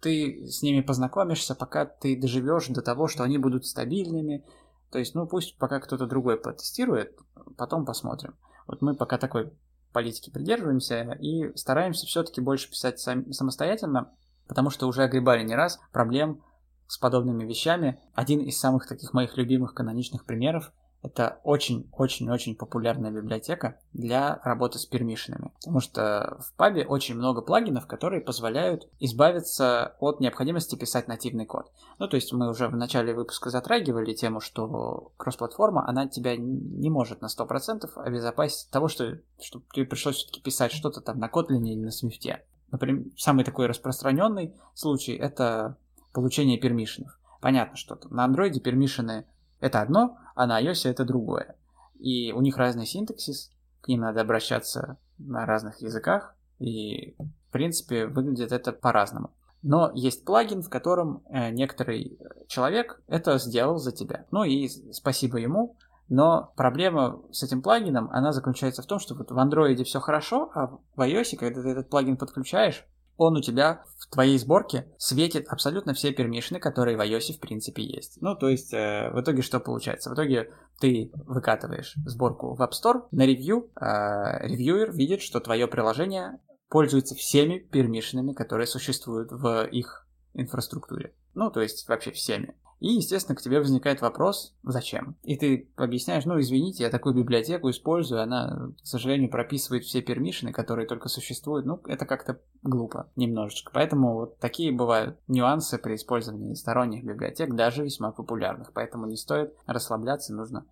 [0.00, 4.44] ты с ними познакомишься, пока ты доживешь до того, что они будут стабильными,
[4.90, 7.18] то есть, ну, пусть пока кто-то другой потестирует,
[7.56, 8.34] потом посмотрим.
[8.66, 9.52] Вот мы пока такой
[9.96, 14.12] политики придерживаемся и стараемся все-таки больше писать сам, самостоятельно,
[14.46, 16.42] потому что уже огребали не раз проблем
[16.86, 17.98] с подобными вещами.
[18.14, 20.70] Один из самых таких моих любимых каноничных примеров
[21.06, 25.52] это очень-очень-очень популярная библиотека для работы с пермишинами.
[25.60, 31.70] Потому что в пабе очень много плагинов, которые позволяют избавиться от необходимости писать нативный код.
[31.98, 36.90] Ну, то есть мы уже в начале выпуска затрагивали тему, что кросс-платформа, она тебя не
[36.90, 41.62] может на 100% обезопасить того, что, что тебе пришлось все-таки писать что-то там на Kotlin
[41.62, 42.40] или на Swift.
[42.72, 45.76] Например, самый такой распространенный случай– это
[46.12, 47.16] получение пермишинов.
[47.40, 49.24] Понятно, что на Android пермишины
[49.60, 51.56] это одно, а на iOS это другое.
[51.98, 53.50] И у них разный синтаксис,
[53.80, 59.30] к ним надо обращаться на разных языках, и в принципе выглядит это по-разному.
[59.62, 64.26] Но есть плагин, в котором э, некоторый человек это сделал за тебя.
[64.30, 65.76] Ну и спасибо ему.
[66.08, 70.50] Но проблема с этим плагином, она заключается в том, что вот в Android все хорошо,
[70.54, 72.86] а в iOS, когда ты этот плагин подключаешь,
[73.16, 77.82] он у тебя в твоей сборке светит абсолютно все пермишины, которые в iOS в принципе
[77.82, 78.18] есть.
[78.20, 80.10] Ну, то есть, э, в итоге что получается?
[80.10, 85.66] В итоге ты выкатываешь сборку в App Store на ревью, э, ревьюер видит, что твое
[85.66, 86.38] приложение
[86.68, 91.14] пользуется всеми пермишинами, которые существуют в их инфраструктуре.
[91.34, 92.54] Ну, то есть вообще всеми.
[92.78, 95.16] И, естественно, к тебе возникает вопрос, зачем?
[95.22, 100.52] И ты объясняешь, ну, извините, я такую библиотеку использую, она, к сожалению, прописывает все пермишины,
[100.52, 101.64] которые только существуют.
[101.64, 103.70] Ну, это как-то глупо немножечко.
[103.72, 108.72] Поэтому вот такие бывают нюансы при использовании сторонних библиотек, даже весьма популярных.
[108.74, 110.66] Поэтому не стоит расслабляться, нужно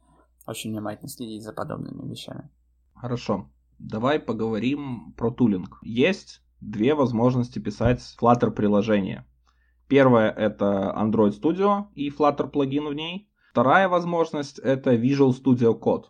[0.47, 2.51] очень внимательно следить за подобными вещами.
[2.95, 3.49] Хорошо.
[3.79, 5.79] Давай поговорим про тулинг.
[5.83, 9.25] Есть две возможности писать Flutter приложение.
[9.89, 13.29] Первая это Android Studio и Flutter плагин в ней.
[13.51, 16.05] Вторая возможность это Visual Studio Code,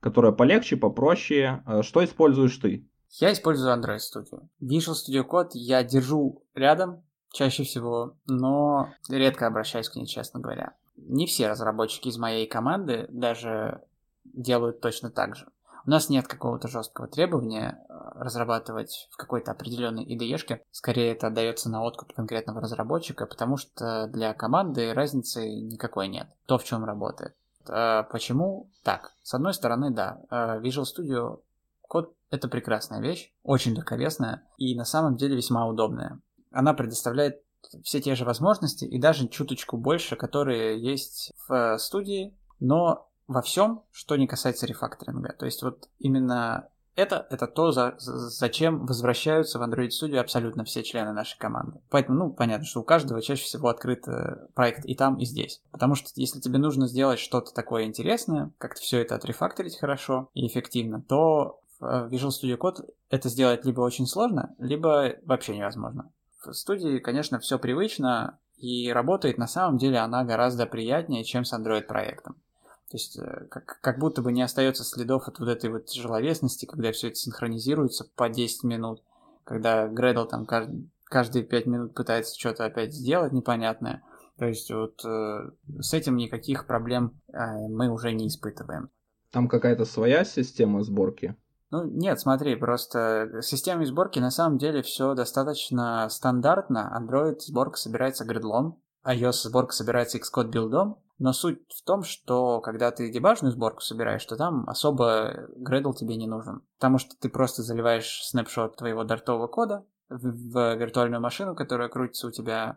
[0.00, 1.62] которая полегче, попроще.
[1.66, 2.86] Э, что используешь ты?
[3.20, 4.42] Я использую Android Studio.
[4.60, 7.02] Visual Studio Code я держу рядом
[7.32, 10.74] чаще всего, но редко обращаюсь к ней, честно говоря.
[10.96, 13.82] Не все разработчики из моей команды даже
[14.24, 15.46] делают точно так же.
[15.86, 20.60] У нас нет какого-то жесткого требования э, разрабатывать в какой-то определенной IDE-шке.
[20.70, 26.28] Скорее это отдается на откуп конкретного разработчика, потому что для команды разницы никакой нет.
[26.46, 27.34] То, в чем работает.
[27.68, 28.70] А почему?
[28.82, 31.40] Так, с одной стороны, да, э, Visual Studio
[31.82, 36.20] код это прекрасная вещь, очень легковесная и на самом деле весьма удобная.
[36.50, 37.42] Она предоставляет
[37.82, 43.82] все те же возможности и даже чуточку больше, которые есть в студии, но во всем,
[43.90, 45.32] что не касается рефакторинга.
[45.32, 50.82] То есть вот именно это, это то, за, зачем возвращаются в Android Studio абсолютно все
[50.82, 51.80] члены нашей команды.
[51.90, 55.60] Поэтому, ну, понятно, что у каждого чаще всего открыт э, проект и там, и здесь.
[55.72, 60.46] Потому что если тебе нужно сделать что-то такое интересное, как-то все это отрефакторить хорошо и
[60.46, 66.12] эффективно, то э, Visual Studio Code это сделать либо очень сложно, либо вообще невозможно.
[66.44, 71.52] В студии, конечно, все привычно, и работает на самом деле она гораздо приятнее, чем с
[71.52, 72.36] Android проектом.
[72.94, 76.64] То есть э, как, как будто бы не остается следов от вот этой вот тяжеловесности,
[76.64, 79.02] когда все это синхронизируется по 10 минут,
[79.42, 84.04] когда Гредл там каждый, каждые 5 минут пытается что-то опять сделать непонятное.
[84.38, 85.50] То есть вот э,
[85.80, 88.90] с этим никаких проблем э, мы уже не испытываем.
[89.32, 91.34] Там какая-то своя система сборки?
[91.72, 96.96] Ну, нет, смотри, просто система сборки на самом деле все достаточно стандартно.
[96.96, 102.90] Android сборка собирается гридлом, iOS сборка собирается Xcode билдом, но суть в том, что когда
[102.90, 106.62] ты дебажную сборку собираешь, то там особо Gradle тебе не нужен.
[106.78, 112.26] Потому что ты просто заливаешь снапшот твоего дартового кода в, в виртуальную машину, которая крутится
[112.26, 112.76] у тебя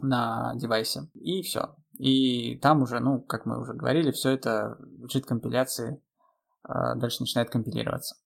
[0.00, 1.76] на девайсе, и все.
[1.98, 6.00] И там уже, ну, как мы уже говорили, все это учит компиляции,
[6.62, 8.16] а, дальше начинает компилироваться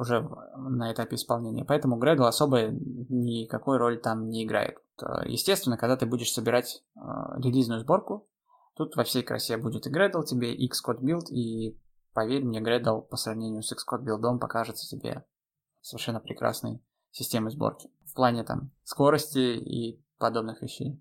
[0.00, 1.64] уже на этапе исполнения.
[1.64, 4.78] Поэтому Gradle особо никакой роли там не играет.
[5.26, 7.00] Естественно, когда ты будешь собирать э,
[7.36, 8.26] релизную сборку,
[8.74, 11.78] Тут во всей красе будет и Gradle тебе, и Xcode Build, и
[12.12, 15.24] поверь мне, Gradle по сравнению с Xcode Build покажется тебе
[15.80, 16.80] совершенно прекрасной
[17.10, 17.88] системой сборки.
[18.06, 21.00] В плане там скорости и подобных вещей.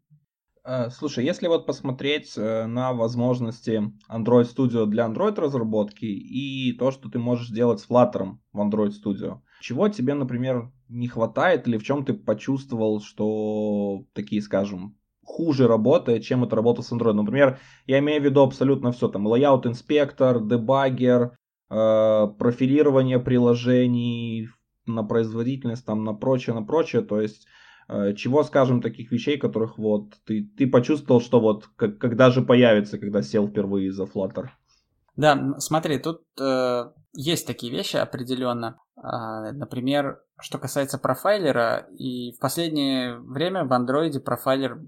[0.63, 6.91] А, слушай, если вот посмотреть э, на возможности Android Studio для Android разработки и то,
[6.91, 11.77] что ты можешь сделать с Flutter в Android Studio, чего тебе, например, не хватает или
[11.77, 14.98] в чем ты почувствовал, что такие, скажем,
[15.29, 17.13] хуже работает, чем это работа с Android.
[17.13, 21.37] Например, я имею в виду абсолютно все, там, layout инспектор, дебаггер,
[21.69, 24.49] э, профилирование приложений
[24.87, 27.47] на производительность, там, на прочее, на прочее, то есть
[27.87, 32.41] э, чего, скажем, таких вещей, которых вот ты, ты почувствовал, что вот как, когда же
[32.41, 34.47] появится, когда сел впервые за Flutter?
[35.15, 38.77] Да, смотри, тут э, есть такие вещи определенно.
[38.97, 44.79] Э, например, что касается профайлера, и в последнее время в андроиде профайлер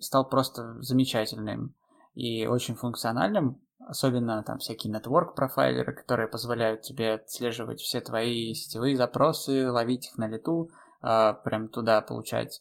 [0.00, 1.74] стал просто замечательным
[2.14, 8.96] и очень функциональным, особенно там всякие network профайлеры, которые позволяют тебе отслеживать все твои сетевые
[8.96, 10.70] запросы, ловить их на лету,
[11.02, 12.60] э, прям туда получать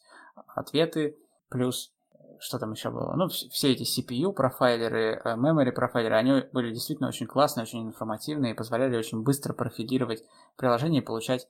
[0.55, 1.18] ответы,
[1.49, 1.91] плюс
[2.39, 3.14] что там еще было?
[3.15, 8.53] Ну, все эти CPU профайлеры, э, memory профайлеры, они были действительно очень классные, очень информативные
[8.53, 10.23] и позволяли очень быстро профилировать
[10.55, 11.47] приложение и получать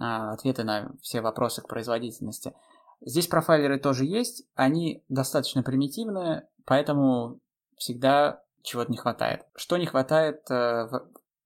[0.00, 2.54] э, ответы на все вопросы к производительности.
[3.00, 7.40] Здесь профайлеры тоже есть, они достаточно примитивные, поэтому
[7.76, 9.46] всегда чего-то не хватает.
[9.54, 10.88] Что не хватает э,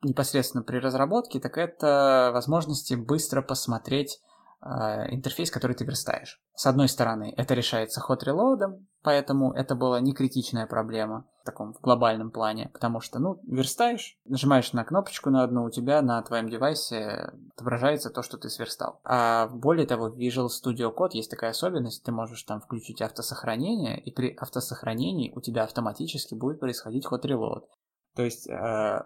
[0.02, 4.20] непосредственно при разработке, так это возможности быстро посмотреть
[4.62, 6.40] интерфейс, который ты верстаешь.
[6.54, 11.72] С одной стороны, это решается hot reload, поэтому это была не критичная проблема в таком
[11.72, 16.22] в глобальном плане, потому что, ну, верстаешь, нажимаешь на кнопочку на одну, у тебя на
[16.22, 19.00] твоем девайсе отображается то, что ты сверстал.
[19.04, 24.00] А более того, в Visual Studio Code есть такая особенность, ты можешь там включить автосохранение,
[24.00, 27.62] и при автосохранении у тебя автоматически будет происходить hot reload.
[28.14, 28.52] То есть э,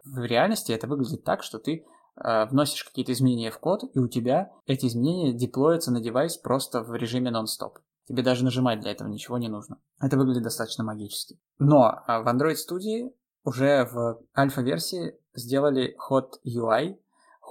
[0.05, 4.09] в реальности это выглядит так, что ты Э, вносишь какие-то изменения в код, и у
[4.09, 7.79] тебя эти изменения деплоятся на девайс просто в режиме нон-стоп.
[8.07, 9.79] Тебе даже нажимать для этого ничего не нужно.
[10.01, 11.41] Это выглядит достаточно магически.
[11.59, 13.13] Но э, в Android Studio
[13.45, 16.99] уже в альфа-версии сделали Hot UI.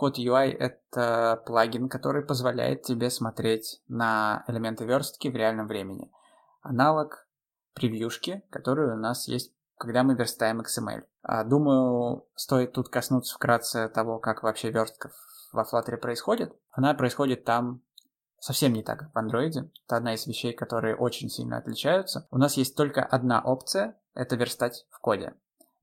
[0.02, 6.12] Hot UI— это плагин, который позволяет тебе смотреть на элементы верстки в реальном времени.
[6.62, 7.28] Аналог
[7.74, 11.04] превьюшки, которые у нас есть когда мы верстаем XML.
[11.24, 15.12] А, думаю, стоит тут коснуться вкратце того, как вообще верстка
[15.52, 16.54] во Flutter происходит.
[16.72, 17.82] Она происходит там
[18.40, 19.70] совсем не так, как в Android.
[19.86, 22.28] Это одна из вещей, которые очень сильно отличаются.
[22.32, 25.34] У нас есть только одна опция— это верстать в коде.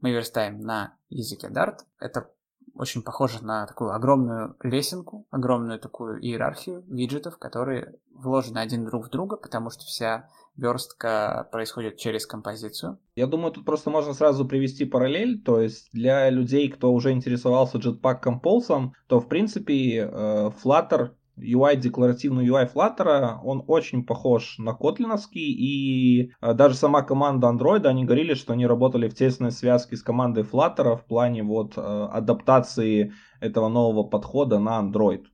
[0.00, 1.78] Мы верстаем на языке Dart.
[1.98, 2.30] Это
[2.74, 9.10] очень похоже на такую огромную лесенку, огромную такую иерархию виджетов, которые вложены один друг в
[9.10, 12.98] друга, потому что вся верстка происходит через композицию.
[13.16, 17.78] Я думаю, тут просто можно сразу привести параллель, то есть для людей, кто уже интересовался
[17.78, 24.74] Jetpack Compulse, то в принципе э, Flutter UI, декларативный UI Flutter, он очень похож на
[24.74, 29.96] котлиновский, и э, даже сама команда Android, они говорили, что они работали в тесной связке
[29.96, 35.24] с командой Flutter в плане вот э, адаптации этого нового подхода на Android.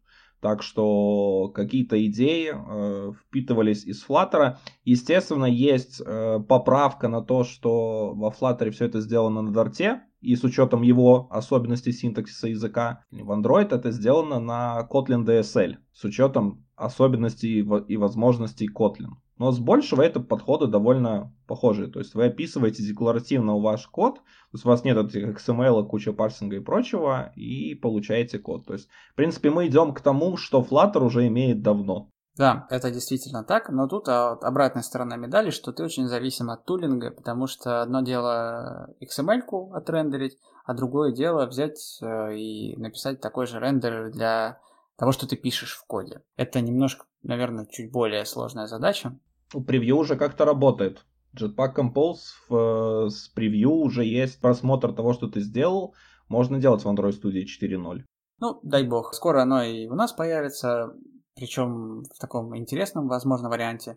[0.40, 4.56] Так что какие-то идеи э, впитывались из Flutter.
[4.84, 10.34] Естественно, есть э, поправка на то, что во Flutter все это сделано на Dart, и
[10.34, 13.04] с учетом его особенностей синтаксиса языка.
[13.10, 19.16] В Android это сделано на Kotlin DSL с учетом особенностей и возможностей Kotlin.
[19.38, 21.88] Но с большего это подходы довольно похожие.
[21.88, 24.22] То есть вы описываете декларативно ваш код, то
[24.54, 28.66] есть у вас нет этих XML, куча парсинга и прочего, и получаете код.
[28.66, 32.10] То есть, в принципе, мы идем к тому, что Flutter уже имеет давно.
[32.38, 36.64] Да, это действительно так, но тут а, обратная сторона медали, что ты очень зависим от
[36.64, 43.46] тулинга, потому что одно дело XML-ку отрендерить, а другое дело взять э, и написать такой
[43.46, 44.60] же рендер для
[44.96, 46.22] того, что ты пишешь в коде.
[46.36, 49.18] Это немножко, наверное, чуть более сложная задача,
[49.54, 51.04] у превью уже как-то работает.
[51.34, 55.94] Jetpack Compose в, э, с превью уже есть просмотр того, что ты сделал.
[56.28, 58.04] Можно делать в Android Studio 4.0.
[58.40, 59.14] Ну, дай бог.
[59.14, 60.94] Скоро оно и у нас появится,
[61.38, 63.96] причем в таком интересном, возможно, варианте.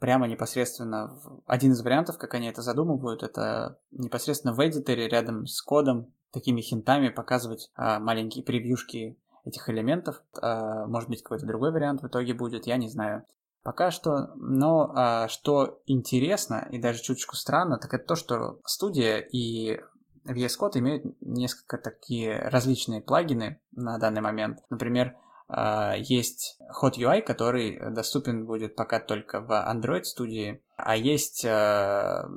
[0.00, 5.62] Прямо непосредственно один из вариантов, как они это задумывают, это непосредственно в эдиторе рядом с
[5.62, 10.20] кодом такими хинтами показывать а, маленькие превьюшки этих элементов.
[10.42, 13.24] А, может быть, какой-то другой вариант в итоге будет, я не знаю.
[13.62, 19.18] Пока что, но а, что интересно и даже чуточку странно, так это то, что студия
[19.18, 19.80] и
[20.26, 24.58] VS Code имеют несколько такие различные плагины на данный момент.
[24.70, 25.16] Например,
[25.48, 32.28] есть Hot UI, который доступен будет пока только в Android студии, а есть а,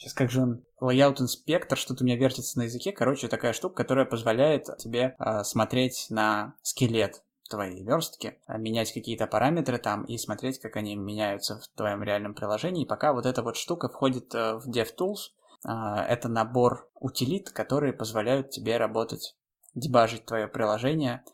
[0.00, 0.64] Сейчас как же он?
[0.80, 2.90] Layout Inspector, что-то у меня вертится на языке.
[2.90, 9.26] Короче, такая штука, которая позволяет тебе э, смотреть на скелет твоей верстки, а, менять какие-то
[9.26, 12.86] параметры там и смотреть, как они меняются в твоем реальном приложении.
[12.86, 15.32] пока вот эта вот штука входит э, в DevTools,
[15.64, 19.36] а, это набор утилит, которые позволяют тебе работать,
[19.74, 21.24] дебажить твое приложение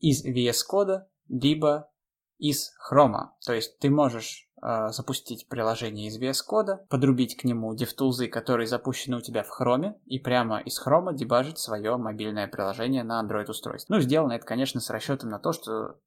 [0.00, 1.90] из VS кода, либо
[2.38, 3.28] из Chrome.
[3.44, 8.66] То есть ты можешь э, запустить приложение из VS кода, подрубить к нему DevTools, которые
[8.66, 13.48] запущены у тебя в Chrome, и прямо из Chrome дебажить свое мобильное приложение на Android
[13.48, 13.94] устройстве.
[13.94, 16.00] Ну, сделано это, конечно, с расчетом на то, что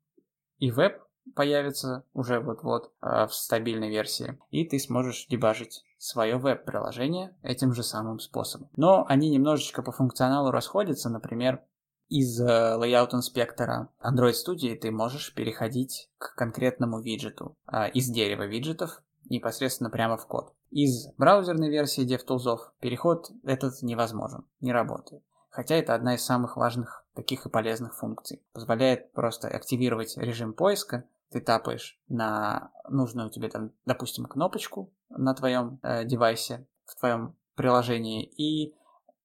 [0.57, 1.01] и веб
[1.35, 7.83] появится уже вот-вот э, в стабильной версии, и ты сможешь дебажить свое веб-приложение этим же
[7.83, 8.69] самым способом.
[8.75, 11.61] Но они немножечко по функционалу расходятся, например,
[12.09, 18.45] из э, Layout инспектора Android Studio ты можешь переходить к конкретному виджету а, из дерева
[18.45, 20.53] виджетов непосредственно прямо в код.
[20.69, 25.23] Из браузерной версии DevTools переход этот невозможен, не работает.
[25.49, 28.41] Хотя это одна из самых важных таких и полезных функций.
[28.53, 31.05] Позволяет просто активировать режим поиска.
[31.29, 38.23] Ты тапаешь на нужную тебе там, допустим, кнопочку на твоем э, девайсе, в твоем приложении
[38.23, 38.75] и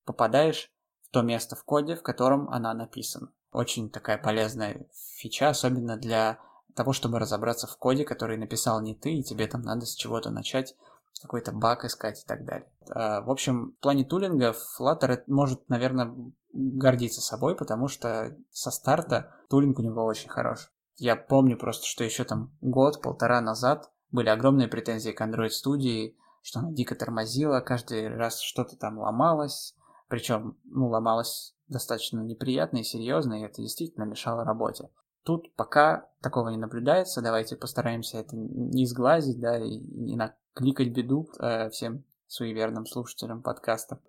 [0.04, 0.70] попадаешь
[1.10, 3.32] то место в коде, в котором она написана.
[3.52, 4.86] Очень такая полезная
[5.16, 6.38] фича, особенно для
[6.74, 10.30] того, чтобы разобраться в коде, который написал не ты, и тебе там надо с чего-то
[10.30, 10.76] начать,
[11.20, 12.68] какой-то баг искать и так далее.
[12.90, 16.14] А, в общем, в плане тулинга Flutter может, наверное,
[16.52, 20.70] гордиться собой, потому что со старта тулинг у него очень хорош.
[20.96, 26.60] Я помню просто, что еще там год-полтора назад были огромные претензии к Android студии, что
[26.60, 29.74] она дико тормозила, каждый раз что-то там ломалось,
[30.08, 34.90] причем, ну, ломалось достаточно неприятно и серьезно, и это действительно мешало работе.
[35.22, 41.28] Тут пока такого не наблюдается, давайте постараемся это не сглазить, да, и не накликать беду
[41.38, 44.00] э, всем суеверным слушателям подкаста.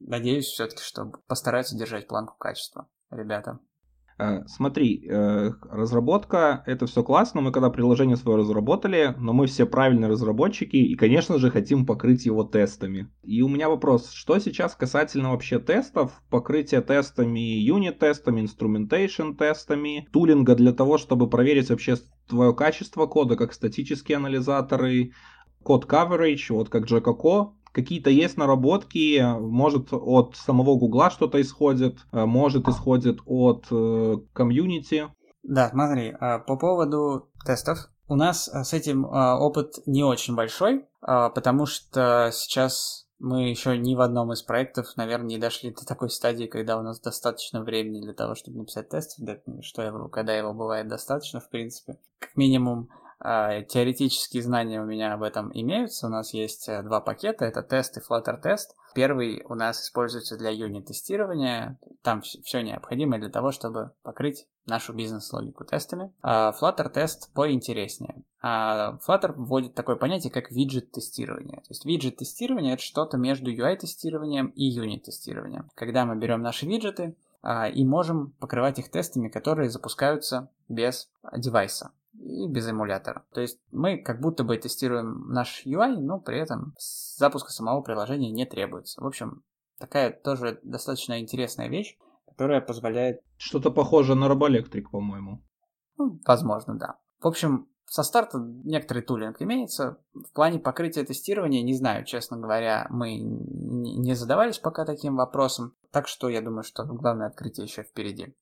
[0.00, 3.60] Надеюсь все-таки, что постараются держать планку качества, ребята.
[4.16, 9.66] Э, смотри, э, разработка это все классно, мы когда приложение свое разработали, но мы все
[9.66, 13.08] правильные разработчики и, конечно же, хотим покрыть его тестами.
[13.24, 20.54] И у меня вопрос, что сейчас касательно вообще тестов, покрытия тестами, юнит-тестами, instrumentation тестами, тулинга
[20.54, 21.96] для того, чтобы проверить вообще
[22.28, 25.12] твое качество кода, как статические анализаторы,
[25.64, 32.24] код coverage, вот как Jacko, какие-то есть наработки, может от самого Гугла что-то исходит, э,
[32.24, 35.08] может исходит от э, комьюнити.
[35.42, 37.90] Да, смотри, а, по поводу тестов.
[38.06, 43.94] У нас э, с этим опыт не очень большой, потому что сейчас мы еще ни
[43.94, 48.00] в одном из проектов, наверное, не дошли до такой стадии, когда у нас достаточно времени
[48.00, 49.14] для того, чтобы написать тест.
[49.18, 51.98] Да, что я вру, когда его бывает достаточно, в принципе.
[52.18, 56.06] Как минимум, а, теоретические знания у меня об этом имеются.
[56.06, 58.76] У нас есть э, два пакета, это тест и Flutter тест.
[58.94, 61.78] Первый у нас используется для юнит-тестирования.
[62.02, 66.12] Там все необходимое для того, чтобы покрыть нашу бизнес-логику тестами.
[66.22, 68.22] А Flutter тест поинтереснее.
[68.42, 71.56] А Flutter вводит такое понятие, как виджет-тестирование.
[71.62, 75.70] То есть виджет-тестирование— это что-то между UI-тестированием и юнит-тестированием.
[75.74, 81.90] Когда мы берем наши виджеты, а, и можем покрывать их тестами, которые запускаются без девайса
[82.18, 83.24] и без эмулятора.
[83.32, 86.74] То есть мы как будто бы тестируем наш UI, но при этом
[87.16, 89.00] запуска самого приложения не требуется.
[89.00, 89.42] В общем,
[89.78, 91.96] такая тоже достаточно интересная вещь,
[92.26, 93.20] которая позволяет...
[93.36, 95.42] Что-то похоже на Робоэлектрик, по-моему.
[95.98, 96.98] Ну, возможно, да.
[97.20, 99.98] В общем, со старта некоторый тулинг имеется.
[100.14, 105.74] В плане покрытия тестирования, не знаю, честно говоря, мы не задавались пока таким вопросом.
[105.90, 108.34] Так что я думаю, что главное открытие еще впереди.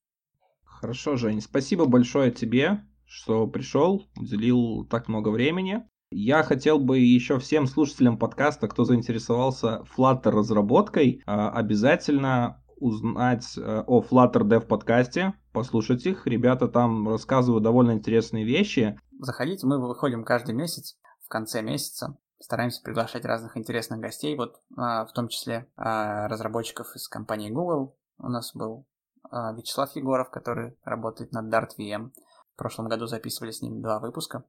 [0.64, 2.82] Хорошо, Жень, спасибо большое тебе
[3.12, 5.86] что пришел, уделил так много времени.
[6.10, 13.84] Я хотел бы еще всем слушателям подкаста, кто заинтересовался Flutter разработкой, а, обязательно узнать э,
[13.86, 16.26] о Flutter Dev подкасте, послушать их.
[16.26, 18.98] Ребята там рассказывают довольно интересные вещи.
[19.20, 22.16] Заходите, мы выходим каждый месяц, в конце месяца.
[22.40, 27.96] Стараемся приглашать разных интересных гостей, вот а, в том числе а, разработчиков из компании Google.
[28.18, 28.86] У нас был
[29.30, 32.10] Вячеслав Егоров, который работает над Dart VM.
[32.54, 34.44] В прошлом году записывали с ним два выпуска.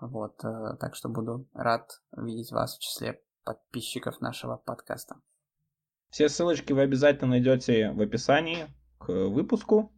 [0.00, 5.16] Вот, э, так что буду рад видеть вас в числе подписчиков нашего подкаста.
[6.10, 8.66] Все ссылочки вы обязательно найдете в описании
[8.98, 9.92] к выпуску.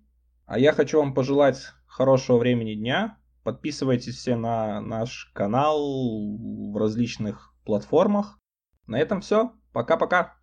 [0.47, 3.19] А я хочу вам пожелать хорошего времени дня.
[3.45, 8.39] Подписывайтесь все на наш канал в различных платформах.
[8.87, 9.53] На этом все.
[9.73, 10.37] Пока-пока.